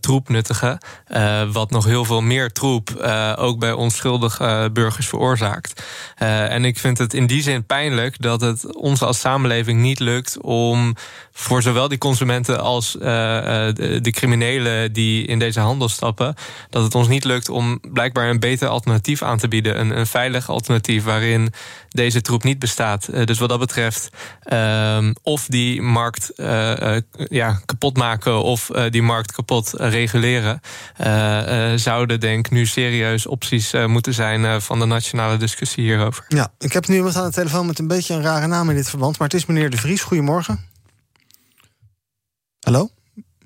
troep 0.00 0.28
nuttigen, 0.28 0.78
wat 1.52 1.70
nog 1.70 1.84
heel 1.84 2.04
veel 2.04 2.20
meer 2.20 2.52
troep 2.52 2.90
ook 3.36 3.58
bij 3.58 3.72
onschuldige 3.72 4.70
burgers 4.72 5.06
veroorzaakt. 5.06 5.82
en 6.16 6.64
ik 6.64 6.78
vind 6.78 6.98
het 6.98 7.14
in 7.14 7.26
die 7.26 7.42
zin 7.42 7.66
pijnlijk 7.66 8.22
dat 8.22 8.40
het 8.40 8.76
ons 8.76 9.02
als 9.02 9.20
samenleving 9.20 9.80
niet 9.80 10.00
lukt 10.00 10.40
om 10.40 10.94
voor 11.32 11.62
zowel 11.62 11.88
die 11.88 11.98
consumenten 11.98 12.60
als 12.60 12.96
de, 13.74 13.98
de, 14.00 14.10
criminelen 14.10 14.92
die 14.92 15.26
in 15.26 15.38
deze 15.38 15.60
handel 15.60 15.88
stappen, 15.88 16.34
dat 16.70 16.82
het 16.82 16.94
ons 16.94 17.08
niet 17.08 17.24
lukt 17.24 17.48
om 17.48 17.80
blijkbaar 17.92 18.28
een 18.28 18.40
beter 18.40 18.68
alternatief 18.68 19.22
aan 19.22 19.38
te 19.38 19.48
bieden. 19.48 19.80
Een, 19.80 19.98
een 19.98 20.06
veilig 20.06 20.50
alternatief 20.50 21.04
waarin 21.04 21.52
deze 21.88 22.20
troep 22.20 22.42
niet 22.42 22.58
bestaat. 22.58 23.08
Uh, 23.10 23.24
dus 23.24 23.38
wat 23.38 23.48
dat 23.48 23.58
betreft, 23.58 24.08
uh, 24.52 25.08
of 25.22 25.46
die 25.46 25.82
markt 25.82 26.32
ja, 27.28 27.60
kapot 27.64 27.96
maken 27.96 28.42
of 28.42 28.70
die 28.90 29.02
markt 29.02 29.32
kapot 29.32 29.72
reguleren, 29.76 30.60
zouden 31.78 32.20
denk 32.20 32.46
ik 32.46 32.52
nu 32.52 32.66
serieus 32.66 33.26
opties 33.26 33.72
moeten 33.86 34.14
zijn 34.14 34.62
van 34.62 34.78
de 34.78 34.84
nationale 34.84 35.36
discussie 35.36 35.84
hierover. 35.84 36.24
Ja, 36.28 36.52
ik 36.58 36.72
heb 36.72 36.86
nu 36.86 36.94
iemand 36.94 37.16
aan 37.16 37.26
de 37.26 37.32
telefoon 37.32 37.66
met 37.66 37.78
een 37.78 37.86
beetje 37.86 38.14
een 38.14 38.22
rare 38.22 38.46
naam 38.46 38.70
in 38.70 38.76
dit 38.76 38.88
verband, 38.88 39.18
maar 39.18 39.28
het 39.28 39.36
is 39.36 39.46
meneer 39.46 39.70
De 39.70 39.76
Vries. 39.76 40.02
Goedemorgen. 40.02 40.68
Hallo? 42.60 42.90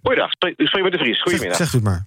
Goeiedag, 0.03 0.31
ik 0.57 0.67
spreek 0.67 0.83
met 0.83 0.93
de 0.93 0.99
Vries. 0.99 1.23
Goedemiddag. 1.23 1.57
Zeg, 1.57 1.69
zeg 1.69 1.81
u 1.81 1.85
maar. 1.85 2.07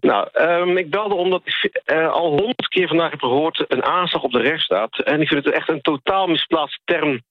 Nou, 0.00 0.28
um, 0.32 0.76
ik 0.76 0.90
belde 0.90 1.14
omdat 1.14 1.42
ik 1.44 1.82
uh, 1.86 2.10
al 2.10 2.28
honderd 2.28 2.68
keer 2.68 2.88
vandaag 2.88 3.10
heb 3.10 3.20
gehoord 3.20 3.64
een 3.68 3.84
aanslag 3.84 4.22
op 4.22 4.32
de 4.32 4.40
rechtsstaat. 4.40 4.98
En 4.98 5.20
ik 5.20 5.28
vind 5.28 5.44
het 5.44 5.54
echt 5.54 5.68
een 5.68 5.80
totaal 5.80 6.26
misplaatste 6.26 6.80
term 6.84 7.22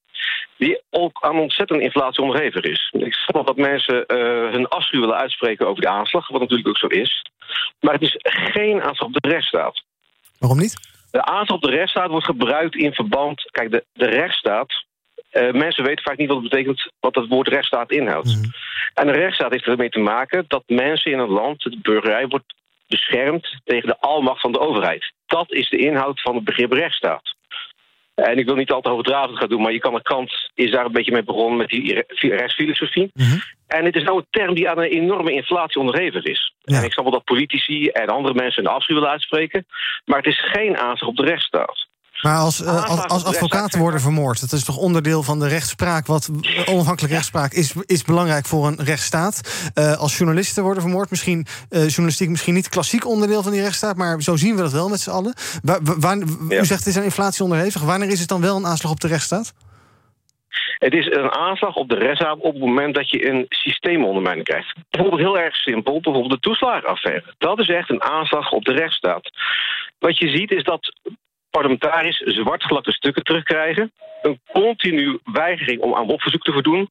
die 0.57 0.81
ook 0.89 1.17
aan 1.21 1.39
ontzettende 1.39 1.83
inflatie 1.83 2.23
onderhevig 2.23 2.63
is. 2.63 2.93
Ik 2.97 3.13
snap 3.13 3.47
dat 3.47 3.57
mensen 3.57 4.03
uh, 4.07 4.51
hun 4.51 4.67
afschuw 4.67 4.99
willen 4.99 5.15
uitspreken 5.15 5.67
over 5.67 5.81
die 5.81 5.89
aanslag, 5.89 6.27
wat 6.27 6.41
natuurlijk 6.41 6.67
ook 6.67 6.77
zo 6.77 6.87
is. 6.87 7.25
Maar 7.79 7.93
het 7.93 8.01
is 8.01 8.15
geen 8.23 8.81
aanslag 8.81 9.07
op 9.07 9.13
de 9.13 9.29
rechtsstaat. 9.29 9.83
Waarom 10.39 10.59
niet? 10.59 10.75
De 11.11 11.25
aanslag 11.25 11.57
op 11.57 11.63
de 11.63 11.75
rechtsstaat 11.75 12.09
wordt 12.09 12.25
gebruikt 12.25 12.75
in 12.75 12.93
verband... 12.93 13.41
Kijk, 13.51 13.71
de, 13.71 13.85
de 13.93 14.05
rechtsstaat 14.05 14.85
uh, 15.33 15.51
mensen 15.51 15.83
weten 15.83 16.03
vaak 16.03 16.17
niet 16.17 16.27
wat 16.27 16.41
het 16.41 16.49
betekent, 16.49 16.91
wat 16.99 17.15
het 17.15 17.27
woord 17.27 17.47
rechtsstaat 17.47 17.91
inhoudt. 17.91 18.35
Mm 18.35 18.51
En 18.93 19.07
een 19.07 19.13
rechtsstaat 19.13 19.51
heeft 19.51 19.65
ermee 19.65 19.89
te 19.89 19.99
maken 19.99 20.45
dat 20.47 20.63
mensen 20.67 21.11
in 21.11 21.19
een 21.19 21.29
land, 21.29 21.61
de 21.61 21.79
burgerij, 21.81 22.27
wordt 22.27 22.53
beschermd 22.87 23.59
tegen 23.63 23.87
de 23.87 23.99
almacht 23.99 24.41
van 24.41 24.51
de 24.51 24.59
overheid. 24.59 25.13
Dat 25.25 25.51
is 25.51 25.69
de 25.69 25.77
inhoud 25.77 26.21
van 26.21 26.35
het 26.35 26.43
begrip 26.43 26.71
rechtsstaat. 26.71 27.37
En 28.15 28.37
ik 28.37 28.45
wil 28.45 28.55
niet 28.55 28.71
al 28.71 28.81
te 28.81 28.89
overdravend 28.89 29.37
gaan 29.37 29.49
doen, 29.49 29.61
maar 29.61 29.71
je 29.71 29.79
kan 29.79 29.93
de 29.93 30.01
kant 30.01 30.49
is 30.53 30.71
daar 30.71 30.85
een 30.85 30.91
beetje 30.91 31.11
mee 31.11 31.23
begonnen 31.23 31.57
met 31.57 31.67
die 31.67 32.05
rechtsfilosofie. 32.21 33.11
Mm 33.13 33.25
-hmm. 33.25 33.41
En 33.67 33.85
het 33.85 33.95
is 33.95 34.03
nou 34.03 34.17
een 34.17 34.27
term 34.29 34.55
die 34.55 34.69
aan 34.69 34.77
een 34.77 34.91
enorme 34.91 35.31
inflatie 35.31 35.79
onderhevig 35.79 36.23
is. 36.23 36.53
Ja. 36.61 36.77
En 36.77 36.83
ik 36.83 36.91
snap 36.91 37.03
wel 37.03 37.13
dat 37.13 37.23
politici 37.23 37.87
en 37.87 38.07
andere 38.07 38.33
mensen 38.33 38.65
een 38.65 38.71
afschuw 38.71 38.95
willen 38.95 39.09
uitspreken, 39.09 39.65
maar 40.05 40.17
het 40.17 40.27
is 40.27 40.49
geen 40.51 40.77
aanslag 40.77 41.09
op 41.09 41.15
de 41.15 41.25
rechtsstaat. 41.25 41.87
Maar 42.21 42.37
als, 42.37 42.61
uh, 42.61 42.85
als, 42.85 43.07
als, 43.07 43.25
advocaten 43.25 43.79
worden 43.79 43.99
vermoord, 43.99 44.41
dat 44.41 44.51
is 44.51 44.63
toch 44.63 44.77
onderdeel 44.77 45.23
van 45.23 45.39
de 45.39 45.47
rechtspraak. 45.47 46.05
Wat 46.05 46.29
onafhankelijke 46.65 47.15
rechtspraak 47.15 47.53
is, 47.53 47.73
is 47.85 48.03
belangrijk 48.03 48.45
voor 48.45 48.67
een 48.67 48.83
rechtsstaat. 48.83 49.69
Uh, 49.75 49.97
als 49.97 50.17
journalisten 50.17 50.63
worden 50.63 50.81
vermoord, 50.81 51.09
misschien 51.09 51.45
uh, 51.69 51.87
journalistiek 51.87 52.29
misschien 52.29 52.53
niet 52.53 52.69
klassiek 52.69 53.07
onderdeel 53.07 53.43
van 53.43 53.51
die 53.51 53.61
rechtsstaat, 53.61 53.95
maar 53.95 54.21
zo 54.21 54.35
zien 54.35 54.55
we 54.55 54.61
dat 54.61 54.71
wel 54.71 54.89
met 54.89 54.99
z'n 54.99 55.09
allen. 55.09 55.33
U 56.49 56.65
zegt 56.65 56.79
het 56.79 56.85
is 56.85 56.95
een 56.95 57.03
inflatie 57.03 57.43
onderhevig. 57.43 57.81
Wanneer 57.81 58.09
is 58.09 58.19
het 58.19 58.29
dan 58.29 58.41
wel 58.41 58.57
een 58.57 58.65
aanslag 58.65 58.91
op 58.91 58.99
de 58.99 59.07
rechtsstaat? 59.07 59.53
Het 60.77 60.93
is 60.93 61.05
een 61.05 61.31
aanslag 61.31 61.75
op 61.75 61.89
de 61.89 61.95
rechtsstaat 61.95 62.39
op 62.39 62.53
het 62.53 62.61
moment 62.61 62.95
dat 62.95 63.09
je 63.09 63.29
een 63.29 63.45
systeemondermijning 63.49 64.45
krijgt. 64.45 64.75
Bijvoorbeeld 64.89 65.21
heel 65.21 65.39
erg 65.39 65.55
simpel, 65.55 65.99
bijvoorbeeld 65.99 66.33
de 66.33 66.39
toeslagenaffaire. 66.39 67.33
Dat 67.37 67.59
is 67.59 67.69
echt 67.69 67.89
een 67.89 68.03
aanslag 68.03 68.51
op 68.51 68.65
de 68.65 68.73
rechtsstaat. 68.73 69.29
Wat 69.99 70.17
je 70.17 70.29
ziet 70.29 70.51
is 70.51 70.63
dat 70.63 70.93
parlementariërs 71.49 72.17
zwartglatte 72.17 72.91
stukken 72.91 73.23
terugkrijgen. 73.23 73.91
Een 74.21 74.39
continu 74.51 75.19
weigering 75.23 75.81
om 75.81 75.95
aan 75.95 76.09
opverzoek 76.09 76.43
te 76.43 76.51
voldoen. 76.51 76.87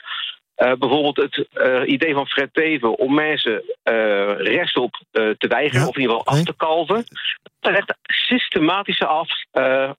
Eh, 0.55 0.73
bijvoorbeeld 0.79 1.17
het 1.17 1.47
eh, 1.53 1.93
idee 1.93 2.15
van 2.15 2.27
Fred 2.27 2.49
Teven 2.53 2.99
om 2.99 3.15
mensen 3.15 3.53
uh, 3.53 4.37
rechtsop 4.37 5.03
te 5.11 5.49
weigeren, 5.49 5.89
of 5.89 5.95
in 5.95 6.01
ieder 6.01 6.17
geval 6.17 6.35
af 6.35 6.43
te 6.43 6.55
kalven. 6.57 7.05
Dat 7.61 7.73
is 7.73 7.79
echt 7.79 7.95
systematische 8.03 9.07
af, 9.07 9.29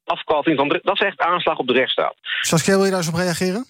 afkalving 0.03 0.57
van. 0.57 0.67
De, 0.67 0.79
dat 0.83 1.01
is 1.01 1.07
echt 1.07 1.19
aanslag 1.19 1.57
op 1.57 1.67
de 1.67 1.73
rechtsstaat. 1.73 2.15
Saskia, 2.41 2.75
wil 2.75 2.83
je 2.83 2.89
daar 2.89 2.99
eens 2.99 3.09
op 3.09 3.15
reageren? 3.15 3.65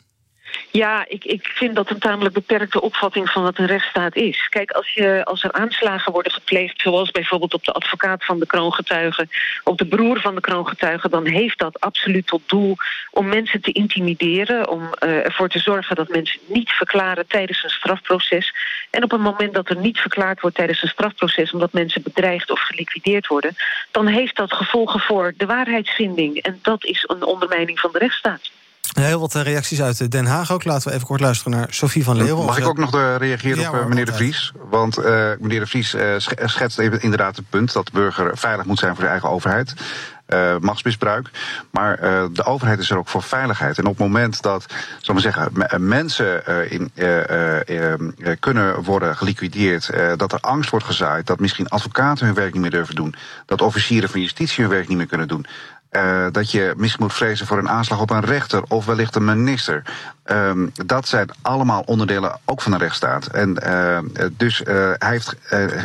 Ja, 0.71 1.05
ik, 1.07 1.23
ik 1.25 1.47
vind 1.47 1.75
dat 1.75 1.89
een 1.89 1.99
tamelijk 1.99 2.33
beperkte 2.33 2.81
opvatting 2.81 3.29
van 3.29 3.43
wat 3.43 3.57
een 3.57 3.65
rechtsstaat 3.65 4.15
is. 4.15 4.47
Kijk, 4.49 4.71
als, 4.71 4.93
je, 4.93 5.25
als 5.25 5.43
er 5.43 5.51
aanslagen 5.51 6.11
worden 6.11 6.31
gepleegd, 6.31 6.81
zoals 6.81 7.11
bijvoorbeeld 7.11 7.53
op 7.53 7.65
de 7.65 7.71
advocaat 7.71 8.25
van 8.25 8.39
de 8.39 8.45
kroongetuige, 8.45 9.27
op 9.63 9.77
de 9.77 9.85
broer 9.85 10.19
van 10.19 10.35
de 10.35 10.41
kroongetuige, 10.41 11.09
dan 11.09 11.25
heeft 11.25 11.59
dat 11.59 11.79
absoluut 11.79 12.27
tot 12.27 12.41
doel 12.45 12.75
om 13.11 13.27
mensen 13.27 13.61
te 13.61 13.71
intimideren, 13.71 14.69
om 14.69 14.81
uh, 14.81 15.25
ervoor 15.25 15.49
te 15.49 15.59
zorgen 15.59 15.95
dat 15.95 16.09
mensen 16.09 16.39
niet 16.45 16.69
verklaren 16.69 17.27
tijdens 17.27 17.63
een 17.63 17.69
strafproces. 17.69 18.53
En 18.89 19.03
op 19.03 19.11
het 19.11 19.21
moment 19.21 19.53
dat 19.53 19.69
er 19.69 19.77
niet 19.77 19.99
verklaard 19.99 20.41
wordt 20.41 20.55
tijdens 20.55 20.81
een 20.81 20.89
strafproces, 20.89 21.53
omdat 21.53 21.73
mensen 21.73 22.01
bedreigd 22.01 22.51
of 22.51 22.59
geliquideerd 22.59 23.27
worden, 23.27 23.55
dan 23.91 24.07
heeft 24.07 24.35
dat 24.35 24.53
gevolgen 24.53 24.99
voor 24.99 25.33
de 25.37 25.45
waarheidsvinding. 25.45 26.37
En 26.37 26.59
dat 26.61 26.85
is 26.85 27.03
een 27.07 27.23
ondermijning 27.23 27.79
van 27.79 27.91
de 27.91 27.99
rechtsstaat. 27.99 28.51
Heel 28.93 29.19
wat 29.19 29.35
eh, 29.35 29.41
reacties 29.41 29.81
uit 29.81 30.11
Den 30.11 30.25
Haag 30.25 30.51
ook. 30.51 30.63
Laten 30.63 30.87
we 30.87 30.93
even 30.93 31.07
kort 31.07 31.21
luisteren 31.21 31.57
naar 31.57 31.67
Sophie 31.69 32.03
van 32.03 32.17
Leeuwen. 32.17 32.45
Mag 32.45 32.57
ik 32.57 32.67
ook 32.67 32.77
nog 32.77 33.17
reageren 33.17 33.81
op 33.81 33.87
meneer 33.87 34.05
De 34.05 34.13
Vries? 34.13 34.51
Want 34.69 34.99
uh, 34.99 35.05
meneer 35.39 35.59
De 35.59 35.67
Vries 35.67 35.95
uh, 35.95 36.01
schetst 36.45 36.79
even 36.79 37.01
inderdaad 37.01 37.35
het 37.35 37.49
punt... 37.49 37.73
dat 37.73 37.85
de 37.85 37.91
burger 37.91 38.37
veilig 38.37 38.65
moet 38.65 38.79
zijn 38.79 38.95
voor 38.95 39.03
de 39.03 39.09
eigen 39.09 39.29
overheid. 39.29 39.73
Uh, 40.33 40.57
machtsmisbruik. 40.59 41.29
Maar 41.71 42.03
uh, 42.03 42.23
de 42.33 42.43
overheid 42.43 42.79
is 42.79 42.89
er 42.89 42.97
ook 42.97 43.07
voor 43.07 43.23
veiligheid. 43.23 43.77
En 43.77 43.85
op 43.85 43.97
het 43.97 44.07
moment 44.07 44.41
dat, 44.41 44.65
zal 44.99 45.15
we 45.15 45.21
zeggen, 45.21 45.51
mensen 45.77 46.43
uh, 46.49 46.71
in, 46.71 46.91
kunnen 48.39 48.83
worden 48.83 49.17
geliquideerd, 49.17 49.89
dat 50.15 50.33
er 50.33 50.39
angst 50.39 50.69
wordt 50.69 50.85
gezaaid, 50.85 51.27
dat 51.27 51.39
misschien 51.39 51.69
advocaten 51.69 52.25
hun 52.25 52.35
werk 52.35 52.53
niet 52.53 52.61
meer 52.61 52.71
durven 52.71 52.95
doen, 52.95 53.15
dat 53.45 53.61
officieren 53.61 54.09
van 54.09 54.21
justitie 54.21 54.63
hun 54.63 54.73
werk 54.73 54.87
niet 54.87 54.97
meer 54.97 55.05
kunnen 55.05 55.27
doen, 55.27 55.45
uh, 55.91 56.25
dat 56.31 56.51
je 56.51 56.73
misschien 56.77 57.03
moet 57.03 57.13
vrezen 57.13 57.47
voor 57.47 57.57
een 57.57 57.69
aanslag 57.69 58.01
op 58.01 58.09
een 58.09 58.25
rechter 58.25 58.63
of 58.67 58.85
wellicht 58.85 59.15
een 59.15 59.25
minister. 59.25 59.83
Um, 60.25 60.71
dat 60.85 61.07
zijn 61.07 61.29
allemaal 61.41 61.83
onderdelen 61.85 62.39
ook 62.45 62.61
van 62.61 62.71
de 62.71 62.77
rechtsstaat. 62.77 63.27
En 63.27 63.57
uh, 63.63 63.99
dus 64.37 64.61
uh, 64.61 64.91
hij 64.97 65.11
heeft 65.11 65.35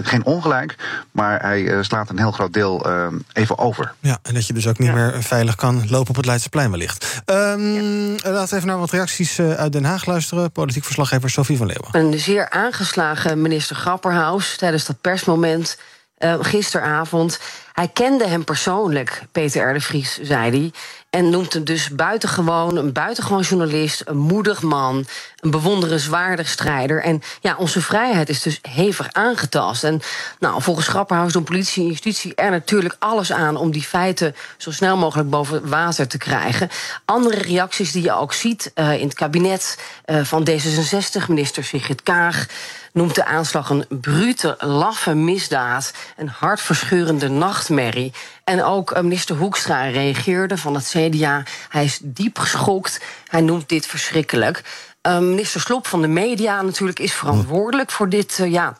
geen 0.03 0.25
ongelijk, 0.25 0.77
maar 1.11 1.41
hij 1.41 1.83
slaat 1.83 2.11
een 2.11 2.19
heel 2.19 2.31
groot 2.31 2.53
deel 2.53 2.87
ehm, 2.87 3.15
even 3.33 3.59
over. 3.59 3.93
Ja, 4.01 4.19
en 4.23 4.35
dat 4.35 4.47
je 4.47 4.53
dus 4.53 4.69
ook 4.69 4.79
niet 4.79 4.93
meer 4.93 5.23
veilig 5.23 5.55
kan 5.55 5.89
lopen 5.89 6.09
op 6.09 6.17
het 6.17 6.27
Leidseplein 6.27 6.71
wellicht. 6.71 7.23
Um, 7.27 7.63
ja. 7.63 8.31
Laten 8.31 8.49
we 8.49 8.57
even 8.57 8.67
naar 8.67 8.79
wat 8.79 8.91
reacties 8.91 9.41
uit 9.41 9.73
Den 9.73 9.85
Haag 9.85 10.07
luisteren. 10.07 10.51
Politiek 10.51 10.85
verslaggever 10.85 11.31
Sophie 11.31 11.57
van 11.57 11.67
Leeuwen. 11.67 12.13
Een 12.13 12.19
zeer 12.19 12.51
aangeslagen 12.51 13.43
minister 13.43 13.77
Grapperhaus 13.77 14.57
tijdens 14.57 14.85
dat 14.85 15.01
persmoment 15.01 15.77
uh, 16.19 16.35
gisteravond. 16.41 17.39
Hij 17.73 17.89
kende 17.89 18.27
hem 18.27 18.45
persoonlijk, 18.45 19.23
Peter 19.33 19.71
R. 19.71 19.73
de 19.73 19.81
Vries, 19.81 20.19
zei 20.23 20.51
hij. 20.51 20.73
En 21.11 21.31
noemt 21.31 21.53
hem 21.53 21.65
dus 21.65 21.89
buitengewoon, 21.89 22.77
een 22.77 22.93
buitengewoon 22.93 23.43
journalist, 23.43 24.03
een 24.05 24.17
moedig 24.17 24.63
man, 24.63 25.07
een 25.41 25.51
bewonderenswaardig 25.51 26.49
strijder. 26.49 27.03
En 27.03 27.23
ja, 27.41 27.57
onze 27.57 27.81
vrijheid 27.81 28.29
is 28.29 28.43
dus 28.43 28.59
hevig 28.63 29.13
aangetast. 29.13 29.85
En 29.85 30.01
nou, 30.39 30.63
volgens 30.63 30.89
Grapperhaus 30.89 31.33
doen 31.33 31.45
politie 31.45 31.83
en 31.83 31.89
justitie 31.89 32.35
er 32.35 32.51
natuurlijk 32.51 32.97
alles 32.99 33.33
aan 33.33 33.57
om 33.57 33.71
die 33.71 33.83
feiten 33.83 34.35
zo 34.57 34.71
snel 34.71 34.97
mogelijk 34.97 35.31
boven 35.31 35.69
water 35.69 36.09
te 36.09 36.19
krijgen. 36.19 36.69
Andere 37.05 37.43
reacties 37.43 37.93
die 37.93 38.03
je 38.03 38.15
ook 38.15 38.33
ziet 38.33 38.73
uh, 38.75 39.01
in 39.01 39.07
het 39.07 39.15
kabinet 39.15 39.79
uh, 40.07 40.25
van 40.25 40.49
D66, 40.51 41.27
minister 41.29 41.65
Sigrid 41.65 42.03
Kaag 42.03 42.47
noemt 42.95 43.15
de 43.15 43.25
aanslag 43.25 43.71
een 43.71 43.87
brute, 43.89 44.57
laffe 44.59 45.15
misdaad, 45.15 45.93
een 46.17 46.29
hartverscheurende 46.29 47.29
nachtmerrie. 47.29 48.13
En 48.45 48.65
ook 48.65 49.03
minister 49.03 49.37
Hoekstra 49.37 49.85
reageerde 49.85 50.57
van 50.57 50.75
het 50.75 50.95
CDA. 50.97 51.43
Hij 51.69 51.85
is 51.85 51.99
diep 52.03 52.39
geschokt. 52.39 53.01
Hij 53.29 53.41
noemt 53.41 53.69
dit 53.69 53.87
verschrikkelijk. 53.87 54.63
Uh, 55.07 55.19
minister 55.19 55.61
Slop 55.61 55.87
van 55.87 56.03
de 56.03 56.09
Media 56.09 56.63
natuurlijk 56.63 56.99
is 56.99 57.13
verantwoordelijk 57.13 57.91
voor 57.91 58.09
dit 58.09 58.39
uh, 58.39 58.53
ja, 58.53 58.79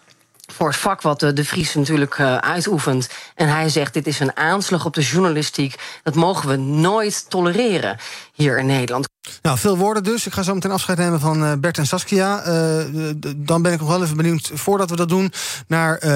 voor 0.53 0.69
het 0.69 0.77
vak 0.77 1.03
wat 1.03 1.21
de 1.21 1.45
Vries 1.45 1.75
natuurlijk 1.75 2.19
uh, 2.19 2.37
uitoefent. 2.37 3.09
En 3.35 3.49
hij 3.49 3.69
zegt: 3.69 3.95
dit 3.95 4.07
is 4.07 4.21
een 4.21 4.37
aanslag 4.37 4.85
op 4.85 4.95
de 4.95 5.03
journalistiek. 5.03 5.75
Dat 6.03 6.15
mogen 6.15 6.49
we 6.49 6.57
nooit 6.57 7.31
tolereren 7.31 7.99
hier 8.33 8.59
in 8.59 8.67
Nederland. 8.67 9.09
Nou, 9.43 9.59
veel 9.59 9.77
woorden 9.77 10.03
dus. 10.03 10.27
Ik 10.27 10.33
ga 10.33 10.43
zo 10.43 10.55
meteen 10.55 10.71
afscheid 10.71 10.99
nemen 10.99 11.21
van 11.21 11.43
uh, 11.43 11.53
Bert 11.59 11.79
en 11.79 11.87
Saskia. 11.87 12.43
Dan 13.37 13.63
ben 13.63 13.73
ik 13.73 13.81
nog 13.81 13.89
wel 13.89 14.03
even 14.03 14.17
benieuwd, 14.17 14.51
voordat 14.55 14.91
we 14.91 14.97
dat 14.97 15.09
doen, 15.09 15.33
naar 15.67 16.07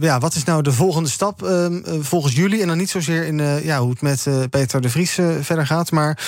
ja, 0.00 0.18
wat 0.18 0.34
is 0.34 0.44
nou 0.44 0.62
de 0.62 0.72
volgende 0.72 1.08
stap 1.08 1.42
ehm, 1.42 2.02
volgens 2.02 2.34
jullie? 2.34 2.60
En 2.60 2.68
dan 2.68 2.76
niet 2.76 2.90
zozeer 2.90 3.24
in 3.24 3.62
ja, 3.62 3.78
hoe 3.80 3.90
het 3.90 4.02
met 4.02 4.26
Peter 4.50 4.80
de 4.80 4.90
Vries 4.90 5.18
verder 5.40 5.66
gaat, 5.66 5.90
maar 5.90 6.18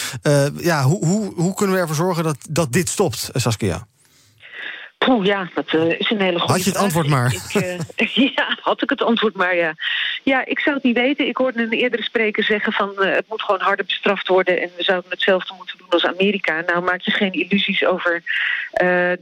ja, 0.56 0.82
hoe, 0.82 1.06
hoe, 1.06 1.32
hoe 1.36 1.54
kunnen 1.54 1.74
we 1.74 1.80
ervoor 1.80 1.96
zorgen 1.96 2.24
dat, 2.24 2.36
dat 2.48 2.72
dit 2.72 2.88
stopt, 2.88 3.30
Saskia? 3.32 3.86
Poeh, 5.06 5.26
ja, 5.26 5.48
dat 5.54 5.72
uh, 5.72 5.98
is 5.98 6.10
een 6.10 6.20
hele 6.20 6.38
goede 6.38 6.52
Had 6.52 6.64
je 6.64 6.70
het 6.70 6.78
antwoord 6.78 7.06
maar. 7.08 7.34
Ik, 7.34 7.62
uh, 7.62 8.16
ja, 8.36 8.58
had 8.60 8.82
ik 8.82 8.90
het 8.90 9.02
antwoord 9.02 9.34
maar, 9.34 9.56
ja. 9.56 9.74
Ja, 10.24 10.46
ik 10.46 10.58
zou 10.58 10.74
het 10.74 10.84
niet 10.84 10.96
weten. 10.96 11.26
Ik 11.26 11.36
hoorde 11.36 11.62
een 11.62 11.72
eerdere 11.72 12.02
spreker 12.02 12.44
zeggen 12.44 12.72
van... 12.72 12.92
Uh, 12.98 13.14
het 13.14 13.24
moet 13.28 13.42
gewoon 13.42 13.60
harder 13.60 13.84
bestraft 13.84 14.28
worden... 14.28 14.60
en 14.60 14.70
we 14.76 14.82
zouden 14.82 15.10
hetzelfde 15.10 15.54
moeten 15.56 15.78
doen 15.78 15.85
als 15.92 16.06
Amerika. 16.06 16.62
Nou, 16.66 16.82
maak 16.82 17.00
je 17.00 17.10
geen 17.10 17.32
illusies 17.32 17.84
over 17.84 18.22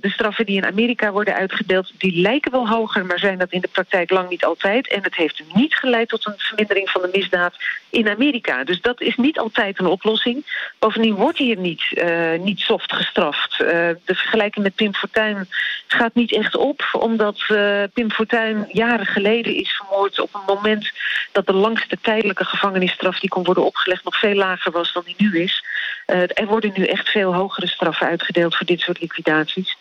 de 0.00 0.10
straffen 0.10 0.46
die 0.46 0.56
in 0.56 0.66
Amerika 0.66 1.12
worden 1.12 1.34
uitgedeeld. 1.34 1.92
Die 1.98 2.20
lijken 2.20 2.50
wel 2.50 2.68
hoger, 2.68 3.06
maar 3.06 3.18
zijn 3.18 3.38
dat 3.38 3.52
in 3.52 3.60
de 3.60 3.68
praktijk 3.72 4.10
lang 4.10 4.28
niet 4.28 4.44
altijd. 4.44 4.88
En 4.88 5.02
het 5.02 5.16
heeft 5.16 5.42
niet 5.54 5.74
geleid 5.74 6.08
tot 6.08 6.26
een 6.26 6.34
vermindering 6.36 6.90
van 6.90 7.02
de 7.02 7.08
misdaad 7.12 7.54
in 7.90 8.08
Amerika. 8.08 8.64
Dus 8.64 8.80
dat 8.80 9.00
is 9.00 9.16
niet 9.16 9.38
altijd 9.38 9.78
een 9.78 9.86
oplossing. 9.86 10.46
Bovendien 10.78 11.14
wordt 11.14 11.38
hier 11.38 11.56
niet, 11.56 12.04
niet 12.40 12.58
soft 12.60 12.92
gestraft. 12.92 13.58
de 13.58 13.96
vergelijking 14.04 14.64
met 14.64 14.74
Pim 14.74 14.94
Fortuyn 14.94 15.48
gaat 15.86 16.14
niet 16.14 16.34
echt 16.34 16.56
op, 16.56 16.88
omdat 16.92 17.44
Pim 17.92 18.10
Fortuyn 18.10 18.68
jaren 18.72 19.06
geleden 19.06 19.54
is 19.54 19.70
vermoord 19.70 20.20
op 20.20 20.34
een 20.34 20.54
moment 20.54 20.92
dat 21.32 21.46
de 21.46 21.52
langste 21.52 21.98
tijdelijke 22.00 22.44
gevangenisstraf 22.44 23.18
die 23.18 23.30
kon 23.30 23.44
worden 23.44 23.64
opgelegd 23.64 24.04
nog 24.04 24.18
veel 24.18 24.34
lager 24.34 24.72
was 24.72 24.92
dan 24.92 25.02
die 25.06 25.14
nu 25.18 25.40
is. 25.40 25.64
Uh, 26.06 26.22
er 26.22 26.46
worden 26.46 26.72
nu 26.76 26.84
echt 26.84 27.08
veel 27.08 27.34
hogere 27.34 27.66
straffen 27.66 28.06
uitgedeeld 28.06 28.56
voor 28.56 28.66
dit 28.66 28.80
soort 28.80 29.00
liquidaties. 29.00 29.76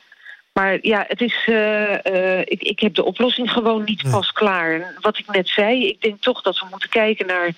Maar 0.54 0.78
ja, 0.82 1.06
het 1.08 1.22
is, 1.22 1.48
uh, 1.50 2.40
ik, 2.40 2.62
ik 2.62 2.80
heb 2.80 2.96
de 2.96 3.04
oplossing 3.04 3.52
gewoon 3.52 3.84
niet 3.84 4.10
pas 4.12 4.32
klaar. 4.32 4.96
wat 5.00 5.18
ik 5.18 5.28
net 5.28 5.48
zei, 5.48 5.88
ik 5.88 6.02
denk 6.02 6.22
toch 6.22 6.42
dat 6.42 6.60
we 6.60 6.66
moeten 6.70 6.90
kijken 6.90 7.26
naar 7.26 7.52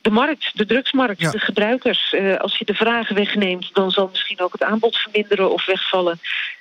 de 0.00 0.10
markt, 0.10 0.50
de 0.58 0.66
drugsmarkt, 0.66 1.32
de 1.32 1.38
gebruikers. 1.38 2.14
als 2.38 2.58
je 2.58 2.64
de 2.64 2.74
vragen 2.74 3.14
wegneemt, 3.14 3.74
dan 3.74 3.90
zal 3.90 4.08
misschien 4.10 4.40
ook 4.40 4.52
het 4.52 4.62
aanbod 4.62 4.96
verminderen 4.96 5.52
of 5.52 5.66
wegvallen. 5.66 6.20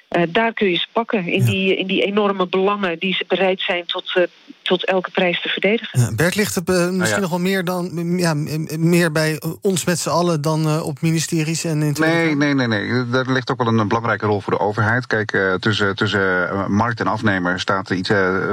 Uh, 0.10 0.24
daar 0.30 0.54
kun 0.54 0.70
je 0.70 0.78
ze 0.78 0.88
pakken 0.92 1.26
in, 1.26 1.46
die, 1.46 1.76
in 1.76 1.88
die 1.88 2.04
enorme 2.04 2.48
belangen 2.48 3.00
die 3.00 3.14
ze 3.14 3.26
bereid 3.28 3.62
zijn 3.62 3.86
tot, 3.86 4.16
uh, 4.16 4.24
tot 4.62 4.86
elke 4.86 5.12
prijs 5.12 5.42
te 5.42 5.50
verdedigen. 5.50 6.00
Ja, 6.00 6.16
Bert 6.16 6.36
ligt 6.36 6.56
het 6.56 6.70
uh, 6.70 6.76
misschien 6.76 6.98
nou 6.98 7.10
ja. 7.10 7.20
nog 7.20 7.30
wel 7.30 7.40
meer, 7.40 7.64
dan, 7.64 8.18
ja, 8.18 8.34
meer 8.78 9.12
bij 9.12 9.42
ons 9.62 9.86
met 9.86 10.00
z'n 10.00 10.10
allen 10.10 10.42
dan 10.42 10.82
op 10.82 11.02
ministeries 11.02 11.64
en 11.64 11.82
in 11.82 11.96
Nee, 12.00 12.36
nee, 12.36 12.54
nee, 12.54 12.68
nee. 12.68 13.10
Daar 13.10 13.32
ligt 13.32 13.52
ook 13.52 13.64
wel 13.64 13.80
een 13.80 13.88
belangrijke 13.88 14.26
rol 14.26 14.42
voor 14.42 14.54
de 14.54 14.60
overheid. 14.60 15.08
Kijk, 15.08 15.58
tussen, 15.60 15.96
tussen 15.96 16.50
markt 16.72 17.00
en 17.00 17.08
afnemer 17.08 17.60
staat 17.60 17.90
iets 17.90 18.10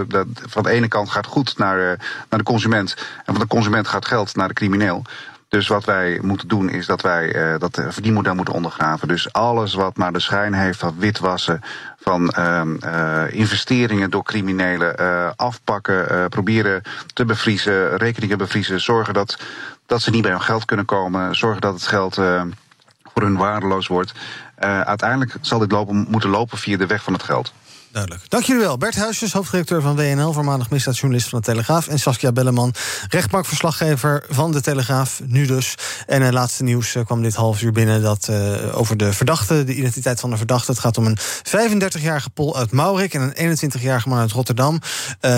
dat 0.09 0.27
van 0.47 0.62
de 0.62 0.71
ene 0.71 0.88
kant 0.88 1.11
gaat 1.11 1.27
goed 1.27 1.59
naar, 1.59 1.79
naar 2.31 2.38
de 2.38 2.42
consument 2.42 2.97
en 3.25 3.33
van 3.35 3.42
de 3.42 3.47
consument 3.47 3.88
gaat 3.88 4.07
geld 4.07 4.37
naar 4.37 4.49
de 4.49 4.55
crimineel. 4.55 5.03
Dus 5.48 5.68
wat 5.68 5.85
wij 5.85 6.18
moeten 6.22 6.48
doen 6.48 6.68
is 6.68 6.87
dat 6.87 7.00
wij 7.00 7.52
uh, 7.52 7.59
dat 7.59 7.80
verdienmodel 7.88 8.35
moeten 8.35 8.54
ondergraven. 8.54 9.09
Dus 9.09 9.32
alles 9.32 9.74
wat 9.74 9.96
maar 9.96 10.12
de 10.12 10.20
schijn 10.20 10.54
heeft 10.54 10.78
van 10.78 10.94
witwassen, 10.98 11.61
van 12.00 12.35
uh, 12.38 13.22
investeringen 13.28 14.11
door 14.11 14.24
criminelen 14.24 15.00
uh, 15.00 15.30
afpakken, 15.37 16.28
proberen 16.28 16.82
te 17.14 17.24
bevriezen, 17.24 17.96
rekeningen 17.96 18.38
bevriezen, 18.38 18.80
zorgen 18.80 19.14
dat, 19.14 19.38
dat 19.87 20.02
ze 20.02 20.11
niet 20.11 20.22
bij 20.22 20.30
hun 20.30 20.42
geld 20.42 20.64
kunnen 20.64 20.87
komen, 20.87 21.37
zorgen 21.37 21.61
dat 21.61 21.74
het 21.74 21.87
geld 21.87 22.14
voor 22.14 23.22
hun 23.22 23.37
waardeloos 23.37 23.87
wordt. 23.87 24.12
uiteindelijk 24.59 25.35
zal 25.40 25.59
dit 25.59 25.72
lopen, 25.72 26.06
moeten 26.09 26.30
lopen 26.30 26.59
via 26.59 26.76
de 26.76 26.87
weg 26.87 27.02
van 27.02 27.12
het 27.12 27.22
geld. 27.22 27.52
Duidelijk. 27.96 28.30
Dank 28.30 28.44
jullie 28.44 28.62
wel. 28.62 28.78
Bert 28.78 28.94
Huisjes, 28.94 29.32
hoofdredacteur 29.32 29.82
van 29.82 29.96
WNL, 29.96 30.32
voormalig 30.32 30.70
misdaadjournalist 30.70 31.28
van 31.28 31.38
de 31.38 31.44
Telegraaf. 31.44 31.88
En 31.88 31.98
Saskia 31.98 32.32
Belleman, 32.32 32.74
rechtbankverslaggever 33.09 34.24
van 34.28 34.52
de 34.52 34.61
Telegraaf, 34.61 35.20
nu 35.26 35.46
dus. 35.46 35.74
En 36.06 36.22
het 36.22 36.32
laatste 36.32 36.62
nieuws 36.62 36.94
eh, 36.94 37.04
kwam 37.04 37.22
dit 37.22 37.35
half 37.35 37.62
uur 37.62 37.72
binnen 37.72 38.02
dat, 38.02 38.28
uh, 38.30 38.78
over 38.78 38.96
de 38.96 39.12
verdachte, 39.12 39.64
de 39.64 39.74
identiteit 39.74 40.20
van 40.20 40.30
de 40.30 40.37
verdachte. 40.37 40.70
Het 40.70 40.80
gaat 40.80 40.98
om 40.98 41.06
een 41.06 41.18
35-jarige 41.18 42.30
Pol 42.30 42.56
uit 42.56 42.72
Maurik 42.72 43.14
en 43.14 43.32
een 43.35 43.59
21-jarige 43.59 44.09
man 44.09 44.18
uit 44.18 44.32
Rotterdam. 44.32 44.80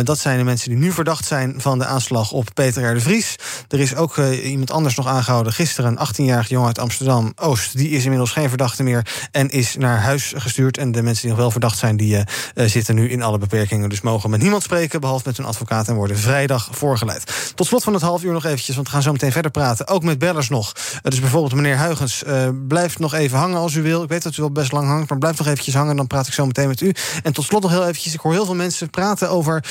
Dat 0.02 0.18
zijn 0.18 0.38
de 0.38 0.44
mensen 0.44 0.68
die 0.68 0.78
nu 0.78 0.92
verdacht 0.92 1.24
zijn 1.24 1.60
van 1.60 1.78
de 1.78 1.84
aanslag 1.84 2.32
op 2.32 2.48
Peter 2.54 2.90
R. 2.90 2.94
de 2.94 3.00
Vries. 3.00 3.36
Er 3.68 3.80
is 3.80 3.94
ook 3.94 4.18
iemand 4.18 4.70
anders 4.70 4.94
nog 4.94 5.06
aangehouden. 5.06 5.52
Gisteren 5.52 5.90
een 5.90 6.06
18-jarige 6.06 6.52
jongen 6.52 6.66
uit 6.66 6.78
Amsterdam-Oost. 6.78 7.76
Die 7.76 7.90
is 7.90 8.02
inmiddels 8.02 8.30
geen 8.30 8.48
verdachte 8.48 8.82
meer. 8.82 9.06
En 9.30 9.48
is 9.48 9.76
naar 9.76 10.00
huis 10.00 10.32
gestuurd. 10.36 10.78
En 10.78 10.92
de 10.92 11.02
mensen 11.02 11.22
die 11.22 11.30
nog 11.30 11.40
wel 11.40 11.50
verdacht 11.50 11.78
zijn, 11.78 11.96
die 11.96 12.16
zitten 12.54 12.94
nu 12.94 13.08
in 13.08 13.22
alle 13.22 13.38
beperkingen. 13.38 13.88
Dus 13.88 14.00
mogen 14.00 14.30
met 14.30 14.40
niemand 14.40 14.62
spreken, 14.62 15.00
behalve 15.00 15.22
met 15.26 15.36
hun 15.36 15.46
advocaat. 15.46 15.88
En 15.88 15.94
worden 15.94 16.18
vrijdag 16.18 16.68
voorgeleid. 16.72 17.52
Tot 17.54 17.66
slot 17.66 17.82
van 17.82 17.92
het 17.92 18.02
half 18.02 18.22
uur 18.22 18.32
nog 18.32 18.44
eventjes, 18.44 18.74
want 18.74 18.86
we 18.86 18.92
gaan 18.92 19.02
zo 19.02 19.12
meteen 19.12 19.32
verder 19.32 19.50
praten. 19.50 19.88
Ook 19.88 20.02
met 20.02 20.18
bellers 20.18 20.48
nog. 20.48 20.72
dus 21.02 21.20
bijvoorbeeld 21.20 21.54
meneer 21.54 21.76
Huigens, 21.76 22.22
blijft 22.68 22.98
nog 22.98 23.14
even 23.14 23.38
hangen 23.38 23.58
als 23.58 23.74
u 23.74 23.82
wil. 23.82 24.02
Ik 24.02 24.08
weet 24.08 24.22
dat 24.22 24.36
u 24.36 24.40
wel 24.40 24.50
best 24.50 24.72
lang 24.72 24.86
hangt, 24.86 25.08
maar 25.08 25.18
blijf 25.18 25.38
nog 25.38 25.46
eventjes 25.46 25.74
hangen. 25.74 25.96
Dan 25.96 26.06
praat 26.06 26.26
ik 26.26 26.32
zo 26.32 26.46
meteen 26.46 26.68
met 26.68 26.80
u. 26.80 26.94
En 27.22 27.32
tot 27.32 27.44
slot 27.44 27.62
nog 27.62 27.70
heel 27.70 27.86
eventjes, 27.86 28.14
ik 28.14 28.20
hoor 28.20 28.32
heel 28.32 28.44
veel 28.44 28.54
mensen 28.54 28.90
praten 28.90 29.30
over... 29.30 29.64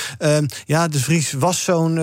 ja, 0.64 0.88
de 0.88 1.00
Vries 1.00 1.32
was 1.32 1.64
zo'n 1.64 1.94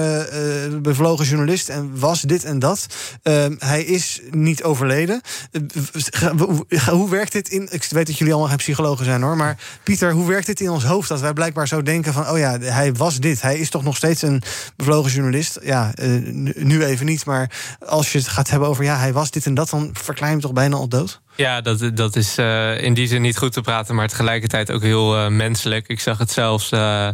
bevlogen 0.82 1.26
journalist 1.26 1.70
en 1.70 2.00
was 2.00 2.22
dit 2.22 2.44
en 2.44 2.60
dat. 2.60 2.88
Ehm, 3.24 3.56
hij 3.60 3.84
is 3.84 4.22
niet 4.32 4.64
overleden. 4.64 5.22
Eh, 5.52 6.90
hoe 6.90 7.10
werkt 7.10 7.32
dit 7.32 7.50
in. 7.50 7.68
Ik 7.72 7.86
weet 7.90 8.08
dat 8.08 8.18
jullie 8.18 8.34
allemaal 8.34 8.52
geen 8.52 8.60
psychologen 8.60 9.06
zijn 9.06 9.22
hoor. 9.22 9.38
Maar 9.38 9.58
Pieter, 9.84 10.12
hoe 10.12 10.28
werkt 10.28 10.46
dit 10.46 10.60
in 10.60 10.65
ons 10.72 10.84
hoofd? 10.84 11.10
Dat 11.10 11.20
wij 11.20 11.34
blijkbaar 11.34 11.68
zo 11.68 11.82
denken 11.82 12.14
van. 12.14 12.30
Oh 12.30 12.38
ja, 12.38 12.60
hij 12.60 12.94
was 12.94 13.20
dit. 13.20 13.42
Hij 13.42 13.58
is 13.58 13.70
toch 13.70 13.84
nog 13.84 13.96
steeds 13.96 14.22
een 14.22 14.42
bevlogen 14.76 15.12
journalist. 15.12 15.60
Ja, 15.64 15.92
eh, 15.94 16.10
nu 16.56 16.84
even 16.84 17.06
niet. 17.06 17.26
Maar 17.26 17.52
als 17.86 18.12
je 18.12 18.18
het 18.18 18.28
gaat 18.28 18.50
hebben 18.50 18.70
over. 18.70 18.84
Ja, 18.84 18.98
hij 18.98 19.14
was 19.14 19.32
dit 19.32 19.46
en 19.46 19.54
dat. 19.54 19.70
dan 19.70 19.90
verklaar 19.94 20.28
je 20.28 20.34
hem 20.34 20.44
toch 20.44 20.54
bijna 20.54 20.76
al 20.76 20.88
dood? 20.88 21.22
Ja, 21.36 21.62
dat, 21.62 21.92
dat 21.94 22.16
is 22.16 22.38
uh, 22.38 22.82
in 22.82 22.94
die 22.94 23.08
zin 23.08 23.22
niet 23.22 23.38
goed 23.38 23.54
te 23.54 23.62
praten, 23.62 23.96
maar 23.96 24.08
tegelijkertijd 24.08 24.72
ook 24.72 24.82
heel 24.82 25.18
uh, 25.18 25.28
menselijk. 25.28 25.88
Ik 25.88 26.00
zag 26.00 26.18
het 26.18 26.32
zelfs 26.32 26.72
uh, 26.72 27.08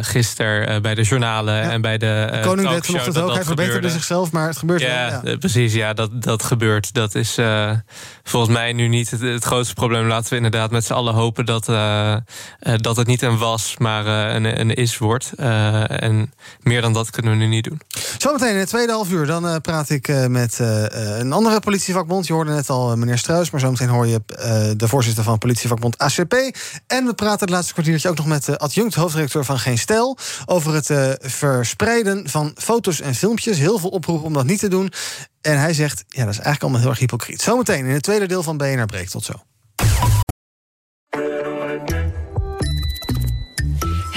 gisteren 0.00 0.82
bij 0.82 0.94
de 0.94 1.02
journalen 1.02 1.62
en 1.62 1.80
bij 1.80 1.98
de. 1.98 2.28
de 2.32 2.40
koning 2.40 2.68
deed 2.68 2.86
vanochtend 2.86 3.18
ook. 3.18 3.34
Hij 3.34 3.44
verbeterde 3.44 3.90
zichzelf, 3.90 4.32
maar 4.32 4.46
het 4.48 4.56
gebeurt 4.56 4.80
ja, 4.80 5.20
wel. 5.22 5.30
Ja. 5.30 5.38
precies. 5.38 5.72
Ja, 5.72 5.92
dat, 5.92 6.22
dat 6.22 6.42
gebeurt. 6.42 6.94
Dat 6.94 7.14
is 7.14 7.38
volgens 8.22 8.52
mij 8.52 8.72
nu 8.72 8.88
niet 8.88 9.10
het, 9.10 9.20
het, 9.20 9.44
grootste 9.44 9.74
probleem. 9.74 10.06
Laten 10.06 10.30
we 10.30 10.36
inderdaad 10.36 10.70
met 10.70 10.84
z'n 10.84 10.92
allen 10.92 11.14
hopen 11.14 11.46
dat, 11.46 11.64
dat 12.76 12.96
het 12.96 13.06
niet 13.06 13.22
een 13.22 13.38
was, 13.38 13.74
maar 13.78 14.06
een, 14.06 14.60
een 14.60 14.74
is 14.74 14.98
wordt. 14.98 15.32
en 15.36 16.32
meer 16.60 16.80
dan 16.80 16.92
dat 16.92 17.10
kunnen 17.10 17.32
we 17.32 17.38
nu 17.38 17.46
niet 17.46 17.64
doen. 17.64 17.80
Zometeen 18.18 18.52
in 18.52 18.58
het 18.58 18.68
tweede 18.68 18.92
half 18.92 19.10
uur 19.10 19.26
dan 19.26 19.60
praat 19.60 19.90
ik 19.90 20.28
met 20.28 20.58
een 20.58 21.32
andere 21.32 21.60
politievakbond. 21.60 22.26
Je 22.26 22.32
hoorde 22.32 22.52
net 22.52 22.70
al 22.70 22.96
meneer 22.96 23.18
Maar 23.36 23.60
zometeen 23.60 23.88
hoor 23.88 24.06
je 24.06 24.20
uh, 24.30 24.70
de 24.76 24.88
voorzitter 24.88 25.24
van 25.24 25.38
politievakbond 25.38 25.98
ACP. 25.98 26.34
En 26.86 27.04
we 27.04 27.14
praten 27.14 27.40
het 27.40 27.50
laatste 27.50 27.72
kwartiertje 27.72 28.08
ook 28.08 28.16
nog 28.16 28.26
met 28.26 28.44
de 28.44 28.58
adjunct 28.58 28.94
hoofdredacteur 28.94 29.44
van 29.44 29.58
Geen 29.58 29.78
Stijl... 29.78 30.18
over 30.46 30.74
het 30.74 30.88
uh, 30.88 31.10
verspreiden 31.20 32.28
van 32.28 32.52
foto's 32.54 33.00
en 33.00 33.14
filmpjes. 33.14 33.58
Heel 33.58 33.78
veel 33.78 33.90
oproepen 33.90 34.26
om 34.26 34.32
dat 34.32 34.44
niet 34.44 34.58
te 34.58 34.68
doen. 34.68 34.92
En 35.40 35.58
hij 35.58 35.74
zegt, 35.74 36.04
ja, 36.08 36.24
dat 36.24 36.32
is 36.32 36.40
eigenlijk 36.40 36.62
allemaal 36.62 36.80
heel 36.80 36.90
erg 36.90 36.98
hypocriet. 36.98 37.42
Zometeen 37.42 37.84
in 37.84 37.94
het 37.94 38.02
tweede 38.02 38.26
deel 38.26 38.42
van 38.42 38.56
BNR 38.56 38.86
Breek. 38.86 39.08
Tot 39.08 39.24
zo. 39.24 39.32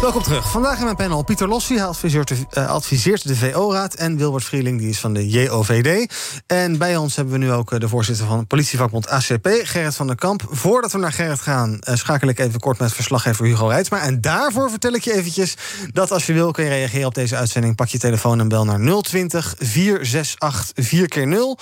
Welkom 0.00 0.22
terug. 0.22 0.50
Vandaag 0.50 0.78
in 0.78 0.84
mijn 0.84 0.96
panel 0.96 1.22
Pieter 1.22 1.48
Lossi, 1.48 1.74
hij 1.74 1.84
adviseert 2.66 3.22
de, 3.22 3.28
de 3.28 3.36
VO-raad... 3.36 3.94
en 3.94 4.16
Wilbert 4.16 4.44
Vrieling, 4.44 4.78
die 4.78 4.88
is 4.88 4.98
van 4.98 5.12
de 5.12 5.28
JOVD. 5.28 6.12
En 6.46 6.78
bij 6.78 6.96
ons 6.96 7.16
hebben 7.16 7.34
we 7.34 7.40
nu 7.40 7.52
ook 7.52 7.72
uh, 7.72 7.78
de 7.78 7.88
voorzitter 7.88 8.26
van 8.26 8.46
politievakbond 8.46 9.08
ACP, 9.08 9.48
Gerrit 9.62 9.94
van 9.94 10.06
der 10.06 10.16
Kamp. 10.16 10.42
Voordat 10.50 10.92
we 10.92 10.98
naar 10.98 11.12
Gerrit 11.12 11.40
gaan, 11.40 11.78
uh, 11.88 11.94
schakel 11.94 12.28
ik 12.28 12.38
even 12.38 12.60
kort 12.60 12.78
met 12.78 12.92
verslaggever 12.92 13.44
Hugo 13.44 13.66
Reitsma. 13.66 14.00
En 14.00 14.20
daarvoor 14.20 14.70
vertel 14.70 14.92
ik 14.92 15.04
je 15.04 15.12
eventjes 15.12 15.56
dat 15.92 16.10
als 16.10 16.26
je 16.26 16.32
wil 16.32 16.50
kun 16.50 16.64
je 16.64 16.70
reageren 16.70 17.06
op 17.06 17.14
deze 17.14 17.36
uitzending... 17.36 17.76
pak 17.76 17.88
je 17.88 17.98
telefoon 17.98 18.40
en 18.40 18.48
bel 18.48 18.64
naar 18.64 19.02
020 19.02 19.54
468 19.58 20.86
4 20.86 21.08
keer 21.08 21.26
0 21.26 21.58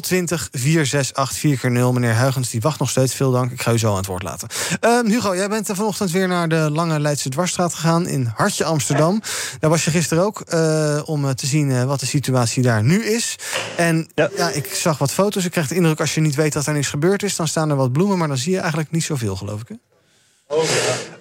020 0.00 0.48
468 0.52 1.38
4 1.38 1.58
keer 1.58 1.70
0 1.70 1.92
Meneer 1.92 2.14
Huigens, 2.14 2.50
die 2.50 2.60
wacht 2.60 2.78
nog 2.78 2.90
steeds. 2.90 3.14
Veel 3.14 3.30
dank, 3.30 3.50
ik 3.50 3.62
ga 3.62 3.72
u 3.72 3.78
zo 3.78 3.90
aan 3.90 3.96
het 3.96 4.06
woord 4.06 4.22
laten. 4.22 4.48
Ehm, 4.80 5.06
Hugo, 5.06 5.36
jij 5.36 5.48
bent 5.48 5.70
vanochtend 5.72 6.10
weer 6.10 6.28
naar 6.28 6.48
de 6.48 6.70
Lange 6.70 7.00
Leidse 7.00 7.28
Dwarsstraat 7.28 7.72
gegaan 7.74 8.06
in 8.06 8.32
Hartje 8.34 8.64
Amsterdam. 8.64 9.22
Daar 9.60 9.70
was 9.70 9.84
je 9.84 9.90
gisteren 9.90 10.24
ook 10.24 10.42
uh, 10.48 11.00
om 11.04 11.34
te 11.34 11.46
zien 11.46 11.70
uh, 11.70 11.84
wat 11.84 12.00
de 12.00 12.06
situatie 12.06 12.62
daar 12.62 12.82
nu 12.82 13.04
is. 13.04 13.36
En 13.76 14.08
ja. 14.14 14.28
ja. 14.36 14.48
ik 14.48 14.74
zag 14.74 14.98
wat 14.98 15.12
foto's. 15.12 15.44
Ik 15.44 15.50
krijg 15.50 15.68
de 15.68 15.74
indruk 15.74 16.00
als 16.00 16.14
je 16.14 16.20
niet 16.20 16.34
weet 16.34 16.52
dat 16.52 16.66
er 16.66 16.72
niks 16.72 16.88
gebeurd 16.88 17.22
is, 17.22 17.36
dan 17.36 17.48
staan 17.48 17.70
er 17.70 17.76
wat 17.76 17.92
bloemen, 17.92 18.18
maar 18.18 18.28
dan 18.28 18.36
zie 18.36 18.52
je 18.52 18.58
eigenlijk 18.58 18.90
niet 18.90 19.04
zoveel, 19.04 19.36
geloof 19.36 19.60
ik. 19.60 19.68
Hè? 19.68 19.74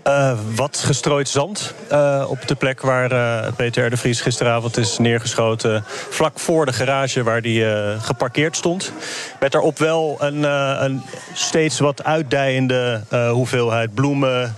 Uh, 0.08 0.38
wat 0.56 0.78
gestrooid 0.78 1.30
zand 1.30 1.74
uh, 1.92 2.26
op 2.28 2.48
de 2.48 2.56
plek 2.56 2.82
waar 2.82 3.12
uh, 3.12 3.54
Peter 3.56 3.86
R. 3.86 3.90
de 3.90 3.98
Vries 3.98 4.22
gisteravond 4.22 4.78
is 4.78 4.98
neergeschoten. 4.98 5.84
Vlak 6.10 6.40
voor 6.40 6.66
de 6.66 6.74
garage 6.74 7.24
waar 7.24 7.42
die 7.42 7.66
geparkeerd 8.00 8.56
stond. 8.56 8.92
Met 9.40 9.52
daarop 9.52 9.78
wel 9.78 10.18
een, 10.20 10.44
een 10.84 11.02
steeds 11.34 11.80
wat 11.80 12.04
uitdijende 12.04 13.02
hoeveelheid 13.32 13.94
bloemen. 13.94 14.56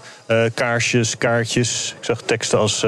Kaarsjes, 0.54 1.18
kaartjes. 1.18 1.96
Ik 2.00 2.06
zag 2.06 2.22
teksten 2.22 2.60
als 2.60 2.86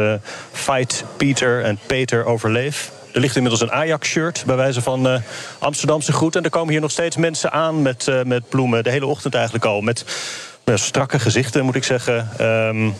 Fight 0.52 1.04
Peter 1.18 1.64
en 1.64 1.80
Peter 1.86 2.26
overleef. 2.26 2.92
Er 3.14 3.20
ligt 3.20 3.36
inmiddels 3.36 3.62
een 3.62 3.72
Ajax-shirt 3.72 4.44
bij 4.46 4.56
wijze 4.56 4.82
van 4.82 5.08
uh, 5.08 5.18
Amsterdamse 5.60 6.14
groet. 6.14 6.36
En 6.36 6.44
er 6.44 6.50
komen 6.50 6.72
hier 6.72 6.82
nog 6.82 6.92
steeds 6.92 7.16
mensen 7.16 7.52
aan 7.52 7.82
met, 7.82 8.12
met 8.26 8.50
bloemen. 8.50 8.84
De 8.84 8.90
hele 8.90 9.06
ochtend 9.06 9.34
eigenlijk 9.34 9.66
al. 9.66 9.82
Met 9.82 10.04
strakke 10.74 11.20
gezichten, 11.20 11.66
moet 11.66 11.76
ik 11.76 11.84
zeggen. 11.84 12.30
Um, 12.42 12.96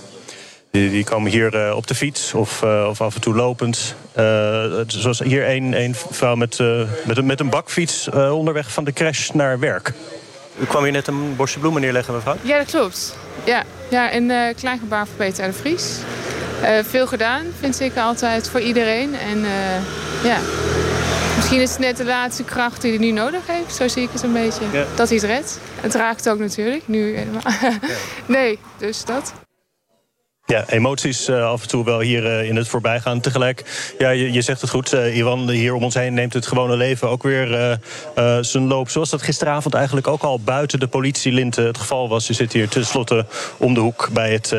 die, 0.72 0.90
die, 0.90 1.04
komen 1.04 1.32
hier 1.32 1.76
op 1.76 1.88
de 1.88 1.96
fiets 1.96 2.34
of, 2.34 2.64
of 2.64 3.02
af 3.02 3.16
en 3.16 3.22
toe 3.22 3.36
lopend. 3.36 3.96
zoals 4.88 5.20
hier 5.20 5.50
een, 5.50 5.82
een 5.82 5.96
vrouw 5.96 6.36
met, 6.36 6.60
met, 7.06 7.18
een, 7.18 7.26
met 7.26 7.40
een 7.40 7.50
bakfiets 7.50 8.10
onderweg 8.10 8.72
van 8.72 8.84
de 8.84 8.94
crash 8.94 9.30
naar 9.30 9.60
werk. 9.60 9.94
U 10.60 10.66
kwam 10.66 10.84
hier 10.84 10.92
net 10.92 11.08
een 11.08 11.36
bosje 11.36 11.60
bloemen 11.60 11.82
neerleggen, 11.82 12.14
mevrouw? 12.14 12.36
Ja, 12.42 12.58
dat 12.58 12.68
klopt. 12.68 13.16
Ja, 13.44 13.64
ja 13.90 14.14
een 14.14 14.56
klein 14.56 14.80
gebaar 14.80 15.06
voor 15.08 15.16
Peter 15.16 15.46
R. 15.46 15.48
de 15.48 15.54
Vries. 15.54 15.98
Uh, 16.62 16.70
veel 16.84 17.08
gedaan, 17.08 17.46
vind 17.60 17.80
ik 17.80 17.98
altijd, 17.98 18.50
voor 18.50 18.60
iedereen. 18.60 19.16
En 19.16 19.38
uh, 19.38 20.24
ja, 20.24 20.38
misschien 21.36 21.62
is 21.62 21.70
het 21.70 21.80
net 21.80 21.98
de 21.98 22.06
laatste 22.06 22.44
kracht 22.44 22.82
die 22.82 22.92
hij 22.92 23.00
nu 23.00 23.12
nodig 23.12 23.48
heeft. 23.48 23.76
Zo 23.76 23.88
zie 23.88 24.04
ik 24.04 24.10
het 24.12 24.24
een 24.24 24.34
beetje. 24.34 24.64
Ja. 24.72 24.86
Dat 24.96 25.10
hij 25.10 25.18
het 25.18 25.26
redt. 25.26 25.60
Het 25.82 25.96
raakt 25.96 26.30
ook 26.30 26.40
natuurlijk, 26.40 26.88
nu 26.88 27.16
helemaal. 27.16 27.42
Nee, 28.26 28.60
dus 28.78 29.06
dat. 29.06 29.34
Ja, 30.50 30.66
emoties 30.68 31.30
uh, 31.30 31.50
af 31.50 31.62
en 31.62 31.68
toe 31.68 31.86
wel 31.86 32.00
hier 32.00 32.24
uh, 32.24 32.50
in 32.50 32.56
het 32.56 32.68
voorbijgaan. 32.68 33.20
Tegelijk, 33.20 33.92
ja, 33.98 34.10
je, 34.10 34.32
je 34.32 34.42
zegt 34.42 34.62
het 34.62 34.70
goed, 34.70 34.94
uh, 34.94 35.18
Iwan, 35.18 35.50
hier 35.50 35.74
om 35.74 35.84
ons 35.84 35.94
heen 35.94 36.14
neemt 36.14 36.34
het 36.34 36.48
gewone 36.48 36.78
leven 36.78 37.10
ook 37.10 37.24
weer 37.24 37.80
zijn 38.42 38.68
loop. 38.68 38.90
Zoals 38.90 39.10
dat 39.10 39.22
gisteravond 39.22 39.74
eigenlijk 39.74 40.08
ook 40.08 40.22
al 40.22 40.40
buiten 40.40 40.80
de 40.80 40.88
politielinten 40.88 41.66
het 41.66 41.78
geval 41.78 42.10
was. 42.10 42.28
Je 42.28 42.34
zit 42.34 42.54
hier 42.54 42.70
tenslotte 42.70 43.26
om 43.58 43.74
de 43.74 43.80
hoek 43.80 44.10
bij 44.12 44.32
het, 44.32 44.56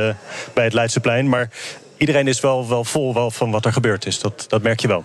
bij 0.55 0.65
het 0.65 0.73
Leidseplein. 0.73 1.29
Maar 1.29 1.51
iedereen 1.97 2.29
is 2.29 2.41
wel, 2.41 2.69
wel 2.69 2.85
vol 2.85 3.15
wel 3.15 3.31
van 3.31 3.51
wat 3.51 3.65
er 3.65 3.73
gebeurd 3.73 4.07
is. 4.07 4.21
Dat, 4.21 4.45
dat 4.49 4.63
merk 4.63 4.81
je 4.81 4.89
wel. 4.89 5.05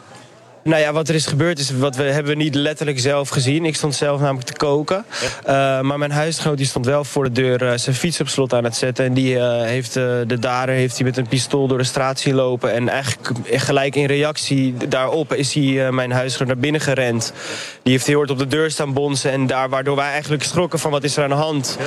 Nou 0.64 0.82
ja, 0.82 0.94
wat 0.94 1.10
er 1.10 1.16
is 1.16 1.26
gebeurd 1.26 1.60
is, 1.60 1.72
wat 1.72 1.96
we 1.96 2.04
hebben 2.04 2.32
we 2.32 2.44
niet 2.44 2.56
letterlijk 2.56 3.00
zelf 3.00 3.30
gezien. 3.30 3.66
Ik 3.66 3.76
stond 3.76 3.96
zelf 3.96 4.20
namelijk 4.20 4.48
te 4.48 4.54
koken. 4.54 5.06
Uh, 5.46 5.82
maar 5.82 5.98
mijn 5.98 6.12
huisgenoot 6.12 6.58
die 6.58 6.66
stond 6.66 6.86
wel 6.86 7.04
voor 7.04 7.24
de 7.24 7.32
deur 7.32 7.64
uh, 7.64 7.72
zijn 7.76 7.96
fiets 7.96 8.20
op 8.20 8.28
slot 8.28 8.54
aan 8.54 8.64
het 8.64 8.76
zetten. 8.76 9.06
En 9.06 9.14
die 9.14 9.36
uh, 9.36 9.62
heeft 9.62 9.94
de 9.94 10.38
dader 10.40 10.76
heeft 10.76 10.96
hij 10.96 11.06
met 11.06 11.18
een 11.18 11.28
pistool 11.28 11.68
door 11.68 11.78
de 11.78 11.84
straat 11.84 12.20
zien 12.20 12.36
lopen. 12.36 12.74
En 12.74 12.90
eigenlijk 12.90 13.38
gelijk 13.52 13.96
in 13.96 14.06
reactie 14.06 14.76
daarop 14.88 15.34
is 15.34 15.54
hij 15.54 15.92
mijn 15.92 16.12
huisgenoot 16.12 16.48
naar 16.48 16.58
binnen 16.58 16.82
gerend. 16.82 17.34
Die 17.82 17.94
heeft 17.94 18.08
heel 18.08 18.18
hard 18.18 18.30
op 18.30 18.38
de 18.38 18.48
deur 18.48 18.72
staan 18.72 18.94
bonzen. 18.94 19.32
En 19.32 19.48
daar 19.48 19.70
waardoor 19.70 19.96
wij 19.96 20.12
eigenlijk 20.12 20.44
schrokken 20.44 20.80
van 20.80 20.92
wat 20.92 21.04
is 21.04 21.18
er 21.18 21.24
aan 21.24 21.30
de 21.30 21.36
hand. 21.36 21.78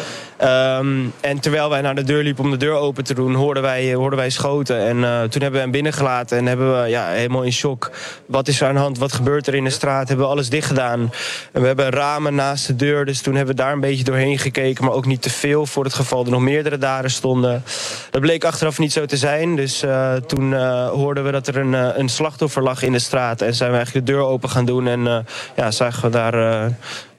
Um, 0.43 1.13
en 1.21 1.41
terwijl 1.41 1.71
wij 1.71 1.81
naar 1.81 1.95
de 1.95 2.05
deur 2.05 2.23
liepen 2.23 2.45
om 2.45 2.51
de 2.51 2.57
deur 2.57 2.75
open 2.75 3.05
te 3.05 3.15
doen, 3.15 3.35
hoorden 3.35 3.63
wij, 3.63 3.95
hoorden 3.95 4.19
wij 4.19 4.31
schoten. 4.31 4.79
En 4.79 4.97
toen 5.31 5.43
hebben 5.43 5.53
we 5.53 5.59
hem 5.59 5.71
binnengelaten 5.71 6.39
en 6.39 6.47
hebben 6.47 6.83
we 6.83 6.89
ja, 6.89 7.09
helemaal 7.09 7.43
in 7.43 7.53
shock. 7.53 7.91
Wat 8.27 8.49
is 8.49 8.61
er 8.61 8.66
aan 8.67 8.75
de 8.75 8.81
hand? 8.81 8.99
Wat 8.99 9.13
gebeurt 9.13 9.47
er 9.47 9.55
in 9.55 9.65
de 9.65 9.71
straat? 9.71 10.09
Hebben 10.09 10.27
we 10.27 10.33
alles 10.33 10.49
dicht 10.49 10.67
gedaan. 10.67 11.13
En 11.53 11.61
we 11.61 11.67
hebben 11.67 11.91
ramen 11.91 12.35
naast 12.35 12.67
de 12.67 12.77
deur. 12.77 13.05
Dus 13.05 13.21
toen 13.21 13.35
hebben 13.35 13.57
we 13.57 13.63
daar 13.63 13.73
een 13.73 13.81
beetje 13.81 14.05
doorheen 14.05 14.39
gekeken. 14.39 14.85
Maar 14.85 14.95
ook 14.95 15.07
niet 15.07 15.23
te 15.23 15.31
veel 15.31 15.67
voor 15.67 15.85
het 15.85 15.95
geval 15.95 16.25
er 16.25 16.31
nog 16.31 16.41
meerdere 16.41 16.79
daden 16.79 17.11
stonden. 17.11 17.63
Dat 18.11 18.21
bleek 18.21 18.45
achteraf 18.45 18.79
niet 18.79 18.93
zo 18.93 19.07
te 19.07 19.17
zijn. 19.17 19.57
Dus 19.57 19.83
uh, 19.83 20.15
toen 20.15 20.53
uh, 20.53 20.89
hoorden 20.89 21.25
we 21.25 21.31
dat 21.31 21.47
er 21.47 21.57
een, 21.57 21.73
uh, 21.73 21.89
een 21.95 22.09
slachtoffer 22.09 22.63
lag 22.63 22.83
in 22.83 22.93
de 22.93 22.99
straat. 22.99 23.43
En 23.43 23.55
zijn 23.55 23.71
we 23.71 23.77
eigenlijk 23.77 24.07
de 24.07 24.13
deur 24.13 24.23
open 24.23 24.51
gaan 24.51 24.65
doen. 24.65 24.87
En 24.87 25.27
ja, 25.57 25.71
zagen 25.71 26.03
we 26.03 26.11
daar 26.11 26.35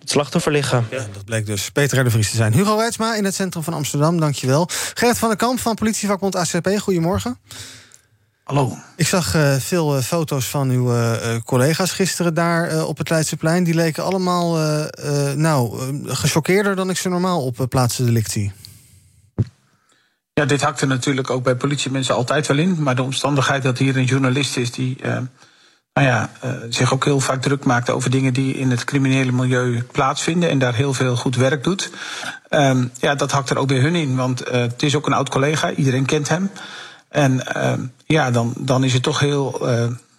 het 0.08 0.16
slachtoffer 0.16 0.52
liggen. 0.52 0.88
Ja, 0.90 1.06
dat 1.14 1.26
bleek 1.26 1.46
dus 1.46 1.70
Peter 1.70 2.04
de 2.04 2.10
Vries 2.10 2.30
te 2.30 2.36
zijn. 2.36 2.54
Hugo 2.54 2.78
Wijtsma 2.78 3.16
in 3.16 3.26
het 3.26 3.36
centrum 3.36 3.64
van 3.64 3.74
Amsterdam, 3.74 4.20
dankjewel. 4.20 4.70
Gert 4.94 5.18
van 5.18 5.28
der 5.28 5.38
Kamp 5.38 5.60
van 5.60 5.76
politievakbond 5.76 6.36
ACP, 6.36 6.70
goedemorgen. 6.78 7.38
Hallo. 8.48 8.78
Ik 8.96 9.08
zag 9.08 9.36
uh, 9.36 9.56
veel 9.56 9.98
uh, 9.98 10.04
foto's 10.04 10.46
van 10.46 10.70
uw 10.70 10.94
uh, 10.94 11.36
collega's 11.46 11.92
gisteren 11.92 12.34
daar 12.34 12.86
op 12.86 12.98
het 12.98 13.10
Leidseplein. 13.10 13.64
Die 13.64 13.74
leken 13.74 14.04
allemaal 14.04 14.58
nou, 15.36 15.90
gechoqueerder 16.06 16.76
dan 16.76 16.90
ik 16.90 16.98
ze 16.98 17.10
normaal 17.10 17.44
op 17.44 17.66
plaatsen 17.70 18.06
delict 18.06 18.32
zie. 18.32 18.52
Ja, 20.34 20.46
dit 20.46 20.62
hakt 20.62 20.82
er 20.82 20.88
natuurlijk 20.88 21.30
ook 21.30 21.44
bij 21.44 21.56
politiemensen 21.56 22.16
altijd 22.16 22.48
wel 22.48 22.58
in. 22.58 22.84
Maar 22.84 22.96
de 22.96 23.04
omstandigheid 23.04 23.64
dat 23.64 23.78
hier 23.78 23.98
een 23.98 24.06
journalist 24.06 24.58
is 24.58 24.72
die 24.72 24.98
nou 25.94 26.08
ja, 26.08 26.30
zich 26.70 26.94
ook 26.94 27.06
heel 27.06 27.20
vaak 27.20 27.42
druk 27.42 27.64
maakt 27.64 27.90
over 27.90 28.10
dingen 28.10 28.34
die 28.34 28.54
in 28.54 28.72
het 28.72 28.84
criminele 28.84 29.32
milieu 29.32 29.84
plaatsvinden. 29.92 30.50
En 30.50 30.60
daar 30.60 30.76
heel 30.76 30.94
veel 30.94 31.16
goed 31.16 31.36
werk 31.36 31.64
doet. 31.64 31.90
Um, 32.50 32.92
ja, 33.00 33.16
dat 33.16 33.32
hakt 33.32 33.50
er 33.50 33.58
ook 33.58 33.68
bij 33.68 33.80
hun 33.80 33.96
in. 33.96 34.16
Want 34.16 34.50
het 34.50 34.84
is 34.84 34.96
ook 34.96 35.08
een 35.08 35.14
oud 35.14 35.30
collega, 35.30 35.72
iedereen 35.72 36.06
kent 36.06 36.30
hem. 36.30 36.50
En 37.18 37.44
uh, 37.58 37.74
ja, 38.06 38.32
dan, 38.32 38.54
dan 38.58 38.84
is 38.84 38.94
het 38.94 39.04
toch 39.04 39.20
heel 39.20 39.60
uh, 39.62 39.70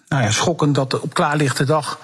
nou 0.09 0.23
ja, 0.23 0.31
schokkend 0.31 0.75
dat 0.75 1.01
op 1.01 1.15
klaarlichte 1.15 1.65
dag. 1.65 1.99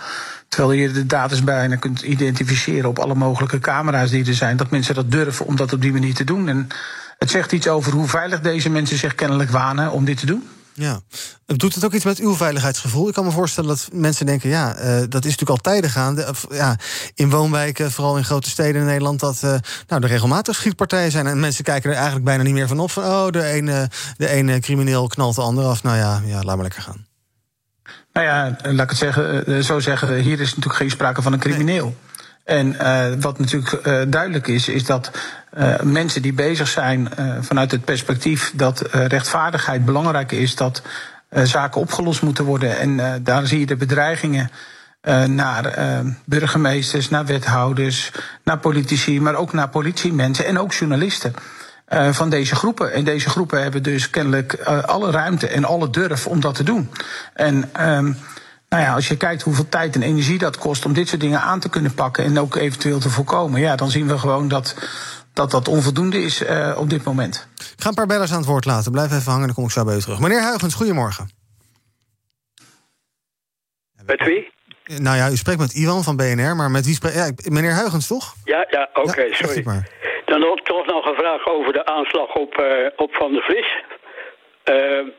Terwijl 0.48 0.80
je 0.80 0.92
de 0.92 1.06
data 1.06 1.42
bijna 1.42 1.76
kunt 1.76 2.02
identificeren 2.02 2.88
op 2.88 2.98
alle 2.98 3.14
mogelijke 3.14 3.58
camera's 3.58 4.10
die 4.10 4.26
er 4.26 4.34
zijn, 4.34 4.56
dat 4.56 4.70
mensen 4.70 4.94
dat 4.94 5.10
durven 5.10 5.46
om 5.46 5.56
dat 5.56 5.72
op 5.72 5.80
die 5.80 5.92
manier 5.92 6.14
te 6.14 6.24
doen. 6.24 6.48
En 6.48 6.68
het 7.18 7.30
zegt 7.30 7.52
iets 7.52 7.68
over 7.68 7.92
hoe 7.92 8.08
veilig 8.08 8.40
deze 8.40 8.70
mensen 8.70 8.98
zich 8.98 9.14
kennelijk 9.14 9.50
wanen 9.50 9.90
om 9.90 10.04
dit 10.04 10.18
te 10.18 10.26
doen. 10.26 10.48
Ja. 10.74 11.00
Doet 11.46 11.74
het 11.74 11.84
ook 11.84 11.92
iets 11.92 12.04
met 12.04 12.18
uw 12.18 12.36
veiligheidsgevoel? 12.36 13.08
Ik 13.08 13.14
kan 13.14 13.24
me 13.24 13.30
voorstellen 13.30 13.68
dat 13.68 13.88
mensen 13.92 14.26
denken: 14.26 14.48
ja, 14.48 14.78
uh, 14.78 14.84
dat 14.84 15.24
is 15.24 15.30
natuurlijk 15.30 15.50
al 15.50 15.56
tijden 15.56 15.90
gaande. 15.90 16.34
Ja, 16.50 16.76
in 17.14 17.30
woonwijken, 17.30 17.92
vooral 17.92 18.16
in 18.16 18.24
grote 18.24 18.50
steden 18.50 18.80
in 18.80 18.86
Nederland, 18.86 19.20
dat 19.20 19.40
uh, 19.44 19.54
nou, 19.88 20.02
er 20.02 20.08
regelmatig 20.08 20.54
schietpartijen 20.54 21.10
zijn. 21.10 21.26
En 21.26 21.40
mensen 21.40 21.64
kijken 21.64 21.90
er 21.90 21.96
eigenlijk 21.96 22.24
bijna 22.24 22.42
niet 22.42 22.54
meer 22.54 22.68
van 22.68 22.80
op. 22.80 22.90
Van, 22.90 23.04
oh, 23.04 23.28
de 23.28 23.44
ene, 23.44 23.90
de 24.16 24.28
ene 24.28 24.60
crimineel 24.60 25.06
knalt 25.06 25.34
de 25.34 25.42
ander 25.42 25.64
af. 25.64 25.82
Nou 25.82 25.96
ja, 25.96 26.22
ja, 26.24 26.42
laat 26.42 26.54
maar 26.54 26.64
lekker 26.64 26.82
gaan. 26.82 27.06
Nou 28.12 28.26
ja, 28.26 28.56
laat 28.62 28.84
ik 28.84 28.88
het 28.88 28.98
zeggen, 28.98 29.50
uh, 29.50 29.62
zo 29.62 29.80
zeggen: 29.80 30.14
hier 30.14 30.40
is 30.40 30.48
natuurlijk 30.48 30.76
geen 30.76 30.90
sprake 30.90 31.22
van 31.22 31.32
een 31.32 31.38
crimineel. 31.38 31.84
Nee. 31.84 31.96
En 32.44 32.72
uh, 32.72 33.06
wat 33.20 33.38
natuurlijk 33.38 33.86
uh, 33.86 34.02
duidelijk 34.08 34.46
is, 34.46 34.68
is 34.68 34.84
dat 34.84 35.10
uh, 35.58 35.80
mensen 35.80 36.22
die 36.22 36.32
bezig 36.32 36.68
zijn 36.68 37.08
vanuit 37.40 37.70
het 37.70 37.84
perspectief 37.84 38.52
dat 38.54 38.82
rechtvaardigheid 38.90 39.84
belangrijk 39.84 40.32
is, 40.32 40.56
dat 40.56 40.82
zaken 41.42 41.80
opgelost 41.80 42.22
moeten 42.22 42.44
worden. 42.44 42.78
En 42.78 43.22
daar 43.24 43.46
zie 43.46 43.58
je 43.58 43.66
de 43.66 43.76
bedreigingen 43.76 44.50
naar 45.26 45.74
burgemeesters, 46.24 47.08
naar 47.08 47.26
wethouders, 47.26 48.12
naar 48.44 48.58
politici, 48.58 49.20
maar 49.20 49.34
ook 49.34 49.52
naar 49.52 49.68
politiemensen 49.68 50.46
en 50.46 50.58
ook 50.58 50.72
journalisten. 50.72 51.34
van 52.10 52.30
deze 52.30 52.54
groepen. 52.54 52.92
En 52.92 53.04
deze 53.04 53.28
groepen 53.30 53.62
hebben 53.62 53.82
dus 53.82 54.10
kennelijk 54.10 54.54
alle 54.86 55.10
ruimte 55.10 55.48
en 55.48 55.64
alle 55.64 55.90
durf 55.90 56.26
om 56.26 56.40
dat 56.40 56.54
te 56.54 56.62
doen. 56.64 56.90
En 57.34 57.70
um, 57.80 58.16
nou 58.74 58.86
ja, 58.86 58.94
als 58.94 59.08
je 59.08 59.16
kijkt 59.16 59.42
hoeveel 59.42 59.68
tijd 59.68 59.94
en 59.94 60.02
energie 60.02 60.38
dat 60.38 60.58
kost 60.58 60.84
om 60.84 60.92
dit 60.92 61.08
soort 61.08 61.20
dingen 61.20 61.40
aan 61.40 61.60
te 61.60 61.70
kunnen 61.70 61.94
pakken 61.94 62.24
en 62.24 62.38
ook 62.38 62.56
eventueel 62.56 62.98
te 62.98 63.08
voorkomen, 63.08 63.60
ja, 63.60 63.76
dan 63.76 63.90
zien 63.90 64.08
we 64.08 64.18
gewoon 64.18 64.48
dat 64.48 64.66
dat, 65.34 65.50
dat 65.50 65.68
onvoldoende 65.68 66.22
is 66.22 66.42
uh, 66.42 66.76
op 66.78 66.90
dit 66.90 67.04
moment. 67.04 67.48
Ik 67.76 67.82
ga 67.82 67.88
een 67.88 67.94
paar 67.94 68.06
bellers 68.06 68.32
aan 68.32 68.38
het 68.38 68.46
woord 68.46 68.64
laten. 68.64 68.92
Blijf 68.92 69.12
even 69.12 69.32
hangen, 69.32 69.46
dan 69.46 69.54
kom 69.54 69.64
ik 69.64 69.70
zo 69.70 69.84
bij 69.84 69.96
u 69.96 70.00
terug. 70.00 70.20
Meneer 70.20 70.42
Huigens, 70.42 70.74
goedemorgen. 70.74 71.28
Met 74.06 74.24
wie? 74.24 74.52
Nou 75.02 75.16
ja, 75.16 75.30
u 75.30 75.36
spreekt 75.36 75.58
met 75.58 75.74
Iwan 75.74 76.02
van 76.02 76.16
BNR, 76.16 76.56
maar 76.56 76.70
met 76.70 76.84
wie 76.84 76.94
spreekt... 76.94 77.16
Ja, 77.16 77.50
meneer 77.50 77.72
Huigens, 77.72 78.06
toch? 78.06 78.34
Ja, 78.44 78.66
ja 78.70 78.88
oké, 78.94 79.08
okay, 79.08 79.28
ja, 79.28 79.34
sorry. 79.34 79.62
Dan 80.24 80.44
ook 80.44 80.60
toch 80.60 80.86
nog 80.86 81.06
een 81.06 81.14
vraag 81.14 81.46
over 81.46 81.72
de 81.72 81.86
aanslag 81.86 82.34
op, 82.34 82.58
uh, 82.58 82.66
op 82.96 83.14
Van 83.14 83.32
der 83.32 83.42
Vries. 83.42 83.70
Uh, 84.64 85.12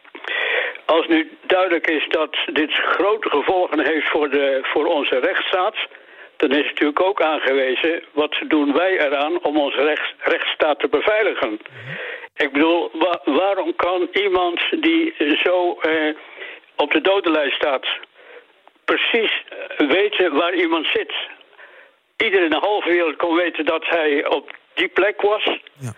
als 0.86 1.08
nu 1.08 1.38
duidelijk 1.42 1.88
is 1.88 2.08
dat 2.08 2.36
dit 2.54 2.72
grote 2.72 3.30
gevolgen 3.30 3.86
heeft 3.86 4.10
voor, 4.10 4.30
de, 4.30 4.60
voor 4.64 4.86
onze 4.86 5.20
rechtsstaat... 5.20 5.76
dan 6.38 6.50
is 6.50 6.58
het 6.58 6.66
natuurlijk 6.66 7.02
ook 7.02 7.22
aangewezen... 7.22 8.04
wat 8.12 8.36
doen 8.48 8.74
wij 8.74 9.00
eraan 9.00 9.44
om 9.44 9.58
onze 9.58 9.84
recht, 9.84 10.14
rechtsstaat 10.20 10.80
te 10.80 10.88
beveiligen. 10.88 11.60
Ik 12.36 12.52
bedoel, 12.52 12.90
wa 12.94 13.22
waarom 13.24 13.76
kan 13.76 14.08
iemand 14.12 14.62
die 14.82 15.14
zo 15.44 15.80
eh, 15.80 16.16
op 16.76 16.92
de 16.92 17.02
dodenlijst 17.02 17.56
staat... 17.56 17.88
precies 18.86 19.44
weten 19.78 20.34
waar 20.34 20.54
iemand 20.54 20.88
zit? 20.94 21.14
Iedereen 22.18 22.46
in 22.46 22.60
de 22.60 22.68
halve 22.68 22.90
wereld 22.90 23.16
kon 23.16 23.36
weten 23.36 23.66
dat 23.66 23.86
hij 23.88 24.28
op 24.28 24.56
die 24.74 24.88
plek 24.88 25.22
was... 25.22 25.44
Ja. 25.80 25.94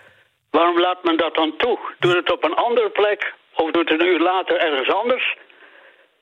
Waarom 0.52 0.80
laat 0.80 1.04
men 1.04 1.18
dat 1.18 1.36
dan 1.36 1.56
toe? 1.58 1.80
Doe 2.00 2.16
het 2.16 2.32
op 2.32 2.44
een 2.44 2.56
andere 2.56 2.90
plek 2.90 3.34
of 3.58 3.72
doet 3.72 3.90
het 3.90 4.02
een 4.02 4.08
uur 4.08 4.20
later 4.20 4.58
ergens 4.58 4.92
anders. 4.94 5.36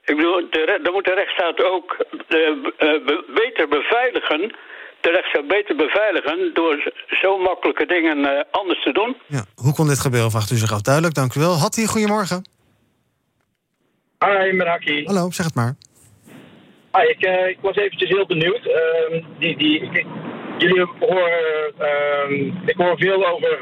Ik 0.05 0.15
bedoel, 0.15 0.49
de, 0.49 0.79
dan 0.83 0.93
moet 0.93 1.05
de 1.05 1.13
rechtsstaat 1.13 1.63
ook 1.63 2.05
uh, 2.29 2.39
uh, 2.39 3.07
beter 3.41 3.67
beveiligen. 3.67 4.55
De 5.01 5.09
rechtsstaat 5.11 5.47
beter 5.47 5.75
beveiligen 5.75 6.53
door 6.53 6.91
zo 7.07 7.37
makkelijke 7.37 7.85
dingen 7.85 8.17
uh, 8.17 8.29
anders 8.51 8.83
te 8.83 8.91
doen. 8.91 9.17
Ja. 9.27 9.43
Hoe 9.55 9.73
kon 9.73 9.87
dit 9.87 9.99
gebeuren? 9.99 10.31
Vraagt 10.31 10.51
u 10.51 10.55
zich 10.55 10.73
af. 10.73 10.81
Duidelijk, 10.81 11.15
dank 11.15 11.35
u 11.35 11.39
wel. 11.39 11.57
Hattie, 11.57 11.87
goedemorgen. 11.87 12.43
Hi, 14.25 14.51
Meraki. 14.51 15.05
Hallo, 15.05 15.31
zeg 15.31 15.45
het 15.45 15.55
maar. 15.55 15.75
Hi, 16.91 17.07
ik, 17.09 17.21
ik 17.49 17.57
was 17.61 17.75
eventjes 17.75 18.09
heel 18.09 18.25
benieuwd. 18.25 18.65
Ehm, 18.65 19.23
die, 19.39 19.57
die, 19.57 19.81
ik, 19.81 20.05
jullie 20.57 20.85
horen, 20.99 21.73
ehm, 21.77 22.33
ik 22.65 22.75
hoor 22.77 22.97
veel 22.97 23.27
over 23.27 23.61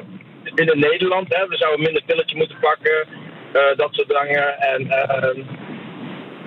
binnen 0.56 0.80
Nederland. 0.80 1.36
Hè. 1.36 1.48
We 1.48 1.58
zouden 1.58 1.82
minder 1.86 2.04
pilletje 2.04 2.36
moeten 2.36 2.58
pakken. 2.60 3.08
Uh, 3.54 3.76
dat 3.76 3.89
soort 3.92 4.08
dingen. 4.08 4.60
En, 4.60 4.82
uh, 4.82 5.46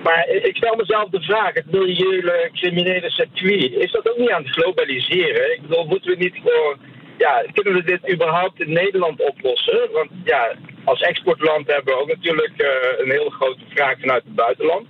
maar 0.03 0.27
ik 0.27 0.55
stel 0.55 0.75
mezelf 0.75 1.09
de 1.09 1.21
vraag, 1.21 1.53
het 1.53 1.71
milieuele 1.71 2.49
criminele 2.53 3.09
circuit, 3.09 3.71
is 3.71 3.91
dat 3.91 4.09
ook 4.11 4.17
niet 4.17 4.31
aan 4.31 4.43
het 4.43 4.51
globaliseren? 4.51 5.53
Ik 5.53 5.61
bedoel, 5.61 5.85
moeten 5.85 6.11
we 6.11 6.17
niet 6.17 6.39
gewoon, 6.43 6.77
ja, 7.17 7.45
kunnen 7.53 7.73
we 7.73 7.83
dit 7.83 8.11
überhaupt 8.11 8.59
in 8.59 8.73
Nederland 8.73 9.21
oplossen? 9.21 9.89
Want 9.91 10.09
ja, 10.23 10.55
als 10.83 11.01
exportland 11.01 11.67
hebben 11.67 11.93
we 11.93 11.99
ook 11.99 12.07
natuurlijk 12.07 12.53
uh, 12.57 12.67
een 12.97 13.11
hele 13.11 13.31
grote 13.31 13.63
vraag 13.69 13.99
vanuit 13.99 14.23
het 14.23 14.35
buitenland. 14.35 14.87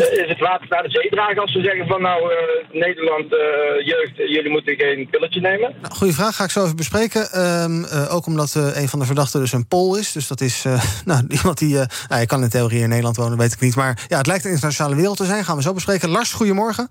Uh, 0.00 0.22
is 0.22 0.28
het 0.28 0.38
water 0.38 0.66
naar 0.68 0.82
de 0.82 0.90
zee 0.90 1.10
dragen 1.10 1.42
als 1.42 1.52
ze 1.52 1.62
zeggen 1.62 1.86
van 1.86 2.02
nou, 2.02 2.32
uh, 2.32 2.38
Nederland, 2.72 3.32
uh, 3.32 3.86
jeugd, 3.86 4.16
jullie 4.16 4.50
moeten 4.50 4.74
geen 4.76 5.08
pilletje 5.10 5.40
nemen? 5.40 5.74
Nou, 5.80 5.94
goeie 5.94 6.14
vraag, 6.14 6.36
ga 6.36 6.44
ik 6.44 6.50
zo 6.50 6.64
even 6.64 6.76
bespreken. 6.76 7.40
Um, 7.40 7.84
ook 8.10 8.26
omdat 8.26 8.54
een 8.54 8.88
van 8.88 8.98
de 8.98 9.04
verdachten 9.04 9.40
dus 9.40 9.52
een 9.52 9.68
Pool 9.68 9.96
is. 9.96 10.12
Dus 10.12 10.28
dat 10.28 10.40
is 10.40 10.64
nou, 11.10 11.24
iemand 11.28 11.58
die, 11.58 11.74
nou, 12.08 12.20
je 12.20 12.26
kan 12.26 12.42
in 12.42 12.48
theorie 12.48 12.82
in 12.82 12.88
Nederland 12.88 13.16
wonen, 13.16 13.38
weet 13.38 13.52
ik 13.52 13.60
niet. 13.60 13.76
Maar 13.76 14.04
ja, 14.08 14.16
het 14.16 14.26
lijkt 14.26 14.44
een 14.44 14.50
internationale 14.50 14.96
wereld 14.96 15.16
te 15.16 15.24
zijn, 15.24 15.44
gaan 15.44 15.56
we 15.56 15.62
zo 15.62 15.72
bespreken. 15.72 16.08
Lars, 16.08 16.32
goedemorgen. 16.32 16.88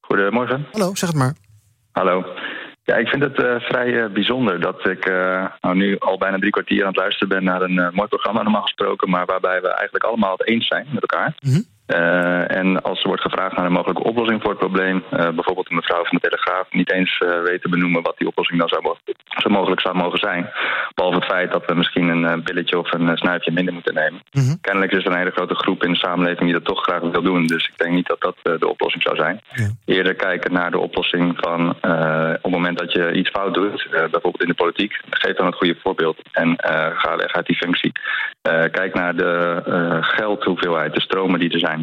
Goedemorgen. 0.00 0.66
Hallo, 0.72 0.94
zeg 0.94 1.08
het 1.08 1.18
maar. 1.18 1.34
Hallo. 1.92 2.24
Ja, 2.84 2.96
ik 2.96 3.08
vind 3.08 3.22
het 3.22 3.38
uh, 3.38 3.60
vrij 3.60 3.88
uh, 3.88 4.12
bijzonder 4.12 4.60
dat 4.60 4.88
ik 4.88 5.08
uh, 5.08 5.46
nou, 5.60 5.76
nu 5.76 5.98
al 5.98 6.18
bijna 6.18 6.38
drie 6.38 6.50
kwartier 6.50 6.80
aan 6.80 6.88
het 6.88 6.96
luisteren 6.96 7.28
ben 7.28 7.44
naar 7.44 7.62
een 7.62 7.74
mooi 7.74 8.08
programma 8.08 8.42
normaal 8.42 8.62
gesproken, 8.62 9.10
maar 9.10 9.26
waarbij 9.26 9.60
we 9.60 9.68
eigenlijk 9.68 10.04
allemaal 10.04 10.32
het 10.32 10.48
eens 10.48 10.66
zijn 10.66 10.86
met 10.92 11.02
elkaar. 11.02 11.34
-hmm. 11.38 11.71
Uh, 11.86 12.56
en 12.56 12.82
als 12.82 13.00
er 13.00 13.06
wordt 13.06 13.22
gevraagd 13.22 13.56
naar 13.56 13.66
een 13.66 13.72
mogelijke 13.72 14.02
oplossing 14.02 14.40
voor 14.42 14.50
het 14.50 14.58
probleem, 14.58 14.96
uh, 14.96 15.10
bijvoorbeeld 15.10 15.70
een 15.70 15.76
mevrouw 15.76 16.04
van 16.04 16.18
de 16.20 16.28
Telegraaf 16.28 16.66
niet 16.70 16.92
eens 16.92 17.20
uh, 17.20 17.42
weet 17.42 17.62
te 17.62 17.68
benoemen 17.68 18.02
wat 18.02 18.18
die 18.18 18.28
oplossing 18.28 18.58
dan 18.58 18.68
zou, 18.68 18.96
zo 19.26 19.48
mogelijk 19.48 19.80
zou 19.80 19.96
mogen 19.96 20.18
zijn. 20.18 20.50
Behalve 20.94 21.18
het 21.18 21.26
feit 21.26 21.52
dat 21.52 21.64
we 21.66 21.74
misschien 21.74 22.08
een 22.08 22.42
pilletje 22.42 22.78
of 22.78 22.92
een 22.92 23.16
snuifje 23.16 23.52
minder 23.52 23.74
moeten 23.74 23.94
nemen. 23.94 24.22
Mm 24.30 24.42
-hmm. 24.42 24.60
Kennelijk 24.60 24.92
is 24.92 25.04
er 25.04 25.10
een 25.10 25.18
hele 25.18 25.30
grote 25.30 25.54
groep 25.54 25.84
in 25.84 25.92
de 25.92 25.98
samenleving 25.98 26.44
die 26.44 26.52
dat 26.52 26.64
toch 26.64 26.82
graag 26.82 27.00
wil 27.00 27.22
doen. 27.22 27.46
Dus 27.46 27.68
ik 27.68 27.78
denk 27.78 27.94
niet 27.94 28.06
dat 28.06 28.20
dat 28.20 28.60
de 28.60 28.68
oplossing 28.68 29.02
zou 29.02 29.16
zijn. 29.16 29.40
Ja. 29.52 29.70
Eerder 29.84 30.14
kijken 30.14 30.52
naar 30.52 30.70
de 30.70 30.78
oplossing 30.78 31.34
van 31.36 31.68
op 31.70 32.42
het 32.42 32.50
moment 32.50 32.78
dat 32.78 32.92
je 32.92 33.12
iets 33.12 33.30
fout 33.30 33.54
doet, 33.54 33.86
bijvoorbeeld 33.90 34.42
in 34.42 34.48
de 34.48 34.54
politiek, 34.54 35.00
geef 35.10 35.36
dan 35.36 35.46
het 35.46 35.54
goede 35.54 35.76
voorbeeld 35.82 36.18
en 36.32 36.54
ga 36.94 37.16
weg 37.16 37.32
uit 37.32 37.46
die 37.46 37.56
functie. 37.56 37.92
kijk 38.70 38.94
naar 38.94 39.16
de 39.16 39.60
geldhoeveelheid, 40.00 40.94
de 40.94 41.00
stromen 41.00 41.40
die 41.40 41.50
er 41.50 41.58
zijn 41.58 41.81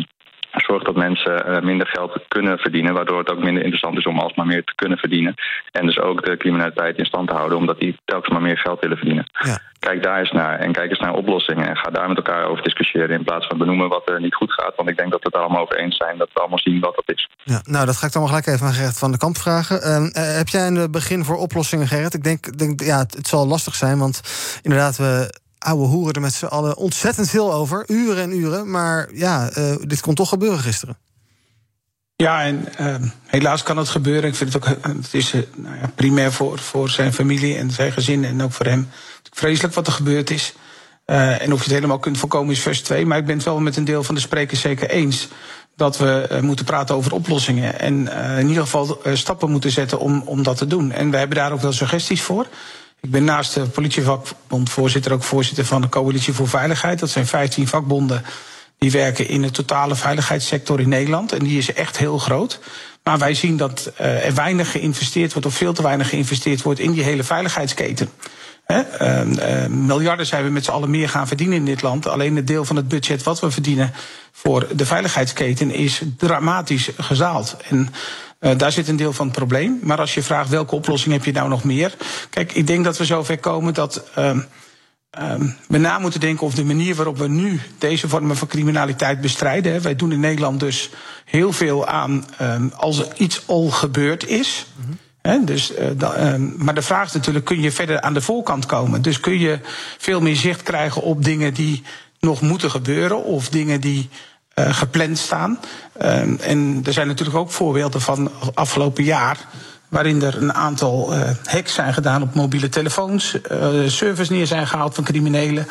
zorgt 0.52 0.86
dat 0.86 0.96
mensen 0.96 1.50
uh, 1.50 1.60
minder 1.62 1.88
geld 1.88 2.20
kunnen 2.28 2.58
verdienen, 2.58 2.94
waardoor 2.94 3.20
het 3.20 3.32
ook 3.32 3.44
minder 3.44 3.64
interessant 3.64 3.98
is 3.98 4.06
om 4.06 4.20
alsmaar 4.20 4.46
meer 4.46 4.64
te 4.64 4.76
kunnen 4.76 4.98
verdienen. 4.98 5.34
En 5.72 5.86
dus 5.86 6.00
ook 6.00 6.26
de 6.26 6.38
criminaliteit 6.38 6.98
in 6.98 7.06
stand 7.06 7.28
te 7.28 7.36
houden, 7.36 7.58
omdat 7.58 7.80
die 7.80 7.98
telkens 8.06 8.34
maar 8.34 8.42
meer 8.42 8.58
geld 8.58 8.80
willen 8.80 8.98
verdienen. 8.98 9.26
Ja. 9.32 9.60
Kijk 9.80 10.04
daar 10.04 10.20
eens 10.20 10.32
naar 10.32 10.60
en 10.60 10.72
kijk 10.72 10.90
eens 10.90 11.00
naar 11.00 11.14
oplossingen 11.14 11.68
en 11.68 11.78
ga 11.78 11.90
daar 11.90 12.08
met 12.08 12.18
elkaar 12.18 12.46
over 12.46 12.64
discussiëren 12.64 13.10
in 13.10 13.24
plaats 13.24 13.48
van 13.48 13.58
benoemen 13.58 13.90
wat 13.90 14.10
er 14.10 14.22
niet 14.22 14.36
goed 14.36 14.54
gaat. 14.54 14.76
Want 14.76 14.90
ik 14.90 14.98
denk 14.98 15.12
dat 15.12 15.22
we 15.22 15.30
het 15.32 15.42
allemaal 15.42 15.62
over 15.62 15.78
eens 15.78 15.98
zijn 15.98 16.18
dat 16.18 16.30
we 16.34 16.40
allemaal 16.40 16.60
zien 16.60 16.80
wat 16.80 16.96
dat 16.96 17.16
is. 17.16 17.30
Ja, 17.44 17.62
nou, 17.64 17.86
dat 17.86 17.98
ga 17.98 18.06
ik 18.06 18.14
dan 18.14 18.22
wel 18.22 18.32
gelijk 18.32 18.48
even 18.48 18.68
aan 18.68 18.74
Gerrit 18.74 18.98
van 18.98 19.12
de 19.12 19.18
Kamp 19.18 19.38
vragen. 19.38 19.78
Uh, 19.78 20.38
heb 20.38 20.48
jij 20.48 20.68
een 20.68 20.92
begin 20.92 21.26
voor 21.26 21.38
oplossingen, 21.38 21.88
Gerrit? 21.88 22.14
Ik 22.14 22.24
denk, 22.24 22.58
denk 22.58 22.82
ja, 22.82 22.98
het, 22.98 23.16
het 23.16 23.28
zal 23.28 23.48
lastig 23.48 23.76
zijn, 23.76 23.98
want 24.00 24.22
inderdaad, 24.62 24.98
we 24.98 25.40
ouwe 25.60 25.88
hoeren 25.88 26.14
er 26.14 26.22
met 26.22 26.34
z'n 26.34 26.46
allen 26.46 26.78
ontzettend 26.78 27.30
veel 27.30 27.54
over. 27.54 27.84
Uren 27.88 28.24
en 28.24 28.38
uren. 28.38 28.72
Maar 28.72 29.10
ja, 29.14 29.58
uh, 29.58 29.76
dit 29.82 30.02
kon 30.02 30.16
toch 30.16 30.30
gebeuren 30.30 30.60
gisteren. 30.60 30.98
Ja, 32.16 32.44
en 32.44 32.66
uh, 32.82 32.96
helaas 33.26 33.64
kan 33.64 33.78
het 33.78 33.90
gebeuren. 33.90 34.30
Ik 34.30 34.36
vind 34.36 34.54
het 34.54 34.64
ook 34.64 34.78
het 34.82 35.14
is, 35.14 35.34
uh, 35.34 35.42
nou 35.56 35.76
ja, 35.76 35.92
primair 35.96 36.32
voor, 36.32 36.60
voor 36.60 36.90
zijn 36.90 37.14
familie 37.14 37.58
en 37.58 37.72
zijn 37.72 37.92
gezin. 37.92 38.26
En 38.26 38.44
ook 38.44 38.52
voor 38.52 38.66
hem 38.66 38.90
vreselijk 39.34 39.74
wat 39.74 39.88
er 39.88 39.94
gebeurd 39.94 40.30
is. 40.30 40.54
En 41.06 41.54
of 41.54 41.58
je 41.58 41.64
het 41.64 41.74
helemaal 41.74 42.00
kunt 42.00 42.18
voorkomen 42.18 42.54
is 42.54 42.62
vers 42.62 42.82
2. 42.82 43.06
Maar 43.06 43.18
ik 43.18 43.26
ben 43.26 43.36
het 43.36 43.46
wel 43.46 43.60
met 43.60 43.76
een 43.78 43.86
deel 43.86 44.04
van 44.04 44.16
de 44.16 44.22
sprekers 44.22 44.62
zeker 44.62 44.90
eens. 44.90 45.28
Dat 45.76 45.98
we 45.98 46.40
moeten 46.42 46.66
praten 46.66 46.96
over 46.96 47.14
oplossingen. 47.14 47.80
En 47.80 48.08
in 48.40 48.48
ieder 48.48 48.64
geval 48.64 49.02
stappen 49.14 49.52
moeten 49.52 49.72
zetten 49.72 50.00
om, 50.00 50.22
om 50.26 50.44
dat 50.44 50.58
te 50.58 50.68
doen. 50.68 50.92
En 50.92 51.12
we 51.12 51.18
hebben 51.18 51.38
daar 51.38 51.52
ook 51.52 51.62
wel 51.62 51.72
suggesties 51.72 52.22
voor. 52.22 52.48
Ik 53.02 53.12
ben 53.12 53.24
naast 53.24 53.54
de 53.54 53.62
politievakbondvoorzitter 53.62 55.14
ook 55.14 55.24
voorzitter 55.24 55.66
van 55.66 55.82
de 55.82 55.90
Coalitie 55.90 56.34
voor 56.34 56.48
Veiligheid. 56.48 57.00
Dat 57.00 57.10
zijn 57.10 57.28
15 57.28 57.68
vakbonden 57.68 58.24
die 58.78 58.92
werken 58.92 59.28
in 59.28 59.42
de 59.42 59.52
totale 59.52 59.96
veiligheidssector 59.96 60.80
in 60.80 60.90
Nederland. 60.90 61.32
En 61.32 61.40
die 61.40 61.58
is 61.58 61.74
echt 61.74 61.98
heel 61.98 62.18
groot. 62.18 62.60
Maar 63.04 63.18
wij 63.18 63.34
zien 63.34 63.58
dat 63.58 63.92
uh, 64.02 64.26
er 64.26 64.34
weinig 64.34 64.72
geïnvesteerd 64.72 65.32
wordt, 65.32 65.48
of 65.48 65.56
veel 65.56 65.74
te 65.74 65.82
weinig 65.82 66.10
geïnvesteerd 66.10 66.62
wordt 66.62 66.80
in 66.80 66.92
die 66.92 67.04
hele 67.04 67.24
veiligheidsketen. 67.24 68.10
He, 68.66 68.82
uh, 69.02 69.62
uh, 69.62 69.68
miljarden 69.68 70.26
zijn 70.26 70.44
we 70.44 70.50
met 70.50 70.66
z'n 70.66 70.72
allen 70.72 70.90
meer 70.90 71.10
gaan 71.10 71.28
verdienen 71.28 71.58
in 71.58 71.66
dit 71.66 71.82
land. 71.82 72.08
Alleen 72.08 72.36
het 72.36 72.48
deel 72.48 72.66
van 72.66 72.76
het 72.76 72.88
budget 72.88 73.24
wat 73.24 73.40
we 73.40 73.52
verdienen 73.52 73.94
voor 74.32 74.68
de 74.76 74.86
veiligheidsketen 74.86 75.72
is 75.72 76.02
dramatisch 76.18 76.90
gezaald. 76.98 77.58
En 77.70 77.90
uh, 78.40 78.58
daar 78.58 78.72
zit 78.72 78.88
een 78.88 78.96
deel 78.96 79.14
van 79.14 79.28
het 79.28 79.36
probleem. 79.36 79.80
Maar 79.82 80.00
als 80.00 80.14
je 80.14 80.24
vraagt 80.24 80.50
welke 80.50 80.76
oplossing 80.76 81.14
heb 81.14 81.26
je 81.26 81.32
nou 81.32 81.50
nog 81.50 81.64
meer. 81.64 81.96
Kijk, 82.30 82.54
ik 82.54 82.68
denk 82.68 82.84
dat 82.84 82.98
we 82.98 83.06
zover 83.06 83.38
komen 83.38 83.74
dat. 83.74 84.04
Uh, 84.18 84.30
um, 85.20 85.56
we 85.68 85.78
na 85.78 86.00
moeten 86.00 86.20
denken 86.20 86.46
over 86.46 86.58
de 86.58 86.66
manier 86.66 86.96
waarop 86.96 87.18
we 87.18 87.28
nu 87.28 87.62
deze 87.78 88.10
vormen 88.10 88.38
van 88.38 88.48
criminaliteit 88.48 89.22
bestrijden. 89.22 89.74
Hè. 89.74 89.82
Wij 89.82 89.96
doen 89.96 90.12
in 90.12 90.20
Nederland 90.20 90.60
dus 90.60 90.90
heel 91.26 91.54
veel 91.54 91.88
aan 91.88 92.26
um, 92.42 92.72
als 92.76 93.00
er 93.00 93.08
iets 93.18 93.48
al 93.48 93.70
gebeurd 93.70 94.28
is. 94.28 94.66
Mm-hmm. 94.76 94.98
He, 95.22 95.44
dus, 95.44 95.72
uh, 95.72 95.86
da, 95.96 96.34
um, 96.34 96.54
maar 96.58 96.76
de 96.76 96.82
vraag 96.82 97.06
is 97.06 97.14
natuurlijk, 97.14 97.46
kun 97.46 97.62
je 97.62 97.72
verder 97.72 98.02
aan 98.02 98.14
de 98.14 98.22
voorkant 98.22 98.66
komen? 98.66 99.02
Dus 99.02 99.20
kun 99.20 99.40
je 99.40 99.60
veel 99.98 100.22
meer 100.22 100.36
zicht 100.36 100.64
krijgen 100.64 101.02
op 101.02 101.24
dingen 101.24 101.54
die 101.54 101.84
nog 102.20 102.42
moeten 102.42 102.72
gebeuren... 102.72 103.24
of 103.24 103.50
dingen 103.50 103.82
die 103.82 104.10
uh, 104.56 104.74
gepland 104.74 105.18
staan. 105.18 105.60
Uh, 106.02 106.50
en 106.50 106.82
er 106.86 106.94
zijn 106.94 107.08
natuurlijk 107.08 107.38
ook 107.38 107.52
voorbeelden 107.52 108.02
van 108.02 108.32
afgelopen 108.54 109.04
jaar 109.04 109.38
waarin 109.90 110.22
er 110.22 110.42
een 110.42 110.54
aantal 110.54 111.14
uh, 111.14 111.30
hacks 111.46 111.74
zijn 111.74 111.94
gedaan 111.94 112.22
op 112.22 112.34
mobiele 112.34 112.70
telefoons, 112.70 113.38
uh, 113.52 113.88
servers 113.88 114.30
neer 114.30 114.48
zijn 114.48 114.68
gehaald 114.68 114.96
van 114.96 115.04
criminelen. 115.04 115.68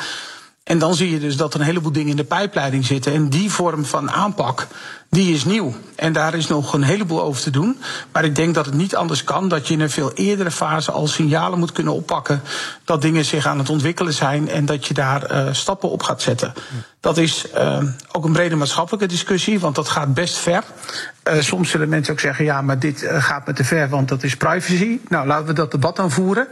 En 0.68 0.78
dan 0.78 0.94
zie 0.94 1.10
je 1.10 1.18
dus 1.18 1.36
dat 1.36 1.54
er 1.54 1.60
een 1.60 1.66
heleboel 1.66 1.92
dingen 1.92 2.10
in 2.10 2.16
de 2.16 2.24
pijpleiding 2.24 2.84
zitten. 2.84 3.12
En 3.12 3.28
die 3.28 3.50
vorm 3.50 3.84
van 3.84 4.10
aanpak, 4.10 4.66
die 5.10 5.34
is 5.34 5.44
nieuw. 5.44 5.74
En 5.96 6.12
daar 6.12 6.34
is 6.34 6.46
nog 6.46 6.72
een 6.72 6.82
heleboel 6.82 7.22
over 7.22 7.42
te 7.42 7.50
doen. 7.50 7.78
Maar 8.12 8.24
ik 8.24 8.34
denk 8.34 8.54
dat 8.54 8.66
het 8.66 8.74
niet 8.74 8.96
anders 8.96 9.24
kan 9.24 9.48
dat 9.48 9.68
je 9.68 9.74
in 9.74 9.80
een 9.80 9.90
veel 9.90 10.12
eerdere 10.12 10.50
fase 10.50 10.92
al 10.92 11.06
signalen 11.06 11.58
moet 11.58 11.72
kunnen 11.72 11.92
oppakken 11.92 12.42
dat 12.84 13.02
dingen 13.02 13.24
zich 13.24 13.46
aan 13.46 13.58
het 13.58 13.70
ontwikkelen 13.70 14.12
zijn 14.12 14.48
en 14.48 14.66
dat 14.66 14.86
je 14.86 14.94
daar 14.94 15.32
uh, 15.32 15.52
stappen 15.52 15.90
op 15.90 16.02
gaat 16.02 16.22
zetten. 16.22 16.52
Dat 17.00 17.16
is 17.16 17.46
uh, 17.54 17.82
ook 18.12 18.24
een 18.24 18.32
brede 18.32 18.56
maatschappelijke 18.56 19.06
discussie, 19.06 19.60
want 19.60 19.74
dat 19.74 19.88
gaat 19.88 20.14
best 20.14 20.36
ver. 20.36 20.62
Uh, 21.24 21.40
soms 21.40 21.70
zullen 21.70 21.88
mensen 21.88 22.12
ook 22.12 22.20
zeggen: 22.20 22.44
ja, 22.44 22.62
maar 22.62 22.78
dit 22.78 23.06
gaat 23.08 23.46
me 23.46 23.52
te 23.52 23.64
ver, 23.64 23.88
want 23.88 24.08
dat 24.08 24.22
is 24.22 24.36
privacy. 24.36 25.00
Nou, 25.08 25.26
laten 25.26 25.46
we 25.46 25.52
dat 25.52 25.70
debat 25.70 25.96
dan 25.96 26.10
voeren. 26.10 26.48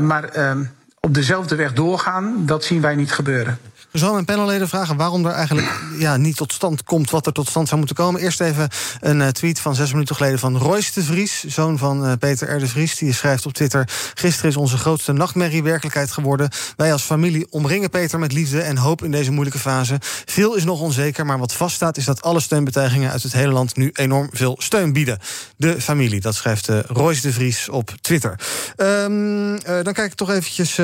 maar 0.00 0.24
ehm, 0.24 0.64
op 1.06 1.14
dezelfde 1.14 1.54
weg 1.54 1.72
doorgaan, 1.72 2.46
dat 2.46 2.64
zien 2.64 2.80
wij 2.80 2.94
niet 2.94 3.12
gebeuren. 3.12 3.58
Zullen 3.92 4.12
mijn 4.12 4.24
panelleden 4.24 4.68
vragen 4.68 4.96
waarom 4.96 5.26
er 5.26 5.32
eigenlijk 5.32 5.80
ja, 5.98 6.16
niet 6.16 6.36
tot 6.36 6.52
stand 6.52 6.84
komt 6.84 7.10
wat 7.10 7.26
er 7.26 7.32
tot 7.32 7.48
stand 7.48 7.66
zou 7.66 7.78
moeten 7.78 7.96
komen. 7.96 8.20
Eerst 8.20 8.40
even 8.40 8.68
een 9.00 9.20
uh, 9.20 9.28
tweet 9.28 9.60
van 9.60 9.74
zes 9.74 9.92
minuten 9.92 10.16
geleden 10.16 10.38
van 10.38 10.56
Royce 10.56 10.92
de 10.94 11.02
Vries, 11.02 11.44
zoon 11.44 11.78
van 11.78 12.06
uh, 12.06 12.12
Peter 12.18 12.56
R. 12.56 12.58
de 12.58 12.66
Vries. 12.66 12.94
Die 12.94 13.14
schrijft 13.14 13.46
op 13.46 13.52
Twitter: 13.52 13.88
Gisteren 14.14 14.50
is 14.50 14.56
onze 14.56 14.76
grootste 14.76 15.12
nachtmerrie 15.12 15.62
werkelijkheid 15.62 16.10
geworden. 16.10 16.48
Wij 16.76 16.92
als 16.92 17.02
familie 17.02 17.46
omringen 17.50 17.90
Peter 17.90 18.18
met 18.18 18.32
liefde 18.32 18.60
en 18.60 18.76
hoop 18.76 19.04
in 19.04 19.10
deze 19.10 19.30
moeilijke 19.30 19.58
fase. 19.58 19.98
Veel 20.24 20.54
is 20.54 20.64
nog 20.64 20.80
onzeker, 20.80 21.26
maar 21.26 21.38
wat 21.38 21.52
vaststaat 21.52 21.96
is 21.96 22.04
dat 22.04 22.22
alle 22.22 22.40
steunbetuigingen 22.40 23.10
uit 23.10 23.22
het 23.22 23.32
hele 23.32 23.52
land 23.52 23.76
nu 23.76 23.90
enorm 23.92 24.28
veel 24.32 24.56
steun 24.58 24.92
bieden. 24.92 25.18
De 25.56 25.80
familie, 25.80 26.20
dat 26.20 26.34
schrijft 26.34 26.68
uh, 26.68 26.78
Royce 26.86 27.20
de 27.20 27.32
Vries 27.32 27.68
op 27.68 27.94
Twitter. 28.00 28.38
Um, 28.76 29.58
dan 29.64 29.92
kijk 29.92 30.10
ik 30.10 30.14
toch 30.14 30.30
eventjes 30.30 30.76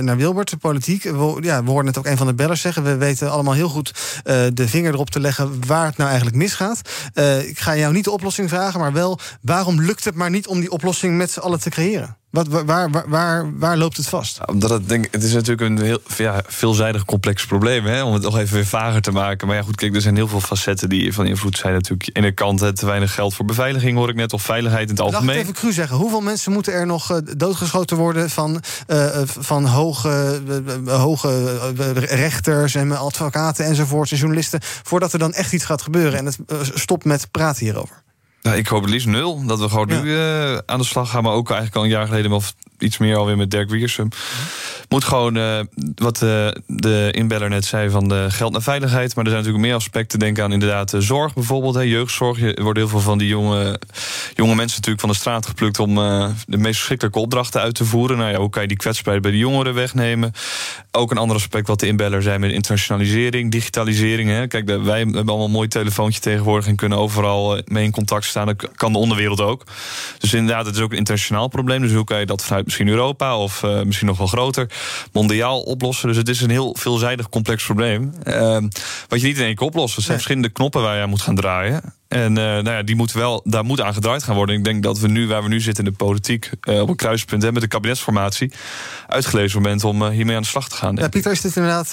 naar 0.00 0.16
Wilbert, 0.16 0.50
de 0.50 0.56
politiek. 0.56 1.02
Ja, 1.40 1.62
we 1.62 1.70
hoorden 1.70 1.84
net 1.84 1.98
ook 1.98 2.03
een 2.06 2.16
van 2.16 2.26
de 2.26 2.34
bellers 2.34 2.60
zeggen. 2.60 2.82
We 2.82 2.96
weten 2.96 3.30
allemaal 3.30 3.54
heel 3.54 3.68
goed 3.68 3.92
uh, 4.24 4.46
de 4.52 4.68
vinger 4.68 4.92
erop 4.92 5.10
te 5.10 5.20
leggen 5.20 5.66
waar 5.66 5.86
het 5.86 5.96
nou 5.96 6.08
eigenlijk 6.08 6.38
misgaat. 6.38 6.80
Uh, 7.14 7.48
ik 7.48 7.58
ga 7.58 7.76
jou 7.76 7.92
niet 7.92 8.04
de 8.04 8.10
oplossing 8.10 8.48
vragen, 8.48 8.80
maar 8.80 8.92
wel 8.92 9.18
waarom 9.40 9.80
lukt 9.80 10.04
het 10.04 10.14
maar 10.14 10.30
niet 10.30 10.46
om 10.46 10.60
die 10.60 10.70
oplossing 10.70 11.16
met 11.16 11.30
z'n 11.30 11.40
allen 11.40 11.60
te 11.60 11.70
creëren? 11.70 12.16
Wat, 12.34 12.48
waar, 12.48 12.64
waar, 12.64 13.08
waar, 13.08 13.58
waar, 13.58 13.76
loopt 13.76 13.96
het 13.96 14.08
vast? 14.08 14.46
Omdat 14.46 14.70
het, 14.70 14.88
denk, 14.88 15.08
het 15.10 15.22
is 15.22 15.32
natuurlijk 15.32 15.60
een 15.60 15.84
heel 15.84 16.00
ja, 16.16 16.42
veelzijdig 16.46 17.04
complex 17.04 17.46
probleem. 17.46 17.84
Hè, 17.84 18.02
om 18.02 18.12
het 18.12 18.22
nog 18.22 18.38
even 18.38 18.54
weer 18.54 18.66
vager 18.66 19.00
te 19.00 19.10
maken. 19.10 19.46
Maar 19.46 19.56
ja, 19.56 19.62
goed, 19.62 19.76
kijk, 19.76 19.94
er 19.94 20.00
zijn 20.00 20.16
heel 20.16 20.28
veel 20.28 20.40
facetten 20.40 20.88
die 20.88 21.12
van 21.12 21.26
invloed 21.26 21.56
zijn. 21.56 21.72
Natuurlijk, 21.72 22.10
in 22.12 22.22
de 22.22 22.32
kant 22.32 22.60
hè, 22.60 22.72
te 22.72 22.86
weinig 22.86 23.14
geld 23.14 23.34
voor 23.34 23.44
beveiliging, 23.44 23.96
hoor 23.96 24.08
ik 24.08 24.14
net. 24.14 24.32
Of 24.32 24.42
veiligheid 24.42 24.82
in 24.82 24.94
het 24.94 25.00
algemeen. 25.00 25.26
Laat 25.26 25.34
ik 25.34 25.40
even 25.40 25.54
cru 25.54 25.72
zeggen. 25.72 25.96
Hoeveel 25.96 26.20
mensen 26.20 26.52
moeten 26.52 26.72
er 26.72 26.86
nog 26.86 27.10
uh, 27.10 27.18
doodgeschoten 27.36 27.96
worden 27.96 28.30
van, 28.30 28.62
uh, 28.88 29.06
van 29.24 29.64
hoge, 29.64 30.40
uh, 30.86 31.00
hoge 31.00 31.62
rechters 31.92 32.74
en 32.74 32.98
advocaten 32.98 33.64
enzovoorts 33.64 34.12
en 34.12 34.18
journalisten. 34.18 34.60
voordat 34.62 35.12
er 35.12 35.18
dan 35.18 35.32
echt 35.32 35.52
iets 35.52 35.64
gaat 35.64 35.82
gebeuren 35.82 36.18
en 36.18 36.24
het 36.26 36.38
stopt 36.74 37.04
met 37.04 37.30
praten 37.30 37.64
hierover? 37.64 38.02
Nou, 38.44 38.56
ik 38.56 38.66
hoop 38.66 38.82
het 38.82 38.90
liefst 38.90 39.06
nul. 39.06 39.46
Dat 39.46 39.60
we 39.60 39.68
gewoon 39.68 39.88
ja. 39.88 40.00
nu 40.00 40.10
uh, 40.10 40.58
aan 40.66 40.78
de 40.78 40.84
slag 40.84 41.10
gaan. 41.10 41.22
Maar 41.22 41.32
ook 41.32 41.48
eigenlijk 41.48 41.76
al 41.76 41.82
een 41.82 41.88
jaar 41.88 42.06
geleden 42.06 42.30
wel 42.30 42.42
iets 42.78 42.98
meer 42.98 43.16
alweer 43.16 43.36
met 43.36 43.50
Dirk 43.50 43.70
Wiersum. 43.70 44.08
Moet 44.88 45.04
gewoon, 45.04 45.36
uh, 45.36 45.60
wat 45.94 46.22
uh, 46.22 46.48
de 46.66 47.08
inbeller 47.10 47.48
net 47.48 47.64
zei, 47.64 47.90
van 47.90 48.08
de 48.08 48.26
geld 48.28 48.52
naar 48.52 48.62
veiligheid. 48.62 49.14
Maar 49.14 49.24
er 49.24 49.30
zijn 49.30 49.42
natuurlijk 49.42 49.68
meer 49.68 49.80
aspecten. 49.80 50.18
Denk 50.18 50.38
aan 50.38 50.52
inderdaad 50.52 50.90
de 50.90 51.00
zorg 51.00 51.34
bijvoorbeeld. 51.34 51.74
Hè, 51.74 51.80
jeugdzorg. 51.80 52.42
Er 52.42 52.62
worden 52.62 52.82
heel 52.82 52.90
veel 52.90 53.00
van 53.00 53.18
die 53.18 53.28
jonge, 53.28 53.80
jonge 54.34 54.54
mensen 54.54 54.76
natuurlijk 54.76 55.00
van 55.00 55.08
de 55.08 55.16
straat 55.16 55.46
geplukt... 55.46 55.78
om 55.78 55.94
de 56.46 56.56
meest 56.56 56.76
verschrikkelijke 56.76 57.18
opdrachten 57.18 57.60
uit 57.60 57.74
te 57.74 57.84
voeren. 57.84 58.18
Nou 58.18 58.30
ja, 58.30 58.38
hoe 58.38 58.50
kan 58.50 58.62
je 58.62 58.68
die 58.68 58.76
kwetsbaarheid 58.76 59.22
bij 59.22 59.32
de 59.32 59.38
jongeren 59.38 59.74
wegnemen? 59.74 60.32
Ook 60.90 61.10
een 61.10 61.18
ander 61.18 61.36
aspect 61.36 61.66
wat 61.66 61.80
de 61.80 61.86
inbeller 61.86 62.22
zei 62.22 62.38
met 62.38 62.50
internationalisering, 62.50 63.50
digitalisering. 63.50 64.28
Hè. 64.28 64.46
Kijk, 64.46 64.66
wij 64.66 64.98
hebben 64.98 65.16
allemaal 65.16 65.44
een 65.44 65.50
mooi 65.50 65.68
telefoontje 65.68 66.20
tegenwoordig... 66.20 66.66
en 66.66 66.76
kunnen 66.76 66.98
overal 66.98 67.60
mee 67.64 67.84
in 67.84 67.90
contact 67.90 68.24
staan. 68.34 68.46
Dat 68.46 68.76
kan 68.76 68.92
de 68.92 68.98
onderwereld 68.98 69.40
ook. 69.40 69.64
Dus 70.18 70.34
inderdaad, 70.34 70.66
het 70.66 70.74
is 70.74 70.80
ook 70.80 70.90
een 70.90 70.98
internationaal 70.98 71.48
probleem. 71.48 71.80
Dus 71.80 71.92
hoe 71.92 72.04
kan 72.04 72.18
je 72.18 72.26
dat 72.26 72.44
vanuit 72.44 72.64
misschien 72.64 72.88
Europa 72.88 73.38
of 73.38 73.62
uh, 73.62 73.82
misschien 73.82 74.06
nog 74.06 74.18
wel 74.18 74.26
groter, 74.26 74.70
mondiaal 75.12 75.60
oplossen. 75.60 76.08
Dus 76.08 76.16
het 76.16 76.28
is 76.28 76.40
een 76.40 76.50
heel 76.50 76.76
veelzijdig 76.78 77.28
complex 77.28 77.64
probleem. 77.64 78.12
Uh, 78.24 78.58
wat 79.08 79.20
je 79.20 79.26
niet 79.26 79.38
in 79.38 79.44
één 79.44 79.54
keer 79.54 79.66
oplost. 79.66 79.96
Er 79.96 80.02
zijn 80.02 80.06
nee. 80.06 80.16
verschillende 80.16 80.48
knoppen 80.48 80.82
waar 80.82 80.96
je 80.96 81.02
aan 81.02 81.08
moet 81.08 81.22
gaan 81.22 81.34
draaien. 81.34 81.82
En 82.08 82.30
uh, 82.30 82.44
nou 82.44 82.70
ja, 82.70 82.82
die 82.82 82.96
moet 82.96 83.12
wel, 83.12 83.40
daar 83.44 83.64
moet 83.64 83.80
aan 83.80 83.94
gedraaid 83.94 84.22
gaan 84.22 84.34
worden. 84.34 84.56
Ik 84.56 84.64
denk 84.64 84.82
dat 84.82 84.98
we 84.98 85.08
nu, 85.08 85.26
waar 85.26 85.42
we 85.42 85.48
nu 85.48 85.60
zitten 85.60 85.84
in 85.84 85.90
de 85.90 85.96
politiek, 85.96 86.50
uh, 86.68 86.80
op 86.80 86.88
een 86.88 86.96
kruispunt 86.96 87.42
hebben 87.42 87.60
met 87.60 87.70
de 87.70 87.76
kabinetsformatie, 87.76 88.52
uitgelezen 89.06 89.62
moment 89.62 89.84
om 89.84 90.02
uh, 90.02 90.08
hiermee 90.08 90.36
aan 90.36 90.42
de 90.42 90.48
slag 90.48 90.68
te 90.68 90.76
gaan. 90.76 90.96
Ja, 90.96 91.08
Pieter, 91.08 91.32
is 91.32 91.40
dit 91.40 91.56
inderdaad 91.56 91.90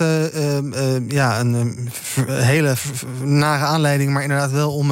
ja, 1.07 1.39
een 1.39 1.89
hele 2.27 2.75
nare 3.23 3.65
aanleiding, 3.65 4.11
maar 4.13 4.21
inderdaad 4.21 4.51
wel 4.51 4.75
om 4.75 4.91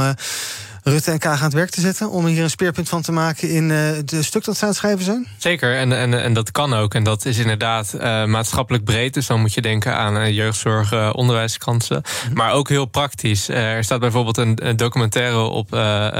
Rutte 0.84 1.12
en 1.12 1.20
Kaag 1.20 1.38
aan 1.38 1.44
het 1.44 1.54
werk 1.54 1.70
te 1.70 1.82
zetten... 1.82 2.10
om 2.10 2.26
hier 2.26 2.44
een 2.44 2.50
speerpunt 2.50 2.90
van 2.90 3.02
te 3.02 3.12
maken 3.12 3.50
in 3.50 3.70
het 3.70 4.12
uh, 4.12 4.22
stuk 4.22 4.44
dat 4.44 4.58
ze 4.58 4.62
aan 4.62 4.70
het 4.70 4.78
schrijven 4.78 5.06
zijn? 5.06 5.28
Zeker, 5.38 5.78
en, 5.78 5.92
en, 5.92 6.22
en 6.22 6.34
dat 6.34 6.52
kan 6.52 6.74
ook. 6.74 6.94
En 6.94 7.04
dat 7.04 7.26
is 7.26 7.38
inderdaad 7.38 7.94
uh, 7.96 8.26
maatschappelijk 8.26 8.84
breed. 8.84 9.14
Dus 9.14 9.28
dan 9.28 9.40
moet 9.40 9.54
je 9.54 9.62
denken 9.62 9.96
aan 9.96 10.18
uh, 10.18 10.30
jeugdzorg, 10.30 10.94
uh, 10.94 11.10
onderwijskansen. 11.14 12.02
Mhm. 12.26 12.34
Maar 12.34 12.52
ook 12.52 12.70
heel 12.70 12.86
praktisch. 12.86 13.50
er 13.50 13.84
staat 13.84 14.00
bijvoorbeeld 14.00 14.38
een, 14.38 14.68
een 14.68 14.78
documentaire 14.78 15.38
op 15.38 15.68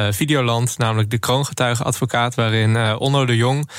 Videoland... 0.10 0.78
namelijk 0.78 1.10
De 1.10 1.18
Kroongetuigenadvocaat... 1.18 2.36
waarin 2.36 2.97
Onno 2.97 3.26
de 3.26 3.36
Jong 3.36 3.70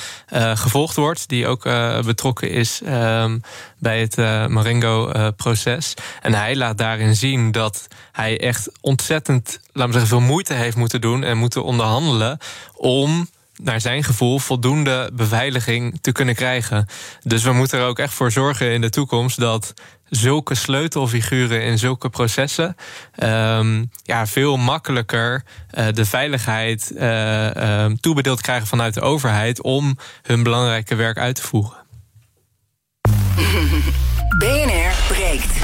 gevolgd 0.53 0.95
wordt... 0.95 1.27
die 1.27 1.47
ook 1.47 1.63
betrokken 2.05 2.51
is 2.51 2.81
um, 2.87 3.41
bij 3.81 4.01
het 4.01 4.15
Marengo-proces. 4.49 5.93
en 6.21 6.33
hij 6.33 6.55
laat 6.55 6.77
daarin 6.77 7.15
zien 7.15 7.51
dat 7.51 7.87
hij 8.11 8.39
echt 8.39 8.69
ontzettend... 8.81 9.59
laten 9.71 9.93
we 9.93 9.99
zeggen, 9.99 10.17
veel 10.17 10.27
moeite 10.27 10.53
heeft 10.53 10.75
moeten 10.75 11.01
doen 11.01 11.23
en 11.23 11.37
moeten 11.37 11.63
onderhandelen 11.63 12.37
om 12.75 13.27
naar 13.63 13.81
zijn 13.81 14.03
gevoel 14.03 14.39
voldoende 14.39 15.09
beveiliging 15.13 15.99
te 16.01 16.11
kunnen 16.11 16.35
krijgen. 16.35 16.87
Dus 17.23 17.43
we 17.43 17.53
moeten 17.53 17.79
er 17.79 17.85
ook 17.85 17.99
echt 17.99 18.13
voor 18.13 18.31
zorgen 18.31 18.71
in 18.71 18.81
de 18.81 18.89
toekomst 18.89 19.39
dat 19.39 19.73
zulke 20.09 20.55
sleutelfiguren 20.55 21.63
in 21.63 21.77
zulke 21.77 22.09
processen 22.09 22.75
um, 23.23 23.91
ja, 24.03 24.27
veel 24.27 24.57
makkelijker 24.57 25.43
uh, 25.77 25.85
de 25.93 26.05
veiligheid 26.05 26.91
uh, 26.95 27.55
uh, 27.55 27.85
toebedeeld 27.85 28.41
krijgen 28.41 28.67
vanuit 28.67 28.93
de 28.93 29.01
overheid 29.01 29.61
om 29.61 29.97
hun 30.21 30.43
belangrijke 30.43 30.95
werk 30.95 31.17
uit 31.17 31.35
te 31.35 31.41
voeren. 31.41 31.77
BNR 34.41 34.93
breekt. 35.07 35.59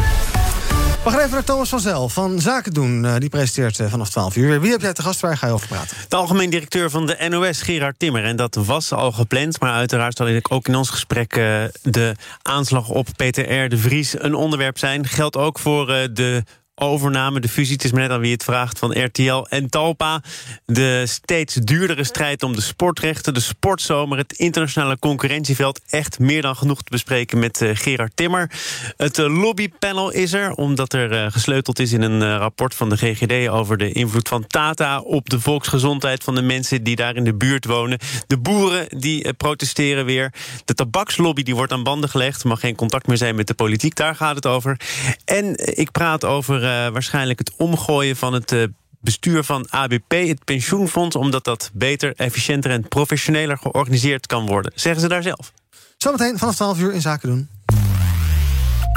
We 1.03 1.13
gaan 1.13 1.20
even 1.20 1.32
naar 1.32 1.43
Thomas 1.43 1.70
van 1.70 1.80
Zel 1.80 2.09
van 2.09 2.39
Zaken 2.39 2.74
doen. 2.74 3.03
Uh, 3.03 3.15
die 3.18 3.30
presenteert 3.30 3.80
uh, 3.80 3.91
vanaf 3.91 4.09
12 4.09 4.36
uur. 4.36 4.61
Wie 4.61 4.72
heb 4.72 4.82
jij 4.82 4.93
te 4.93 5.01
gast? 5.01 5.20
Waar 5.20 5.38
ga 5.38 5.47
je 5.47 5.53
over 5.53 5.68
praten? 5.68 5.97
De 6.07 6.15
algemeen 6.15 6.49
directeur 6.49 6.89
van 6.89 7.05
de 7.05 7.26
NOS, 7.30 7.61
Gerard 7.61 7.99
Timmer. 7.99 8.24
En 8.24 8.36
dat 8.36 8.55
was 8.55 8.91
al 8.91 9.11
gepland. 9.11 9.59
Maar 9.59 9.74
uiteraard 9.74 10.18
zal 10.18 10.28
ik 10.28 10.51
ook 10.51 10.68
in 10.68 10.76
ons 10.76 10.89
gesprek 10.89 11.36
uh, 11.36 11.63
de 11.82 12.15
aanslag 12.41 12.89
op 12.89 13.07
Peter 13.15 13.63
R. 13.63 13.70
de 13.70 13.78
Vries 13.78 14.22
een 14.22 14.36
onderwerp 14.36 14.78
zijn. 14.78 15.07
Geldt 15.07 15.38
ook 15.38 15.59
voor 15.59 15.86
de 16.13 16.43
overname, 16.80 17.39
de 17.39 17.49
fusie, 17.49 17.73
het 17.73 17.84
is 17.84 17.91
maar 17.91 18.01
net 18.01 18.11
aan 18.11 18.19
wie 18.19 18.32
het 18.32 18.43
vraagt, 18.43 18.80
van 18.80 19.03
RTL 19.03 19.45
en 19.49 19.69
Talpa. 19.69 20.21
De 20.65 21.03
steeds 21.05 21.55
duurdere 21.55 22.03
strijd 22.03 22.43
om 22.43 22.55
de 22.55 22.61
sportrechten, 22.61 23.34
de 23.34 23.39
sportzomer, 23.39 24.17
het 24.17 24.34
internationale 24.34 24.99
concurrentieveld. 24.99 25.82
Echt 25.89 26.19
meer 26.19 26.41
dan 26.41 26.55
genoeg 26.55 26.78
te 26.78 26.89
bespreken 26.89 27.39
met 27.39 27.61
uh, 27.61 27.69
Gerard 27.73 28.11
Timmer. 28.15 28.51
Het 28.97 29.17
uh, 29.17 29.41
lobbypanel 29.41 30.11
is 30.11 30.34
er, 30.34 30.51
omdat 30.51 30.93
er 30.93 31.11
uh, 31.11 31.32
gesleuteld 31.32 31.80
is 31.80 31.91
in 31.91 32.01
een 32.01 32.38
rapport 32.38 32.75
van 32.75 32.89
de 32.89 32.97
GGD 32.97 33.49
over 33.49 33.78
de 33.78 33.91
invloed 33.91 34.28
van 34.28 34.47
Tata 34.47 34.99
op 34.99 35.30
de 35.30 35.39
volksgezondheid 35.39 36.23
van 36.23 36.36
de 36.36 36.41
mensen 36.41 36.84
die 36.84 36.95
daar 36.95 37.15
in 37.15 37.23
de 37.23 37.36
buurt 37.36 37.65
wonen. 37.65 37.99
De 38.28 38.38
boeren 38.38 38.88
die 38.99 39.34
protesteren 39.34 40.05
weer. 40.05 40.34
De 40.65 40.73
tabakslobby 40.73 41.43
die 41.43 41.55
wordt 41.55 41.71
aan 41.71 41.84
banden 41.84 42.09
gelegd. 42.09 42.43
Mag 42.43 42.59
geen 42.59 42.75
contact 42.75 43.07
meer 43.07 43.17
zijn 43.17 43.36
met 43.36 43.47
de 43.47 43.53
politiek, 43.53 43.95
daar 43.95 44.15
gaat 44.15 44.36
het 44.36 44.45
over. 44.45 44.80
En 45.25 45.78
ik 45.78 45.91
praat 45.91 46.25
over 46.25 46.66
waarschijnlijk 46.68 47.39
het 47.39 47.53
omgooien 47.57 48.15
van 48.15 48.34
het 48.34 48.51
uh, 48.51 48.63
bestuur 48.99 49.43
van 49.43 49.70
ABP, 49.70 50.11
het 50.11 50.43
pensioenfonds, 50.43 51.15
omdat 51.15 51.43
dat 51.43 51.70
beter, 51.74 52.13
efficiënter 52.15 52.72
en 52.72 52.88
professioneler 52.88 53.57
georganiseerd 53.57 54.28
kan 54.28 54.45
worden. 54.45 54.72
Zeggen 54.76 55.01
ze 55.01 55.07
daar 55.07 55.24
zelf. 55.24 55.53
Zometeen 55.97 56.38
vanaf 56.38 56.55
12 56.55 56.80
uur 56.80 56.93
in 56.93 57.01
zaken 57.01 57.30
doen. 57.30 57.49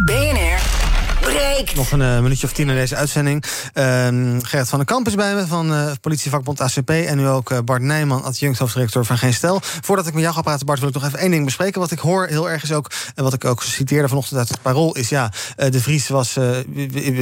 BNR 0.05 0.50
nog 1.75 1.91
een 1.91 2.01
uh, 2.01 2.21
minuutje 2.21 2.47
of 2.47 2.53
tien 2.53 2.69
in 2.69 2.75
deze 2.75 2.97
uitzending. 2.97 3.45
Uh, 3.75 3.85
Gerrit 4.43 4.69
van 4.69 4.79
den 4.79 4.87
Kamp 4.87 5.07
is 5.07 5.15
bij 5.15 5.35
me 5.35 5.47
van 5.47 5.73
uh, 5.73 5.91
politievakbond 6.01 6.61
ACP. 6.61 6.91
En 6.91 7.17
nu 7.17 7.29
ook 7.29 7.51
uh, 7.51 7.59
Bart 7.65 7.83
Nijman, 7.83 8.25
adjunct 8.25 8.59
hoofddirecteur 8.59 9.05
van 9.05 9.19
Geen 9.19 9.35
Stel. 9.35 9.61
Voordat 9.63 10.07
ik 10.07 10.15
met 10.15 10.23
jou 10.23 10.35
ga 10.35 10.43
praten, 10.43 10.67
Bart, 10.67 10.79
wil 10.81 10.89
ik 10.89 10.95
nog 10.95 11.05
even 11.05 11.19
één 11.19 11.31
ding 11.31 11.45
bespreken. 11.45 11.81
Wat 11.81 11.91
ik 11.91 11.99
hoor 11.99 12.27
heel 12.27 12.51
erg 12.51 12.63
is 12.63 12.73
ook, 12.73 12.91
en 13.15 13.25
wat 13.25 13.33
ik 13.33 13.45
ook 13.45 13.63
citeerde 13.63 14.09
vanochtend 14.09 14.39
uit 14.39 14.49
het 14.49 14.63
parool... 14.63 14.97
is 14.97 15.09
ja, 15.09 15.33
de 15.57 15.81
Vries 15.81 16.09
was 16.09 16.39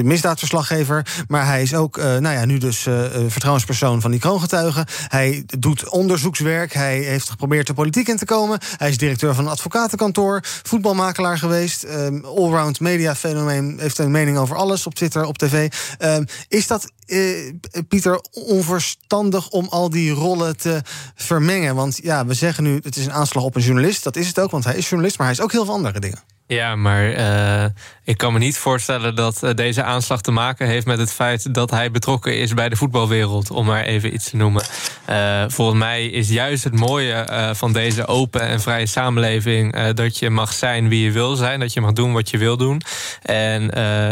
misdaadverslaggever... 0.02 1.06
maar 1.28 1.46
hij 1.46 1.62
is 1.62 1.74
ook, 1.74 1.96
nou 1.96 2.30
ja, 2.30 2.44
nu 2.44 2.58
dus 2.58 2.86
vertrouwenspersoon 3.26 4.00
van 4.00 4.10
die 4.10 4.20
kroongetuigen. 4.20 4.86
Hij 5.08 5.44
doet 5.58 5.88
onderzoekswerk, 5.88 6.72
hij 6.72 6.98
heeft 6.98 7.30
geprobeerd 7.30 7.66
de 7.66 7.74
politiek 7.74 8.08
in 8.08 8.16
te 8.16 8.24
komen. 8.24 8.58
Hij 8.76 8.88
is 8.88 8.98
directeur 8.98 9.34
van 9.34 9.44
een 9.44 9.50
advocatenkantoor, 9.50 10.40
voetbalmakelaar 10.62 11.38
geweest... 11.38 11.82
Ehm, 11.82 12.24
allround 12.24 12.80
media 12.80 13.14
fenomeen 13.14 13.76
heeft 13.80 13.97
een 13.98 14.10
mening 14.10 14.38
over 14.38 14.56
alles 14.56 14.86
op 14.86 14.94
Twitter, 14.94 15.24
op 15.24 15.38
tv. 15.38 15.72
Uh, 15.98 16.16
is 16.48 16.66
dat, 16.66 16.92
uh, 17.06 17.52
Pieter, 17.88 18.20
onverstandig 18.30 19.48
om 19.48 19.66
al 19.70 19.90
die 19.90 20.10
rollen 20.10 20.56
te 20.56 20.82
vermengen? 21.14 21.74
Want 21.74 21.98
ja, 22.02 22.26
we 22.26 22.34
zeggen 22.34 22.64
nu, 22.64 22.80
het 22.82 22.96
is 22.96 23.04
een 23.04 23.12
aanslag 23.12 23.44
op 23.44 23.56
een 23.56 23.62
journalist. 23.62 24.04
Dat 24.04 24.16
is 24.16 24.26
het 24.26 24.38
ook, 24.38 24.50
want 24.50 24.64
hij 24.64 24.76
is 24.76 24.88
journalist, 24.88 25.18
maar 25.18 25.26
hij 25.26 25.36
is 25.36 25.42
ook 25.42 25.52
heel 25.52 25.64
veel 25.64 25.74
andere 25.74 26.00
dingen. 26.00 26.37
Ja, 26.48 26.76
maar 26.76 27.18
uh, 27.18 27.64
ik 28.04 28.16
kan 28.16 28.32
me 28.32 28.38
niet 28.38 28.58
voorstellen 28.58 29.14
dat 29.14 29.42
uh, 29.44 29.50
deze 29.54 29.82
aanslag 29.82 30.20
te 30.20 30.30
maken 30.30 30.66
heeft 30.66 30.86
met 30.86 30.98
het 30.98 31.12
feit 31.12 31.54
dat 31.54 31.70
hij 31.70 31.90
betrokken 31.90 32.38
is 32.38 32.54
bij 32.54 32.68
de 32.68 32.76
voetbalwereld, 32.76 33.50
om 33.50 33.66
maar 33.66 33.84
even 33.84 34.14
iets 34.14 34.30
te 34.30 34.36
noemen. 34.36 34.62
Uh, 35.10 35.44
volgens 35.48 35.78
mij 35.78 36.06
is 36.06 36.28
juist 36.28 36.64
het 36.64 36.74
mooie 36.74 37.52
van 37.54 37.72
deze 37.72 38.06
open 38.06 38.40
en 38.40 38.60
vrije 38.60 38.86
samenleving 38.86 39.92
dat 39.92 40.18
je 40.18 40.30
mag 40.30 40.52
zijn 40.52 40.88
wie 40.88 41.04
je 41.04 41.12
wil 41.12 41.36
zijn, 41.36 41.60
dat 41.60 41.72
je 41.72 41.80
mag 41.80 41.92
doen 41.92 42.12
wat 42.12 42.30
je 42.30 42.38
wil 42.38 42.56
doen. 42.56 42.82
En 43.22 43.66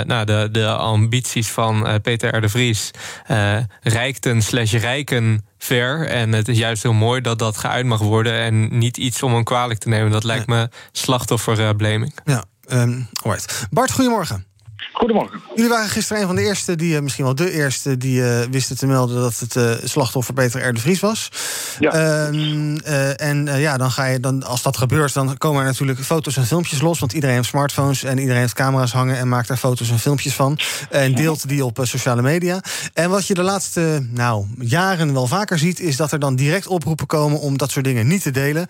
nou, 0.06 0.24
de, 0.24 0.48
de 0.52 0.68
ambities 0.68 1.48
van 1.48 2.00
Peter 2.02 2.36
R. 2.36 2.40
de 2.40 2.48
Vries, 2.48 2.90
rijkten 3.82 4.42
slash 4.42 4.72
rijken 4.72 5.44
ver. 5.66 6.06
En 6.08 6.32
het 6.32 6.48
is 6.48 6.58
juist 6.58 6.82
heel 6.82 6.92
mooi 6.92 7.20
dat 7.20 7.38
dat 7.38 7.56
geuit 7.56 7.86
mag 7.86 8.00
worden. 8.00 8.32
En 8.32 8.78
niet 8.78 8.96
iets 8.96 9.22
om 9.22 9.34
hem 9.34 9.44
kwalijk 9.44 9.78
te 9.80 9.88
nemen. 9.88 10.10
Dat 10.10 10.24
lijkt 10.24 10.46
me 10.46 10.68
slachtofferblaming. 10.92 12.14
Ja, 12.24 12.44
um, 12.68 13.08
right. 13.22 13.66
Bart, 13.70 13.92
goedemorgen. 13.92 14.46
Goedemorgen. 14.92 15.40
Jullie 15.54 15.70
waren 15.70 15.88
gisteren 15.88 16.20
een 16.22 16.26
van 16.26 16.36
de 16.36 16.42
eerste, 16.42 16.76
die, 16.76 16.96
eh, 16.96 17.02
misschien 17.02 17.24
wel 17.24 17.34
de 17.34 17.50
eerste, 17.50 17.96
die 17.96 18.20
uh, 18.20 18.40
wisten 18.50 18.76
te 18.76 18.86
melden 18.86 19.20
dat 19.20 19.38
het 19.38 19.54
uh, 19.54 19.70
slachtoffer 19.84 20.34
Peter 20.34 20.68
R. 20.68 20.74
de 20.74 20.80
Vries 20.80 21.00
was. 21.00 21.28
Ja. 21.78 21.94
Uh, 22.30 23.20
en 23.20 23.58
ja, 23.58 23.76
dan 23.76 23.90
ga 23.90 24.04
je 24.04 24.20
dan, 24.20 24.42
als 24.42 24.62
dat 24.62 24.76
gebeurt, 24.76 25.14
dan 25.14 25.38
komen 25.38 25.60
er 25.60 25.66
natuurlijk 25.66 26.00
foto's 26.00 26.36
en 26.36 26.46
filmpjes 26.46 26.80
los. 26.80 26.98
Want 26.98 27.12
iedereen 27.12 27.36
heeft 27.36 27.48
smartphones 27.48 28.02
en 28.02 28.18
iedereen 28.18 28.40
heeft 28.40 28.54
camera's 28.54 28.92
hangen 28.92 29.16
en 29.16 29.28
maakt 29.28 29.48
daar 29.48 29.56
foto's 29.56 29.90
en 29.90 29.98
filmpjes 29.98 30.34
van. 30.34 30.58
En 30.90 31.14
deelt 31.14 31.48
die 31.48 31.64
op 31.64 31.78
sociale 31.82 32.22
media. 32.22 32.60
En 32.92 33.10
wat 33.10 33.26
je 33.26 33.34
de 33.34 33.42
laatste 33.42 34.06
nou, 34.10 34.46
jaren 34.58 35.12
wel 35.12 35.26
vaker 35.26 35.58
ziet, 35.58 35.80
is 35.80 35.96
dat 35.96 36.12
er 36.12 36.18
dan 36.18 36.36
direct 36.36 36.66
oproepen 36.66 37.06
komen 37.06 37.40
om 37.40 37.56
dat 37.56 37.70
soort 37.70 37.84
dingen 37.84 38.06
niet 38.06 38.22
te 38.22 38.30
delen. 38.30 38.66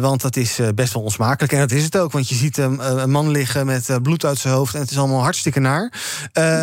want 0.00 0.20
dat 0.20 0.36
is 0.36 0.60
best 0.74 0.92
wel 0.92 1.02
onsmakelijk. 1.02 1.52
En 1.52 1.58
dat 1.58 1.70
is 1.70 1.84
het 1.84 1.96
ook, 1.96 2.12
want 2.12 2.28
je 2.28 2.34
ziet 2.34 2.56
een 2.56 3.10
man 3.10 3.30
liggen 3.30 3.66
met 3.66 3.98
bloed 4.02 4.24
uit 4.24 4.38
zijn 4.38 4.54
hoofd 4.54 4.74
en 4.74 4.80
het 4.80 4.90
is 4.90 4.98
allemaal 4.98 5.22
hartstikke 5.22 5.35
hartstikke 5.36 5.60
naar. 5.60 5.92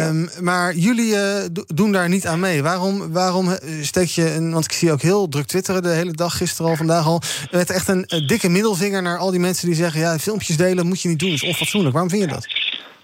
Um, 0.10 0.30
Maar 0.40 0.76
jullie 0.76 1.14
uh, 1.14 1.36
doen 1.66 1.92
daar 1.92 2.10
niet 2.10 2.28
aan 2.28 2.40
mee. 2.40 2.64
Waarom, 2.64 3.12
waarom 3.12 3.52
eh, 3.52 3.58
steek 3.82 4.08
je, 4.08 4.34
een, 4.34 4.52
want 4.52 4.66
ik 4.66 4.72
zie 4.72 4.92
ook 4.92 5.02
heel 5.02 5.30
druk 5.30 5.46
twitteren 5.46 5.84
de 5.84 5.90
hele 5.90 6.12
dag, 6.12 6.38
gisteren 6.38 6.72
al, 6.72 6.78
vandaag 6.78 7.06
al, 7.06 7.22
met 7.52 7.70
echt 7.70 7.88
een, 7.88 8.04
een 8.08 8.28
dikke 8.28 8.50
middelvinger 8.50 9.02
naar 9.02 9.18
al 9.18 9.32
die 9.32 9.40
mensen 9.40 9.68
die 9.68 9.76
zeggen: 9.76 10.00
ja, 10.00 10.20
filmpjes 10.20 10.58
delen 10.58 10.88
moet 10.88 11.02
je 11.02 11.10
niet 11.10 11.20
doen, 11.20 11.32
is 11.32 11.44
onfatsoenlijk. 11.44 11.94
Waarom 11.94 12.10
vind 12.10 12.22
je 12.22 12.28
dat? 12.28 12.48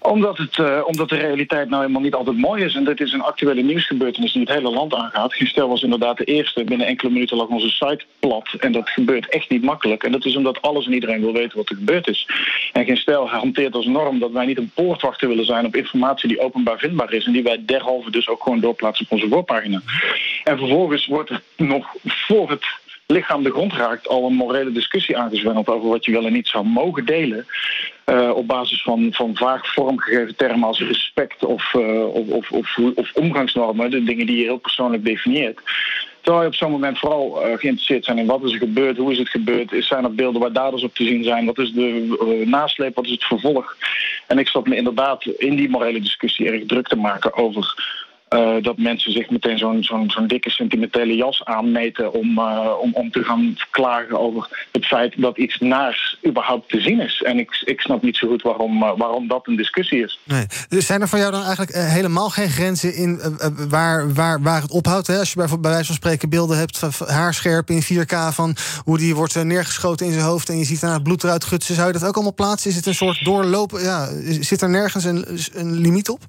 Omdat, 0.02 0.38
het, 0.38 0.56
uh, 0.56 0.80
omdat 0.84 1.08
de 1.08 1.16
realiteit 1.16 1.68
nou 1.68 1.80
helemaal 1.80 2.02
niet 2.02 2.14
altijd 2.14 2.36
mooi 2.36 2.64
is. 2.64 2.74
En 2.74 2.84
dit 2.84 3.00
is 3.00 3.12
een 3.12 3.22
actuele 3.22 3.62
nieuwsgebeurtenis 3.62 4.32
die 4.32 4.40
het 4.40 4.50
hele 4.50 4.70
land 4.70 4.94
aangaat. 4.94 5.34
Gestel 5.34 5.68
was 5.68 5.82
inderdaad 5.82 6.16
de 6.16 6.24
eerste. 6.24 6.64
Binnen 6.64 6.86
enkele 6.86 7.10
minuten 7.10 7.36
lag 7.36 7.46
onze 7.46 7.68
site 7.68 8.04
plat. 8.18 8.48
En 8.58 8.72
dat 8.72 8.88
gebeurt 8.88 9.28
echt 9.28 9.48
niet 9.48 9.62
makkelijk. 9.62 10.02
En 10.02 10.12
dat 10.12 10.24
is 10.24 10.36
omdat 10.36 10.62
alles 10.62 10.86
en 10.86 10.92
iedereen 10.92 11.20
wil 11.20 11.32
weten 11.32 11.56
wat 11.56 11.68
er 11.68 11.76
gebeurd 11.76 12.08
is. 12.08 12.28
En 12.72 12.84
geen 12.84 12.96
stel 12.96 13.28
hanteert 13.28 13.74
als 13.74 13.86
norm 13.86 14.18
dat 14.18 14.30
wij 14.30 14.46
niet 14.46 14.58
een 14.58 14.70
poortwachter 14.74 15.28
willen 15.28 15.44
zijn 15.44 15.66
op 15.66 15.76
informatie 15.76 16.28
die 16.28 16.40
openbaar 16.40 16.78
vindbaar 16.78 17.12
is. 17.12 17.26
En 17.26 17.32
die 17.32 17.42
wij 17.42 17.62
derhalve 17.66 18.10
dus 18.10 18.28
ook 18.28 18.42
gewoon 18.42 18.60
doorplaatsen 18.60 19.06
op 19.08 19.12
onze 19.12 19.28
voorpagina. 19.28 19.80
En 20.44 20.58
vervolgens 20.58 21.06
wordt 21.06 21.30
er 21.30 21.42
nog 21.56 21.86
voor 22.04 22.50
het 22.50 22.66
lichaam 23.10 23.42
de 23.42 23.50
grond 23.50 23.72
raakt 23.72 24.08
al 24.08 24.26
een 24.26 24.34
morele 24.34 24.72
discussie 24.72 25.18
aangezwengeld 25.18 25.68
over 25.68 25.88
wat 25.88 26.04
je 26.04 26.12
wel 26.12 26.26
en 26.26 26.32
niet 26.32 26.48
zou 26.48 26.66
mogen 26.66 27.04
delen. 27.04 27.46
Uh, 28.10 28.30
op 28.34 28.46
basis 28.46 28.82
van, 28.82 29.08
van 29.12 29.36
vaag 29.36 29.72
vormgegeven 29.72 30.36
termen 30.36 30.68
als 30.68 30.80
respect 30.80 31.44
of, 31.44 31.74
uh, 31.74 32.14
of, 32.14 32.28
of, 32.28 32.50
of, 32.50 32.78
of, 32.94 33.12
omgangsnormen, 33.14 33.90
de 33.90 34.02
dingen 34.02 34.26
die 34.26 34.36
je 34.36 34.42
heel 34.42 34.58
persoonlijk 34.58 35.04
definieert. 35.04 35.60
Terwijl 36.20 36.42
je 36.42 36.48
op 36.48 36.54
zo'n 36.54 36.70
moment 36.70 36.98
vooral 36.98 37.46
uh, 37.46 37.58
geïnteresseerd 37.58 38.04
zijn 38.04 38.18
in 38.18 38.26
wat 38.26 38.42
is 38.42 38.52
er 38.52 38.58
gebeurd, 38.58 38.96
hoe 38.96 39.12
is 39.12 39.18
het 39.18 39.28
gebeurd, 39.28 39.74
zijn 39.78 40.04
er 40.04 40.14
beelden 40.14 40.40
waar 40.40 40.52
daders 40.52 40.82
op 40.82 40.94
te 40.94 41.04
zien 41.04 41.24
zijn, 41.24 41.46
wat 41.46 41.58
is 41.58 41.72
de 41.72 42.42
nasleep, 42.46 42.94
wat 42.94 43.04
is 43.04 43.10
het 43.10 43.24
vervolg. 43.24 43.76
En 44.26 44.38
ik 44.38 44.48
zat 44.48 44.66
me 44.66 44.76
inderdaad 44.76 45.24
in 45.24 45.56
die 45.56 45.68
morele 45.68 46.00
discussie 46.00 46.50
erg 46.50 46.66
druk 46.66 46.88
te 46.88 46.96
maken 46.96 47.34
over 47.34 47.74
eh, 48.30 48.62
dat 48.62 48.78
mensen 48.78 49.12
zich 49.12 49.30
meteen 49.30 49.58
zo'n 50.08 50.26
dikke 50.26 50.50
sentimentele 50.50 51.16
jas 51.16 51.44
aanmeten 51.44 52.12
om, 52.12 52.38
uh, 52.38 52.70
om, 52.80 52.94
om 52.94 53.10
te 53.10 53.24
gaan 53.24 53.56
klagen 53.70 54.20
over 54.20 54.66
het 54.72 54.86
feit 54.86 55.14
dat 55.16 55.38
iets 55.38 55.58
naars 55.58 56.18
überhaupt 56.26 56.68
te 56.68 56.80
zien 56.80 57.00
is. 57.00 57.22
En 57.22 57.38
ik, 57.38 57.62
ik 57.64 57.80
snap 57.80 58.02
niet 58.02 58.16
zo 58.16 58.28
goed 58.28 58.42
waarom, 58.42 58.82
uh, 58.82 58.92
waarom 58.96 59.28
dat 59.28 59.46
een 59.46 59.56
discussie 59.56 60.04
is. 60.04 60.20
Nee. 60.24 60.46
Dus 60.68 60.86
zijn 60.86 61.00
er 61.00 61.08
voor 61.08 61.18
jou 61.18 61.30
dan 61.30 61.42
eigenlijk 61.42 61.72
helemaal 61.74 62.28
geen 62.30 62.48
grenzen 62.48 62.94
in 62.94 63.20
waar, 63.68 64.14
waar, 64.14 64.42
waar 64.42 64.62
het 64.62 64.70
ophoudt? 64.70 65.06
Hè? 65.06 65.18
Als 65.18 65.32
je 65.32 65.36
bij, 65.36 65.46
bij 65.48 65.70
wijze 65.70 65.86
van 65.86 65.94
spreken 65.94 66.28
beelden 66.28 66.58
hebt, 66.58 66.80
haarscherp 67.06 67.70
in 67.70 67.82
4K 67.82 68.14
van 68.32 68.56
hoe 68.84 68.98
die 68.98 69.14
wordt 69.14 69.44
neergeschoten 69.44 70.06
in 70.06 70.12
zijn 70.12 70.24
hoofd 70.24 70.48
en 70.48 70.58
je 70.58 70.64
ziet 70.64 70.80
daarna 70.80 70.96
het 70.96 71.04
bloed 71.04 71.24
eruit 71.24 71.44
gutsen, 71.44 71.74
zou 71.74 71.86
je 71.86 71.92
dat 71.92 72.04
ook 72.04 72.14
allemaal 72.14 72.34
plaatsen? 72.34 72.70
Is 72.70 72.76
het 72.76 72.86
een 72.86 72.94
soort 72.94 73.24
doorlopen? 73.24 73.82
Ja, 73.82 74.08
zit 74.40 74.62
er 74.62 74.70
nergens 74.70 75.04
een, 75.04 75.38
een 75.54 75.80
limiet 75.80 76.08
op? 76.08 76.20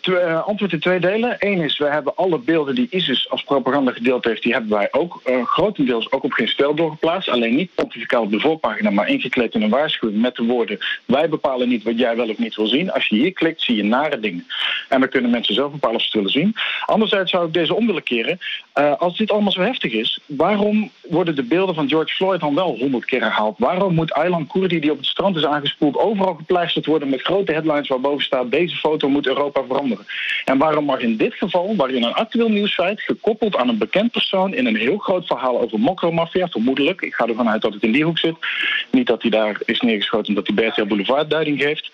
Twee, 0.00 0.24
uh, 0.24 0.46
antwoord 0.46 0.72
in 0.72 0.80
twee 0.80 1.00
delen. 1.00 1.36
Eén 1.38 1.60
is, 1.60 1.78
we 1.78 1.84
hebben 1.84 2.16
alle 2.16 2.38
beelden 2.38 2.74
die 2.74 2.86
ISIS 2.90 3.30
als 3.30 3.42
propaganda 3.42 3.92
gedeeld 3.92 4.24
heeft... 4.24 4.42
die 4.42 4.52
hebben 4.52 4.70
wij 4.70 4.88
ook 4.90 5.20
uh, 5.26 5.44
grotendeels 5.44 6.12
ook 6.12 6.24
op 6.24 6.32
geen 6.32 6.48
stel 6.48 6.74
doorgeplaatst. 6.74 7.28
Alleen 7.28 7.54
niet 7.54 7.74
pontificaal 7.74 8.22
op 8.22 8.30
de 8.30 8.40
voorpagina, 8.40 8.90
maar 8.90 9.08
ingekleed 9.08 9.54
in 9.54 9.62
een 9.62 9.70
waarschuwing... 9.70 10.20
met 10.20 10.36
de 10.36 10.44
woorden, 10.44 10.78
wij 11.04 11.28
bepalen 11.28 11.68
niet 11.68 11.82
wat 11.82 11.98
jij 11.98 12.16
wel 12.16 12.28
of 12.28 12.38
niet 12.38 12.54
wil 12.54 12.66
zien. 12.66 12.92
Als 12.92 13.06
je 13.06 13.16
hier 13.16 13.32
klikt, 13.32 13.62
zie 13.62 13.76
je 13.76 13.84
nare 13.84 14.20
dingen. 14.20 14.46
En 14.88 15.00
dan 15.00 15.08
kunnen 15.08 15.30
mensen 15.30 15.54
zelf 15.54 15.72
bepalen 15.72 15.96
of 15.96 16.02
ze 16.02 16.06
het 16.06 16.16
willen 16.16 16.30
zien. 16.30 16.54
Anderzijds 16.84 17.30
zou 17.30 17.46
ik 17.46 17.52
deze 17.52 17.74
om 17.74 17.86
willen 17.86 18.02
keren. 18.02 18.38
als 18.98 19.16
dit 19.16 19.30
allemaal 19.30 19.52
zo 19.52 19.60
heftig 19.60 19.92
is, 19.92 20.20
waarom 20.26 20.90
worden 21.08 21.34
de 21.34 21.42
beelden 21.42 21.74
van 21.74 21.88
George 21.88 22.14
Floyd 22.14 22.40
dan 22.40 22.54
wel 22.54 22.76
honderd 22.78 23.04
keer 23.04 23.20
herhaald? 23.20 23.58
Waarom 23.58 23.94
moet 23.94 24.12
Aylan 24.12 24.46
Kurdi, 24.46 24.80
die 24.80 24.90
op 24.90 24.96
het 24.96 25.06
strand 25.06 25.36
is 25.36 25.44
aangespoeld... 25.44 25.96
overal 25.96 26.34
gepleisterd 26.34 26.86
worden 26.86 27.08
met 27.08 27.22
grote 27.22 27.52
headlines 27.52 27.88
waarboven 27.88 28.24
staat... 28.24 28.50
deze 28.50 28.76
foto 28.76 29.08
moet 29.08 29.21
Europa 29.26 29.62
veranderen. 29.66 30.06
En 30.44 30.58
waarom 30.58 30.84
mag 30.84 31.00
in 31.00 31.16
dit 31.16 31.34
geval, 31.34 31.76
waarin 31.76 32.02
een 32.02 32.14
actueel 32.14 32.48
nieuwsfeit 32.48 33.00
gekoppeld 33.00 33.56
aan 33.56 33.68
een 33.68 33.78
bekend 33.78 34.10
persoon 34.10 34.54
in 34.54 34.66
een 34.66 34.76
heel 34.76 34.98
groot 34.98 35.26
verhaal 35.26 35.60
over 35.60 35.80
mokromafia, 35.80 36.48
vermoedelijk, 36.48 37.02
ik 37.02 37.14
ga 37.14 37.26
ervan 37.26 37.48
uit 37.48 37.62
dat 37.62 37.74
het 37.74 37.82
in 37.82 37.92
die 37.92 38.04
hoek 38.04 38.18
zit, 38.18 38.36
niet 38.90 39.06
dat 39.06 39.22
hij 39.22 39.30
daar 39.30 39.60
is 39.64 39.80
neergeschoten 39.80 40.28
omdat 40.28 40.46
hij 40.46 40.56
Bertia 40.56 40.84
Boulevard 40.84 41.30
duiding 41.30 41.60
geeft. 41.60 41.90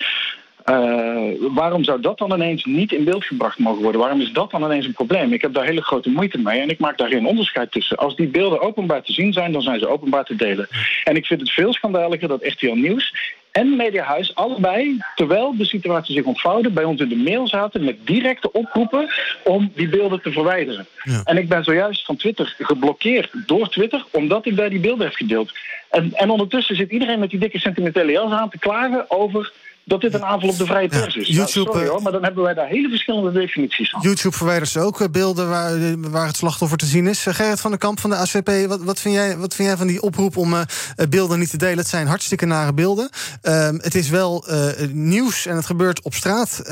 Uh, 0.71 1.55
waarom 1.55 1.85
zou 1.85 2.01
dat 2.01 2.19
dan 2.19 2.33
ineens 2.33 2.65
niet 2.65 2.93
in 2.93 3.05
beeld 3.05 3.25
gebracht 3.25 3.59
mogen 3.59 3.83
worden? 3.83 4.01
Waarom 4.01 4.21
is 4.21 4.33
dat 4.33 4.51
dan 4.51 4.63
ineens 4.63 4.87
een 4.87 4.93
probleem? 4.93 5.33
Ik 5.33 5.43
heb 5.43 5.55
daar 5.55 5.65
hele 5.65 5.83
grote 5.83 6.11
moeite 6.11 6.39
mee 6.39 6.61
en 6.61 6.69
ik 6.69 6.79
maak 6.79 6.99
daar 6.99 7.09
geen 7.09 7.27
onderscheid 7.27 7.73
tussen. 7.73 7.97
Als 7.97 8.17
die 8.17 8.29
beelden 8.29 8.61
openbaar 8.61 9.03
te 9.03 9.13
zien 9.13 9.33
zijn, 9.33 9.53
dan 9.53 9.63
zijn 9.63 9.79
ze 9.79 9.89
openbaar 9.89 10.25
te 10.25 10.37
delen. 10.37 10.69
En 11.05 11.17
ik 11.17 11.27
vind 11.27 11.41
het 11.41 11.51
veel 11.51 11.73
schandaliger 11.73 12.29
dat 12.29 12.47
RTL 12.47 12.73
Nieuws 12.73 13.15
en 13.59 13.77
Mediahuis 13.77 14.35
allebei, 14.35 15.03
terwijl 15.15 15.57
de 15.57 15.65
situatie 15.65 16.15
zich 16.15 16.25
ontvouwde, 16.25 16.71
bij 16.71 16.85
ons 16.85 17.01
in 17.01 17.09
de 17.09 17.17
mail 17.17 17.49
zaten 17.49 17.85
met 17.85 18.07
directe 18.07 18.53
oproepen 18.53 19.09
om 19.45 19.73
die 19.75 19.89
beelden 19.89 20.23
te 20.23 20.33
verwijderen. 20.33 20.87
Ja. 21.03 21.21
En 21.25 21.37
ik 21.37 21.49
ben 21.49 21.65
zojuist 21.65 22.05
van 22.05 22.17
Twitter 22.17 22.55
geblokkeerd 22.59 23.31
door 23.47 23.69
Twitter, 23.69 24.05
omdat 24.11 24.47
ik 24.47 24.57
daar 24.57 24.71
die 24.71 24.81
beelden 24.81 25.07
heb 25.07 25.15
gedeeld. 25.15 25.53
En, 25.91 26.11
en 26.15 26.31
ondertussen 26.31 26.77
zit 26.77 26.91
iedereen 26.91 27.19
met 27.19 27.31
die 27.31 27.39
dikke 27.39 27.59
sentimentele 27.59 28.13
jas 28.13 28.33
aan 28.33 28.51
te 28.51 28.59
klagen 28.59 29.11
over 29.11 29.53
dat 29.89 30.01
dit 30.01 30.15
een 30.15 30.25
aanval 30.25 30.49
op 30.49 30.59
de 30.59 30.67
vrije 30.67 30.89
pers 30.89 31.17
is. 31.17 31.29
YouTube, 31.29 31.65
nou, 31.65 31.77
sorry 31.77 31.87
hoor, 31.89 32.03
maar 32.03 32.13
dan 32.13 32.25
hebben 32.25 32.43
wij 32.43 32.55
daar 32.55 32.67
hele 32.67 32.89
verschillende 32.89 33.33
definities 33.33 33.91
van. 33.91 34.01
YouTube 34.01 34.37
verwijdert 34.37 34.71
ze 34.71 34.81
ook 34.81 35.11
beelden 35.11 35.49
waar, 35.49 36.01
waar 36.11 36.27
het 36.27 36.37
slachtoffer 36.37 36.79
te 36.79 36.87
zien 36.87 37.07
is. 37.07 37.27
Gerrit 37.29 37.61
van 37.61 37.71
der 37.71 37.81
Kamp 37.81 38.01
van 38.01 38.11
de 38.11 38.17
ACP, 38.17 38.69
wat, 38.69 38.83
wat, 38.83 39.01
vind, 39.01 39.15
jij, 39.15 39.37
wat 39.37 39.55
vind 39.55 39.69
jij 39.69 39.77
van 39.77 39.87
die 39.87 40.03
oproep 40.03 40.37
om 40.37 40.55
uh, 40.55 40.61
beelden 41.09 41.39
niet 41.39 41.51
te 41.51 41.57
delen? 41.57 41.79
Het 41.79 41.89
zijn 41.89 42.07
hartstikke 42.07 42.47
nare 42.47 42.73
beelden. 42.73 43.11
Uh, 43.43 43.69
het 43.69 43.95
is 43.95 44.09
wel 44.09 44.45
uh, 44.51 44.69
nieuws 44.93 45.47
en 45.47 45.57
het 45.57 45.67
gebeurt 45.67 46.03
op 46.03 46.15
straat. 46.15 46.63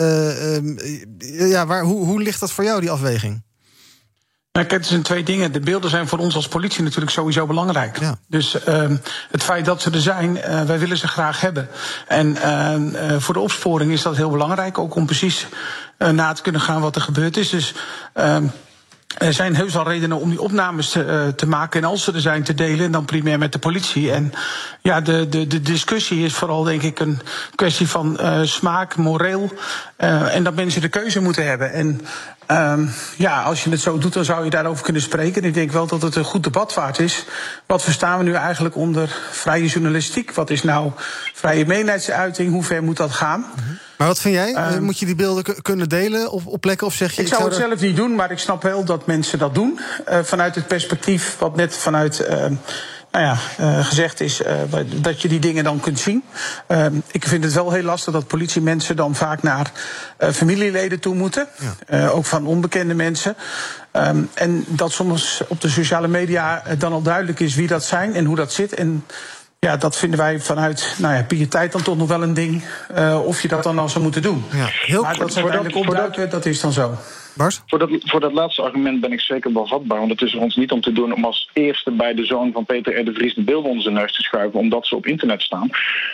ja, 1.19 1.67
waar, 1.67 1.83
hoe, 1.83 2.05
hoe 2.05 2.23
ligt 2.23 2.41
dat 2.41 2.53
voor 2.53 2.65
jou, 2.65 2.81
die 2.81 2.91
afweging? 2.91 3.45
Nou, 4.57 4.69
kijk, 4.69 4.81
het 4.81 4.91
zijn 4.91 5.03
twee 5.03 5.23
dingen. 5.23 5.53
De 5.53 5.61
beelden 5.61 5.91
zijn 5.91 6.09
voor 6.09 6.19
ons 6.19 6.35
als 6.35 6.49
politie 6.49 6.83
natuurlijk 6.83 7.11
sowieso 7.11 7.47
belangrijk. 7.47 7.99
Ja. 7.99 8.17
Dus 8.27 8.57
uh, 8.69 8.83
het 9.31 9.43
feit 9.43 9.65
dat 9.65 9.83
ze 9.83 9.91
er 9.91 10.01
zijn, 10.01 10.37
uh, 10.37 10.63
wij 10.63 10.79
willen 10.79 10.99
ze 10.99 11.09
graag 11.09 11.41
hebben. 11.41 11.69
En 12.07 12.37
uh, 12.37 13.17
voor 13.19 13.35
de 13.35 13.41
opsporing 13.41 13.93
is 13.93 14.03
dat 14.03 14.17
heel 14.17 14.31
belangrijk, 14.31 14.79
ook 14.79 14.95
om 14.95 15.07
precies 15.07 15.47
na 15.99 16.33
te 16.33 16.43
kunnen 16.43 16.61
gaan 16.61 16.81
wat 16.81 16.97
er 16.97 17.03
gebeurd 17.03 17.37
is. 17.37 17.51
Dus 17.51 17.75
ehm, 18.13 18.47
er 19.19 19.33
zijn 19.33 19.57
heus 19.57 19.77
al 19.77 19.89
redenen 19.89 20.21
om 20.21 20.31
die 20.31 20.41
opnames 20.41 20.91
te, 20.91 21.33
te, 21.37 21.47
maken. 21.47 21.83
En 21.83 21.89
als 21.89 22.05
ze 22.05 22.13
er 22.13 22.21
zijn, 22.21 22.43
te 22.43 22.55
delen. 22.55 22.91
Dan 22.91 23.05
primair 23.05 23.39
met 23.39 23.53
de 23.53 23.59
politie. 23.59 24.13
En 24.13 24.33
ja, 24.83 25.01
de, 25.01 25.29
de, 25.29 25.47
de 25.47 25.61
discussie 25.61 26.25
is 26.25 26.35
vooral, 26.35 26.63
denk 26.63 26.83
ik, 26.83 27.01
een 27.01 27.21
kwestie 27.55 27.89
van 27.89 28.19
uh, 28.21 28.41
smaak, 28.43 28.97
moreel. 28.97 29.53
Uh, 29.99 30.35
en 30.35 30.45
dat 30.45 30.55
mensen 30.55 30.81
de 30.81 30.89
keuze 30.89 31.21
moeten 31.21 31.47
hebben. 31.47 31.73
En 31.73 32.01
um, 32.51 32.91
ja, 33.17 33.43
als 33.43 33.65
je 33.65 33.71
het 33.71 33.81
zo 33.81 33.99
doet, 33.99 34.13
dan 34.13 34.25
zou 34.25 34.45
je 34.45 34.51
daarover 34.51 34.85
kunnen 34.85 35.03
spreken. 35.03 35.43
En 35.43 35.49
ik 35.49 35.55
denk 35.55 35.73
wel 35.73 35.87
dat 35.87 36.03
het 36.03 36.17
een 36.17 36.25
goed 36.25 36.43
debat 36.43 36.75
waard 36.75 36.99
is. 36.99 37.25
Wat 37.67 37.83
verstaan 37.83 38.19
we 38.19 38.25
nu 38.25 38.33
eigenlijk 38.33 38.77
onder 38.77 39.17
vrije 39.31 39.67
journalistiek? 39.67 40.33
Wat 40.33 40.51
is 40.51 40.63
nou 40.63 40.91
vrije 41.35 41.67
meningsuiting? 41.67 42.51
Hoe 42.53 42.65
ver 42.65 42.83
moet 42.83 42.97
dat 42.97 43.11
gaan? 43.11 43.47
-hmm. 43.55 43.79
Maar 43.97 44.07
wat 44.07 44.21
vind 44.21 44.35
jij? 44.35 44.75
Um, 44.75 44.83
Moet 44.83 44.99
je 44.99 45.07
die 45.07 45.15
beelden 45.15 45.63
kunnen 45.63 45.89
delen 45.89 46.31
op, 46.31 46.47
op 46.47 46.61
plekken? 46.61 46.87
Of 46.87 46.95
zeg 46.95 47.13
je, 47.13 47.21
ik, 47.21 47.27
ik 47.27 47.35
zou, 47.35 47.41
zou 47.41 47.55
het 47.55 47.69
zelf 47.69 47.81
niet 47.81 47.97
doen, 47.97 48.15
maar 48.15 48.31
ik 48.31 48.39
snap 48.39 48.63
wel 48.63 48.85
dat 48.85 49.07
mensen 49.07 49.39
dat 49.39 49.55
doen. 49.55 49.81
Uh, 50.09 50.19
vanuit 50.23 50.55
het 50.55 50.67
perspectief 50.67 51.37
wat 51.39 51.57
net 51.57 51.77
vanuit. 51.77 52.27
Uh, 52.31 52.45
nou 53.17 53.29
ja, 53.29 53.65
uh, 53.65 53.87
gezegd 53.87 54.21
is 54.21 54.41
uh, 54.41 54.53
dat 54.95 55.23
je 55.23 55.29
die 55.29 55.39
dingen 55.39 55.65
dan 55.65 55.81
kunt 55.81 55.99
zien. 55.99 56.25
Uh, 56.69 56.87
ik 57.11 57.27
vind 57.27 57.45
het 57.45 57.53
wel 57.53 57.73
heel 57.73 57.83
lastig 57.83 58.13
dat 58.13 58.27
politiemensen 58.27 58.97
dan 58.97 59.15
vaak 59.15 59.43
naar 59.43 59.71
familieleden 60.19 61.01
toe 61.01 61.15
moeten. 61.15 61.49
Ja. 61.89 62.09
ook 62.09 62.25
van 62.25 62.47
onbekende 62.47 62.95
mensen. 62.95 63.37
Um, 63.93 64.31
en 64.35 64.65
dat 64.69 64.93
soms 64.93 65.43
op 65.49 65.61
de 65.61 65.69
sociale 65.69 66.09
media 66.09 66.63
dan 66.79 66.93
al 66.93 67.03
duidelijk 67.03 67.41
is 67.41 67.55
wie 67.55 67.67
dat 67.67 67.85
zijn 67.85 68.15
en 68.15 68.25
hoe 68.25 68.37
dat 68.37 68.53
zit. 68.53 68.75
En 68.75 69.05
ja, 69.59 69.77
dat 69.77 69.97
vinden 69.97 70.19
wij 70.19 70.41
vanuit 70.41 70.95
nou 70.99 71.15
ja, 71.15 71.23
pietijd 71.23 71.73
dan 71.73 71.83
toch 71.83 71.97
nog 71.97 72.09
wel 72.09 72.23
een 72.23 72.35
ding. 72.35 72.63
Uh, 72.97 73.27
of 73.27 73.43
je 73.43 73.49
dat 73.49 73.63
dan 73.63 73.79
al 73.79 73.89
zou 73.89 74.03
moeten 74.03 74.23
doen. 74.23 74.45
Ja, 74.51 74.67
heel 74.71 75.03
maar 75.03 75.17
dat 75.17 75.33
ze 75.33 75.41
uiteindelijk 75.41 75.89
opduiken, 75.89 76.31
dat 76.31 76.47
is 76.47 76.61
dan 76.61 76.73
zo. 76.73 76.99
Voor 77.67 77.79
dat, 77.79 77.91
voor 78.01 78.21
dat 78.21 78.33
laatste 78.33 78.63
argument 78.63 79.01
ben 79.01 79.13
ik 79.13 79.21
zeker 79.21 79.53
wel 79.53 79.67
vatbaar. 79.67 79.99
Want 79.99 80.11
het 80.11 80.23
is 80.23 80.35
er 80.35 80.41
ons 80.41 80.57
niet 80.57 80.73
om 80.73 80.81
te 80.81 80.93
doen 80.93 81.15
om 81.15 81.25
als 81.25 81.51
eerste 81.53 81.91
bij 81.91 82.15
de 82.15 82.25
zoon 82.25 82.53
van 82.53 82.65
Peter 82.65 83.01
R. 83.01 83.05
de 83.05 83.13
Vries 83.13 83.35
de 83.35 83.43
beelden 83.43 83.69
onder 83.71 83.83
zijn 83.83 83.95
neus 83.95 84.15
te 84.15 84.23
schuiven, 84.23 84.59
omdat 84.59 84.87
ze 84.87 84.97
op 84.97 85.07
internet 85.07 85.43
staan. 85.43 85.71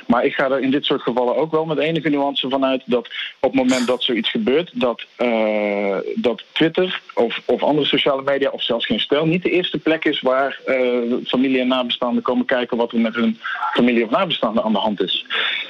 Maar 0.07 0.25
ik 0.25 0.35
ga 0.35 0.51
er 0.51 0.61
in 0.61 0.70
dit 0.70 0.85
soort 0.85 1.03
gevallen 1.03 1.37
ook 1.37 1.51
wel 1.51 1.64
met 1.64 1.79
enige 1.79 2.09
nuance 2.09 2.49
vanuit 2.49 2.83
dat 2.85 3.09
op 3.41 3.53
het 3.53 3.55
moment 3.55 3.87
dat 3.87 4.03
zoiets 4.03 4.31
gebeurt, 4.31 4.70
dat, 4.73 5.05
uh, 5.18 5.97
dat 6.14 6.43
Twitter 6.53 7.01
of, 7.14 7.41
of 7.45 7.62
andere 7.62 7.87
sociale 7.87 8.23
media, 8.23 8.51
of 8.51 8.62
zelfs 8.62 8.87
geen 8.87 9.01
stel, 9.01 9.27
niet 9.27 9.43
de 9.43 9.51
eerste 9.51 9.79
plek 9.79 10.05
is 10.05 10.20
waar 10.20 10.61
uh, 10.66 11.14
familie 11.27 11.61
en 11.61 11.68
nabestaanden 11.68 12.23
komen 12.23 12.45
kijken 12.45 12.77
wat 12.77 12.93
er 12.93 13.01
met 13.01 13.14
hun 13.14 13.39
familie 13.73 14.05
of 14.05 14.11
nabestaanden 14.11 14.62
aan 14.64 14.73
de 14.73 14.79
hand 14.79 15.03
is. 15.03 15.27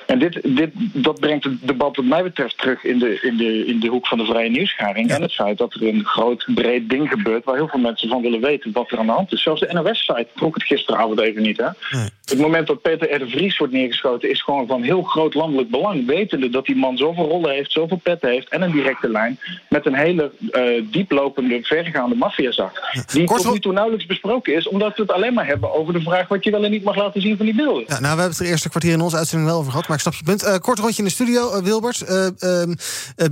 En 0.06 0.18
dit, 0.18 0.56
dit, 0.56 0.70
dat 0.92 1.20
brengt 1.20 1.44
het 1.44 1.66
debat 1.66 1.96
wat 1.96 2.04
mij 2.04 2.22
betreft 2.22 2.58
terug 2.58 2.84
in 2.84 2.98
de, 2.98 3.18
in 3.22 3.36
de, 3.36 3.66
in 3.66 3.80
de 3.80 3.88
hoek 3.88 4.06
van 4.06 4.18
de 4.18 4.24
vrije 4.24 4.50
nieuwsgaring. 4.50 5.08
Ja. 5.08 5.14
En 5.14 5.22
het 5.22 5.32
dat 5.42 5.74
er 5.74 5.88
een 5.88 6.04
groot, 6.04 6.44
breed 6.54 6.90
ding 6.90 7.08
gebeurt 7.08 7.44
waar 7.44 7.54
heel 7.54 7.68
veel 7.68 7.80
mensen 7.80 8.08
van 8.08 8.22
willen 8.22 8.40
weten 8.40 8.72
wat 8.72 8.90
er 8.90 8.98
aan 8.98 9.06
de 9.06 9.12
hand 9.12 9.32
is. 9.32 9.42
Zelfs 9.42 9.60
de 9.60 9.72
NOS-site 9.72 10.28
trok 10.34 10.54
het 10.54 10.64
gisteravond 10.64 11.20
even 11.20 11.42
niet. 11.42 11.56
Hè? 11.56 11.96
Nee. 11.98 12.08
Het 12.24 12.38
moment 12.38 12.66
dat 12.66 12.82
Peter 12.82 13.14
R. 13.14 13.18
de 13.18 13.28
Vries 13.28 13.58
wordt 13.58 13.72
neergeschoten 13.72 14.30
is 14.30 14.42
gewoon 14.42 14.66
van 14.66 14.82
heel 14.82 15.02
groot 15.02 15.34
landelijk 15.34 15.70
belang. 15.70 16.06
Wetende 16.06 16.48
dat 16.48 16.66
die 16.66 16.76
man 16.76 16.96
zoveel 16.96 17.28
rollen 17.28 17.50
heeft, 17.50 17.72
zoveel 17.72 18.00
petten 18.02 18.30
heeft 18.30 18.48
en 18.48 18.62
een 18.62 18.70
directe 18.70 19.08
lijn 19.08 19.38
met 19.68 19.86
een 19.86 19.94
hele 19.94 20.32
uh, 20.40 20.84
dieplopende, 20.90 21.58
vergaande 21.62 22.14
maffiazak. 22.14 22.88
Ja. 22.92 23.02
Die 23.12 23.26
tot 23.26 23.52
nu 23.52 23.58
toe 23.58 23.72
nauwelijks 23.72 24.06
besproken 24.06 24.54
is, 24.54 24.68
omdat 24.68 24.96
we 24.96 25.02
het 25.02 25.12
alleen 25.12 25.34
maar 25.34 25.46
hebben 25.46 25.74
over 25.74 25.92
de 25.92 26.00
vraag 26.00 26.28
wat 26.28 26.44
je 26.44 26.50
wel 26.50 26.64
en 26.64 26.70
niet 26.70 26.84
mag 26.84 26.96
laten 26.96 27.20
zien 27.20 27.36
van 27.36 27.46
die 27.46 27.54
beelden. 27.54 27.84
Ja, 27.86 28.00
nou, 28.00 28.00
we 28.00 28.06
hebben 28.06 28.28
het 28.28 28.38
er 28.38 28.46
eerste 28.46 28.68
kwartier 28.68 28.92
in 28.92 29.00
onze 29.00 29.16
uitzending 29.16 29.50
wel 29.50 29.58
over 29.58 29.70
gehad, 29.70 29.88
maar 29.88 29.96
ik 29.96 30.02
snap 30.02 30.14
je 30.14 30.24
punt. 30.24 30.44
Uh, 30.44 30.56
kort 30.56 30.78
rondje 30.78 30.98
in 30.98 31.04
de 31.04 31.14
studio, 31.14 31.56
uh, 31.56 31.62
Wilbert. 31.62 32.04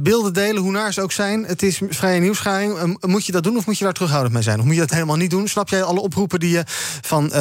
beelden 0.01 0.33
delen, 0.33 0.63
hoe 0.63 0.73
naar 0.73 0.93
ze 0.93 1.03
ook 1.03 1.13
zijn. 1.13 1.45
Het 1.45 1.63
is 1.63 1.81
vrije 2.01 2.21
nieuwsgaring. 2.21 2.97
moet 3.01 3.27
je 3.27 3.33
dat 3.33 3.43
doen 3.43 3.57
of 3.57 3.67
moet 3.67 3.79
je 3.79 3.85
daar 3.85 3.93
terughoudend 3.93 4.35
mee 4.35 4.43
zijn? 4.43 4.59
Of 4.59 4.65
moet 4.65 4.75
je 4.75 4.81
dat 4.81 4.91
helemaal 4.91 5.17
niet 5.17 5.31
doen? 5.31 5.49
Snap 5.49 5.69
jij 5.69 5.83
alle 5.83 6.01
oproepen 6.01 6.41
die 6.41 6.51
je 6.51 6.63
van 7.01 7.33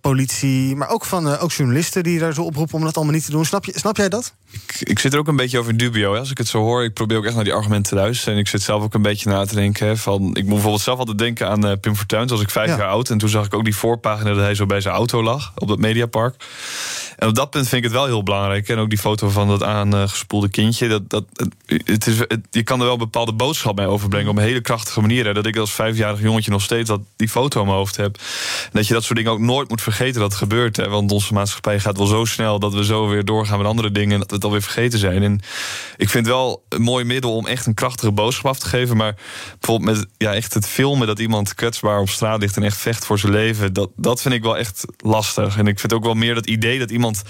politie, 0.00 0.76
maar 0.76 0.88
ook 0.88 1.04
van 1.04 1.38
ook 1.38 1.52
journalisten 1.52 2.02
die 2.02 2.18
daar 2.18 2.34
zo 2.34 2.42
oproepen 2.42 2.74
om 2.74 2.84
dat 2.84 2.96
allemaal 2.96 3.14
niet 3.14 3.24
te 3.24 3.30
doen? 3.30 3.44
Snap, 3.44 3.64
je, 3.64 3.72
snap 3.74 3.96
jij 3.96 4.08
dat? 4.08 4.34
Ik, 4.50 4.76
ik 4.80 4.98
zit 4.98 5.12
er 5.12 5.18
ook 5.18 5.28
een 5.28 5.36
beetje 5.36 5.58
over 5.58 5.76
dubio. 5.76 6.12
Hè. 6.12 6.18
Als 6.18 6.30
ik 6.30 6.38
het 6.38 6.48
zo 6.48 6.58
hoor, 6.58 6.84
ik 6.84 6.94
probeer 6.94 7.16
ook 7.16 7.24
echt 7.24 7.34
naar 7.34 7.44
die 7.44 7.52
argumenten 7.52 7.90
te 7.90 8.02
luisteren. 8.02 8.34
En 8.34 8.40
ik 8.40 8.48
zit 8.48 8.62
zelf 8.62 8.82
ook 8.82 8.94
een 8.94 9.02
beetje 9.02 9.30
na 9.30 9.44
te 9.44 9.54
denken. 9.54 9.86
Hè, 9.86 9.96
van, 9.96 10.22
ik 10.22 10.42
moet 10.42 10.48
bijvoorbeeld 10.48 10.80
zelf 10.80 10.98
altijd 10.98 11.18
denken 11.18 11.48
aan 11.48 11.66
uh, 11.66 11.72
Pim 11.80 11.96
Fortuyn. 11.96 12.26
Toen 12.26 12.36
was 12.36 12.46
ik 12.46 12.50
vijf 12.50 12.68
ja. 12.68 12.76
jaar 12.76 12.88
oud. 12.88 13.10
En 13.10 13.18
toen 13.18 13.28
zag 13.28 13.46
ik 13.46 13.54
ook 13.54 13.64
die 13.64 13.76
voorpagina 13.76 14.30
dat 14.30 14.38
hij 14.38 14.54
zo 14.54 14.66
bij 14.66 14.80
zijn 14.80 14.94
auto 14.94 15.22
lag. 15.22 15.52
Op 15.56 15.68
dat 15.68 15.78
Mediapark. 15.78 16.44
En 17.16 17.28
op 17.28 17.34
dat 17.34 17.50
punt 17.50 17.68
vind 17.68 17.84
ik 17.84 17.90
het 17.90 17.98
wel 17.98 18.06
heel 18.06 18.22
belangrijk. 18.22 18.68
En 18.68 18.78
ook 18.78 18.88
die 18.88 18.98
foto 18.98 19.28
van 19.28 19.48
dat 19.48 19.62
aangespoelde 19.62 20.48
kindje. 20.48 20.88
Dat, 20.88 21.10
dat, 21.10 21.24
het 21.66 22.06
is, 22.06 22.16
je 22.50 22.62
kan 22.62 22.78
er 22.78 22.84
wel 22.84 22.92
een 22.92 22.98
bepaalde 22.98 23.32
boodschap 23.32 23.76
mee 23.76 23.86
overbrengen. 24.06 24.30
Op 24.30 24.36
een 24.36 24.48
hele 24.48 24.60
krachtige 24.60 25.00
manier. 25.00 25.24
Hè. 25.24 25.32
Dat 25.32 25.46
ik 25.46 25.56
als 25.56 25.72
vijfjarig 25.72 26.20
jongetje 26.20 26.50
nog 26.50 26.62
steeds 26.62 26.88
dat, 26.88 27.00
die 27.16 27.28
foto 27.28 27.60
in 27.60 27.66
mijn 27.66 27.78
hoofd 27.78 27.96
heb. 27.96 28.16
En 28.64 28.70
dat 28.72 28.86
je 28.86 28.94
dat 28.94 29.04
soort 29.04 29.18
dingen 29.18 29.32
ook 29.32 29.40
nooit 29.40 29.68
moet 29.68 29.82
vergeten 29.82 30.20
dat 30.20 30.30
het 30.30 30.38
gebeurt. 30.38 30.76
Hè. 30.76 30.88
Want 30.88 31.12
onze 31.12 31.32
maatschappij 31.32 31.80
gaat 31.80 31.96
wel 31.96 32.06
zo 32.06 32.24
snel 32.24 32.58
dat 32.58 32.74
we 32.74 32.84
zo 32.84 33.08
weer 33.08 33.24
doorgaan 33.24 33.58
met 33.58 33.66
andere 33.66 33.90
dingen. 33.90 34.12
En 34.12 34.18
dat 34.18 34.28
we 34.28 34.34
het 34.34 34.44
alweer 34.44 34.62
vergeten 34.62 34.98
zijn. 34.98 35.22
En 35.22 35.40
ik 35.96 36.08
vind 36.08 36.26
wel 36.26 36.64
een 36.68 36.82
mooi 36.82 37.04
middel 37.04 37.36
om 37.36 37.46
echt 37.46 37.66
een 37.66 37.74
krachtige 37.74 38.12
boodschap 38.12 38.46
af 38.46 38.58
te 38.58 38.66
geven. 38.66 38.96
Maar 38.96 39.14
bijvoorbeeld 39.58 39.96
met 39.96 40.06
ja, 40.16 40.34
echt 40.34 40.54
het 40.54 40.66
filmen 40.66 41.06
dat 41.06 41.18
iemand 41.18 41.54
kwetsbaar 41.54 42.00
op 42.00 42.08
straat 42.08 42.40
ligt 42.40 42.56
en 42.56 42.62
echt 42.62 42.76
vecht 42.78 43.04
voor 43.04 43.18
zijn 43.18 43.32
leven. 43.32 43.72
Dat, 43.72 43.90
dat 43.96 44.22
vind 44.22 44.34
ik 44.34 44.42
wel 44.42 44.58
echt 44.58 44.84
lastig. 44.96 45.58
En 45.58 45.66
ik 45.66 45.80
vind 45.80 45.92
ook 45.92 46.04
wel 46.04 46.14
meer 46.14 46.34
dat 46.34 46.46
idee 46.46 46.78
dat 46.78 46.90
iemand 46.90 47.22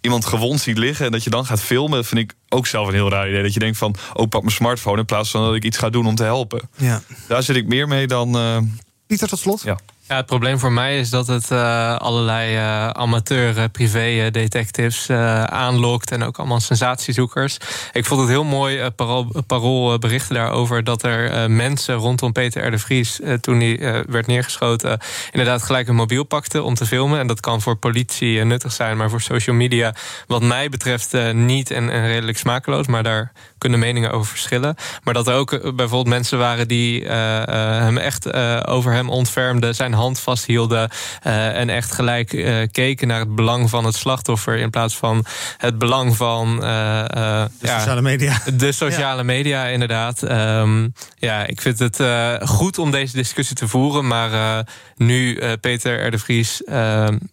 iemand 0.00 0.24
gewond 0.24 0.60
ziet 0.60 0.78
liggen 0.78 1.06
en 1.06 1.12
dat 1.12 1.24
je 1.24 1.30
dan 1.30 1.46
gaat 1.46 1.60
filmen, 1.60 2.04
vind 2.04 2.20
ik 2.20 2.36
ook 2.48 2.66
zelf 2.66 2.88
een 2.88 2.94
heel 2.94 3.10
raar 3.10 3.28
idee. 3.28 3.42
Dat 3.42 3.54
je 3.54 3.60
denkt 3.60 3.78
van, 3.78 3.94
oh, 4.14 4.28
pak 4.28 4.42
mijn 4.42 4.54
smartphone 4.54 4.98
in 4.98 5.04
plaats 5.04 5.30
van 5.30 5.42
dat 5.42 5.54
ik 5.54 5.64
iets 5.64 5.78
ga 5.78 5.90
doen 5.90 6.06
om 6.06 6.14
te 6.14 6.22
helpen. 6.22 6.68
Ja. 6.76 7.02
Daar 7.26 7.42
zit 7.42 7.56
ik 7.56 7.66
meer 7.66 7.88
mee 7.88 8.06
dan. 8.06 8.36
Uh... 8.36 8.58
Pieter, 9.06 9.28
tot 9.28 9.38
slot. 9.38 9.62
Ja. 9.62 9.78
Ja, 10.08 10.16
het 10.16 10.26
probleem 10.26 10.58
voor 10.58 10.72
mij 10.72 10.98
is 10.98 11.10
dat 11.10 11.26
het 11.26 11.50
uh, 11.50 11.96
allerlei 11.96 12.56
uh, 12.56 12.88
amateur 12.88 13.56
uh, 13.56 13.64
privé 13.72 14.30
detectives 14.30 15.10
aanlokt 15.10 16.10
en 16.10 16.22
ook 16.22 16.38
allemaal 16.38 16.60
sensatiezoekers. 16.60 17.58
Ik 17.92 18.04
vond 18.04 18.20
het 18.20 18.28
heel 18.28 18.44
mooi, 18.44 18.90
Parool, 18.90 19.26
Parool 19.46 19.98
berichten 19.98 20.34
daarover 20.34 20.84
dat 20.84 21.02
er 21.02 21.50
mensen 21.50 21.94
rondom 21.94 22.32
Peter 22.32 22.66
R. 22.66 22.70
de 22.70 22.78
Vries, 22.78 23.20
toen 23.40 23.60
hij 23.60 24.04
werd 24.08 24.26
neergeschoten, 24.26 24.98
inderdaad 25.30 25.62
gelijk 25.62 25.88
een 25.88 25.94
mobiel 25.94 26.24
pakten 26.24 26.64
om 26.64 26.74
te 26.74 26.86
filmen. 26.86 27.18
En 27.18 27.26
dat 27.26 27.40
kan 27.40 27.60
voor 27.60 27.76
politie 27.76 28.44
nuttig 28.44 28.72
zijn, 28.72 28.96
maar 28.96 29.10
voor 29.10 29.20
social 29.20 29.56
media, 29.56 29.94
wat 30.26 30.42
mij 30.42 30.68
betreft, 30.68 31.32
niet 31.32 31.70
en, 31.70 31.90
en, 31.90 32.06
redelijk 32.06 32.38
smakeloos. 32.38 32.86
Maar 32.86 33.02
daar 33.02 33.32
kunnen 33.58 33.78
meningen 33.78 34.10
over 34.10 34.30
verschillen. 34.30 34.76
Maar 35.02 35.14
dat 35.14 35.26
er 35.26 35.34
ook 35.34 35.50
bijvoorbeeld 35.50 36.06
mensen 36.06 36.38
waren 36.38 36.68
die 36.68 37.04
hem 37.08 37.98
echt 37.98 38.34
over 38.66 38.92
hem 38.92 39.08
ontfermden, 39.08 39.74
zijn 39.74 39.92
hand 39.92 40.20
vasthielden. 40.20 40.90
Uh, 41.26 41.58
en 41.58 41.70
echt 41.70 41.92
gelijk 41.92 42.28
keken 42.72 43.08
naar 43.08 43.20
het 43.20 43.34
belang 43.34 43.70
van 43.70 43.84
het 43.84 43.94
slachtoffer. 43.94 44.56
In 44.56 44.70
plaats 44.70 44.96
van 44.96 45.24
het 45.56 45.78
belang 45.78 46.16
van. 46.16 46.60
De 46.60 47.48
ja, 47.60 47.78
sociale 47.78 48.02
media. 48.02 48.38
De 48.54 48.72
sociale 48.72 49.24
media, 49.24 49.64
inderdaad. 49.64 50.22
Um, 50.22 50.94
ja, 51.18 51.46
ik 51.46 51.60
vind 51.60 51.78
het 51.78 52.02
goed 52.48 52.78
om 52.78 52.90
deze 52.90 53.16
discussie 53.16 53.56
te 53.56 53.68
voeren. 53.68 54.06
Maar 54.06 54.64
nu 54.96 55.40
Peter 55.60 56.06
R. 56.06 56.10
de 56.10 56.18
Vries 56.18 56.66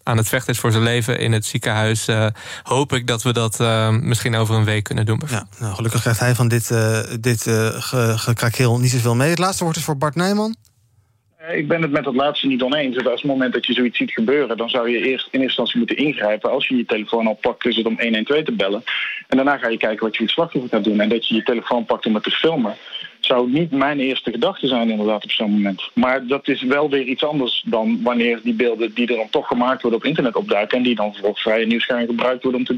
aan 0.04 0.18
het 0.18 0.28
vechten 0.28 0.54
is 0.54 0.60
voor 0.60 0.72
zijn 0.72 0.84
leven 0.84 1.20
in 1.20 1.32
het 1.32 1.46
ziekenhuis. 1.46 2.08
hoop 2.64 2.94
ik 2.94 3.08
dat 3.08 3.24
we 3.24 3.34
dat 3.34 3.60
misschien 4.02 4.36
over 4.36 4.56
een 4.56 4.64
week 4.64 4.84
kunnen 4.84 5.06
doen. 5.06 5.22
Ja, 5.28 5.48
nou, 5.60 5.76
gelukkig 5.76 6.04
krijgt 6.16 6.20
hij 6.20 6.36
van 6.36 6.48
dit, 6.48 6.68
dit 7.22 7.42
gekrakeel 8.20 8.80
niet 8.80 8.92
zoveel 8.92 9.16
mee. 9.16 9.30
Het 9.30 9.40
laatste 9.40 9.64
woord 9.64 9.76
is 9.76 9.84
voor 9.84 9.98
Bart 9.98 10.16
Nijman. 10.16 10.56
Eh, 11.48 11.58
ik 11.58 11.68
ben 11.68 11.82
het 11.82 11.92
met 11.92 12.06
het 12.06 12.16
laatste 12.16 12.48
niet 12.48 12.62
oneens. 12.62 12.98
Als 12.98 13.22
het 13.22 13.32
moment 13.32 13.54
dat 13.54 13.66
je 13.66 13.74
zoiets 13.74 13.98
ziet 13.98 14.12
gebeuren, 14.12 14.58
dan 14.58 14.70
zou 14.70 14.90
je 14.90 14.98
eerst 14.98 15.08
in 15.08 15.12
eerste 15.12 15.40
instantie 15.42 15.78
moeten 15.78 15.98
ingrijpen. 15.98 16.52
Als 16.52 16.68
je 16.68 16.76
je 16.76 16.86
telefoon 16.86 17.28
al 17.28 17.38
pakt, 17.42 17.66
is 17.66 17.76
het 17.76 17.86
om 17.86 18.00
112 18.00 18.44
te 18.44 18.52
bellen. 18.52 18.84
En 19.28 19.38
daarna 19.38 19.58
ga 19.58 19.70
je 19.70 19.78
kijken 19.78 20.06
wat 20.06 20.16
je 20.16 20.24
het 20.24 20.32
slachtoffer 20.32 20.70
gaat 20.70 20.84
doen. 20.84 21.00
En 21.00 21.10
dat 21.10 21.28
je 21.28 21.36
je 21.36 21.44
telefoon 21.44 21.86
pakt 21.86 22.06
om 22.06 22.14
het 22.14 22.24
te 22.24 22.32
filmen, 22.32 22.76
zou 23.20 23.52
niet 23.52 23.72
mijn 23.72 24.00
eerste 24.00 24.32
gedachte 24.32 24.68
zijn, 24.68 24.90
inderdaad, 24.90 25.24
op 25.24 25.32
zo'n 25.32 25.52
moment. 25.52 25.90
Maar 25.94 26.28
dat 26.28 26.48
is 26.48 26.62
wel 26.62 26.90
weer 26.90 27.06
iets 27.06 27.24
anders 27.24 27.64
dan 27.66 28.00
wanneer 28.04 28.40
die 28.44 28.54
beelden 28.54 28.94
die 28.94 29.08
er 29.08 29.16
dan 29.16 29.30
toch 29.30 29.48
gemaakt 29.48 29.82
worden 29.82 30.00
op 30.00 30.06
internet 30.06 30.36
opduiken. 30.36 30.78
En 30.78 30.84
die 30.84 30.96
dan 30.96 31.16
voor 31.16 31.38
vrije 31.38 31.66
nieuwsgaring 31.66 32.10
gebruikt 32.10 32.44
worden 32.44 32.60
om 32.60 32.66
te 32.66 32.78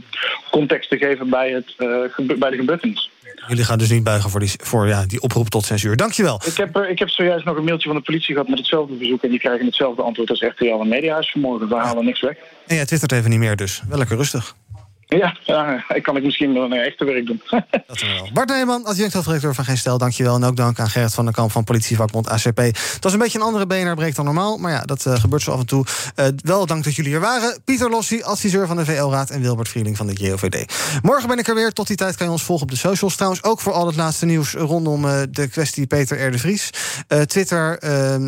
context 0.52 0.90
te 0.90 0.98
geven 0.98 1.30
bij, 1.30 1.52
het, 1.52 1.74
uh, 1.78 2.38
bij 2.38 2.50
de 2.50 2.58
gebeurtenis. 2.58 3.10
Jullie 3.48 3.64
gaan 3.64 3.78
dus 3.78 3.90
niet 3.90 4.04
buigen 4.04 4.30
voor 4.30 4.40
die, 4.40 4.52
voor, 4.58 4.88
ja, 4.88 5.06
die 5.06 5.22
oproep 5.22 5.50
tot 5.50 5.66
censuur. 5.66 5.96
Dankjewel. 5.96 6.42
Ik 6.46 6.58
heb, 6.58 6.78
ik 6.78 7.00
heb 7.00 7.10
zojuist 7.10 7.46
nog 7.46 7.58
een 7.58 7.64
mailtje 7.64 7.88
van 7.88 7.98
de 7.98 8.04
politie 8.04 8.34
gehad 8.34 8.50
met 8.50 8.58
hetzelfde 8.58 8.98
verzoek. 8.98 9.24
En 9.24 9.30
die 9.30 9.40
krijgen 9.40 9.66
hetzelfde 9.66 10.02
antwoord 10.02 10.30
als 10.30 10.42
RTL 10.42 10.80
en 10.82 10.88
Mediahuis 10.88 11.32
vanmorgen. 11.32 11.70
We 11.70 11.76
halen 11.76 12.06
niks 12.06 12.22
weg. 12.22 12.38
En 12.68 12.76
jij 12.76 12.86
twittert 12.86 13.12
even 13.12 13.30
niet 13.30 13.40
meer 13.40 13.56
dus. 13.56 13.82
Wel 13.90 13.98
lekker 13.98 14.18
rustig. 14.18 14.56
Ja, 15.10 15.38
ja, 15.44 15.84
ik 15.94 16.04
kan 16.04 16.18
ik 16.18 16.24
misschien 16.24 16.54
wel 16.54 16.64
een 16.64 16.74
echte 16.74 17.06
werk 17.06 17.26
doen. 17.26 17.42
dat 17.88 18.02
wel. 18.02 18.30
Bart 18.34 18.50
Nijman, 18.50 18.86
adjunct-hoofdredacteur 18.86 19.56
van 19.56 19.66
Geen 19.66 19.78
Stel, 19.78 19.98
dankjewel. 19.98 20.36
En 20.36 20.44
ook 20.44 20.56
dank 20.56 20.80
aan 20.80 20.90
Gerrit 20.90 21.14
van 21.14 21.26
der 21.26 21.34
Kamp 21.34 21.52
van 21.52 21.64
politievakbond 21.64 22.30
ACP. 22.30 22.56
Dat 22.56 22.98
was 23.00 23.14
een 23.14 23.20
beetje 23.20 23.38
een 23.38 23.46
andere 23.46 23.68
BNR 23.68 23.96
breekt 23.96 24.16
dan 24.16 24.26
normaal. 24.26 24.58
Maar 24.58 24.72
ja, 24.72 24.82
dat 24.82 25.06
uh, 25.06 25.16
gebeurt 25.16 25.42
zo 25.42 25.52
af 25.52 25.60
en 25.60 25.66
toe. 25.66 25.86
Uh, 26.16 26.26
wel 26.44 26.66
dank 26.66 26.84
dat 26.84 26.96
jullie 26.96 27.14
er 27.14 27.20
waren. 27.20 27.60
Pieter 27.66 27.90
Lossi, 27.90 28.24
adviseur 28.24 28.68
van 28.68 28.78
de 28.78 28.86
VL-raad... 28.86 29.30
en 29.30 29.42
Wilbert 29.42 29.70
Vrieling 29.70 29.98
van 29.98 30.08
de 30.08 30.14
JOVD. 30.14 30.74
Morgen 31.02 31.28
ben 31.28 31.38
ik 31.38 31.48
er 31.48 31.56
weer. 31.56 31.74
Tot 31.74 31.88
die 31.88 31.96
tijd 31.96 32.16
kan 32.16 32.26
je 32.26 32.32
ons 32.32 32.44
volgen 32.44 32.66
op 32.66 32.72
de 32.72 32.78
socials. 32.78 33.16
Trouwens 33.16 33.44
ook 33.44 33.60
voor 33.60 33.74
al 33.74 33.88
het 33.88 33.96
laatste 33.96 34.26
nieuws 34.26 34.54
rondom 34.54 35.06
uh, 35.06 35.22
de 35.30 35.48
kwestie 35.48 35.88
Peter 35.88 36.28
R. 36.28 36.32
de 36.32 36.40
Vries. 36.40 36.70
Twitter, 37.26 37.84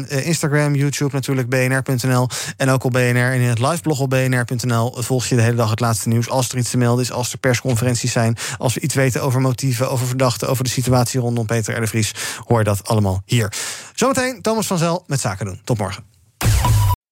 Instagram, 0.08 0.76
YouTube 0.76 1.14
natuurlijk, 1.14 1.50
bnr.nl. 1.50 2.28
En 2.58 2.70
ook 2.70 2.84
op 2.84 2.92
BNR 2.92 3.32
en 3.32 3.40
in 3.40 3.50
het 3.50 3.60
liveblog 3.60 4.00
op 4.00 4.10
bnr.nl... 4.10 4.94
volg 4.98 5.26
je 5.26 5.36
de 5.36 5.42
hele 5.42 5.56
dag 5.56 5.70
het 5.70 5.80
laatste 5.80 6.10
nieuws. 6.10 6.30
Als 6.30 6.50
er 6.50 6.58
iets 6.58 6.69
te 6.70 6.78
melden 6.78 7.04
is, 7.04 7.12
als 7.12 7.32
er 7.32 7.38
persconferenties 7.38 8.12
zijn, 8.12 8.38
als 8.58 8.74
we 8.74 8.80
iets 8.80 8.96
weten 8.96 9.24
over 9.24 9.42
motieven, 9.42 9.92
over 9.92 10.08
verdachten, 10.08 10.50
over 10.50 10.64
de 10.64 10.70
situatie 10.70 11.20
rondom 11.20 11.46
Peter 11.46 11.84
R. 11.84 12.12
hoor 12.46 12.58
je 12.58 12.64
dat 12.64 12.88
allemaal 12.88 13.22
hier. 13.26 13.54
Zometeen 13.96 14.42
Thomas 14.42 14.68
van 14.68 14.78
Zel 14.78 15.04
met 15.08 15.20
Zaken 15.20 15.46
doen. 15.46 15.62
Tot 15.64 15.78
morgen. 15.78 16.04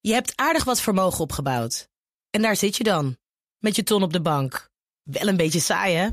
Je 0.01 0.14
hebt 0.14 0.34
aardig 0.36 0.64
wat 0.64 0.82
vermogen 0.82 1.20
opgebouwd. 1.20 1.88
En 2.30 2.41
daar 2.41 2.55
zit 2.55 2.78
je 2.78 2.84
dan, 2.84 3.18
met 3.60 3.76
je 3.76 3.84
ton 3.84 4.03
op 4.03 4.14
de 4.14 4.22
bank. 4.22 4.70
Wel 5.03 5.28
een 5.28 5.38
beetje 5.38 5.60
saai, 5.60 5.95
hè? 5.95 6.08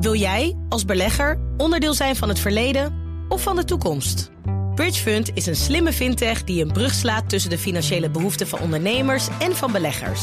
Wil 0.00 0.14
jij, 0.14 0.56
als 0.68 0.84
belegger, 0.84 1.40
onderdeel 1.56 1.94
zijn 1.94 2.16
van 2.16 2.28
het 2.28 2.38
verleden 2.38 2.94
of 3.28 3.42
van 3.42 3.56
de 3.56 3.64
toekomst? 3.64 4.30
Bridgefund 4.74 5.30
is 5.34 5.46
een 5.46 5.56
slimme 5.56 5.92
fintech 5.92 6.44
die 6.44 6.64
een 6.64 6.72
brug 6.72 6.94
slaat 6.94 7.28
tussen 7.28 7.50
de 7.50 7.58
financiële 7.58 8.10
behoeften 8.10 8.48
van 8.48 8.60
ondernemers 8.60 9.28
en 9.38 9.56
van 9.56 9.72
beleggers. 9.72 10.22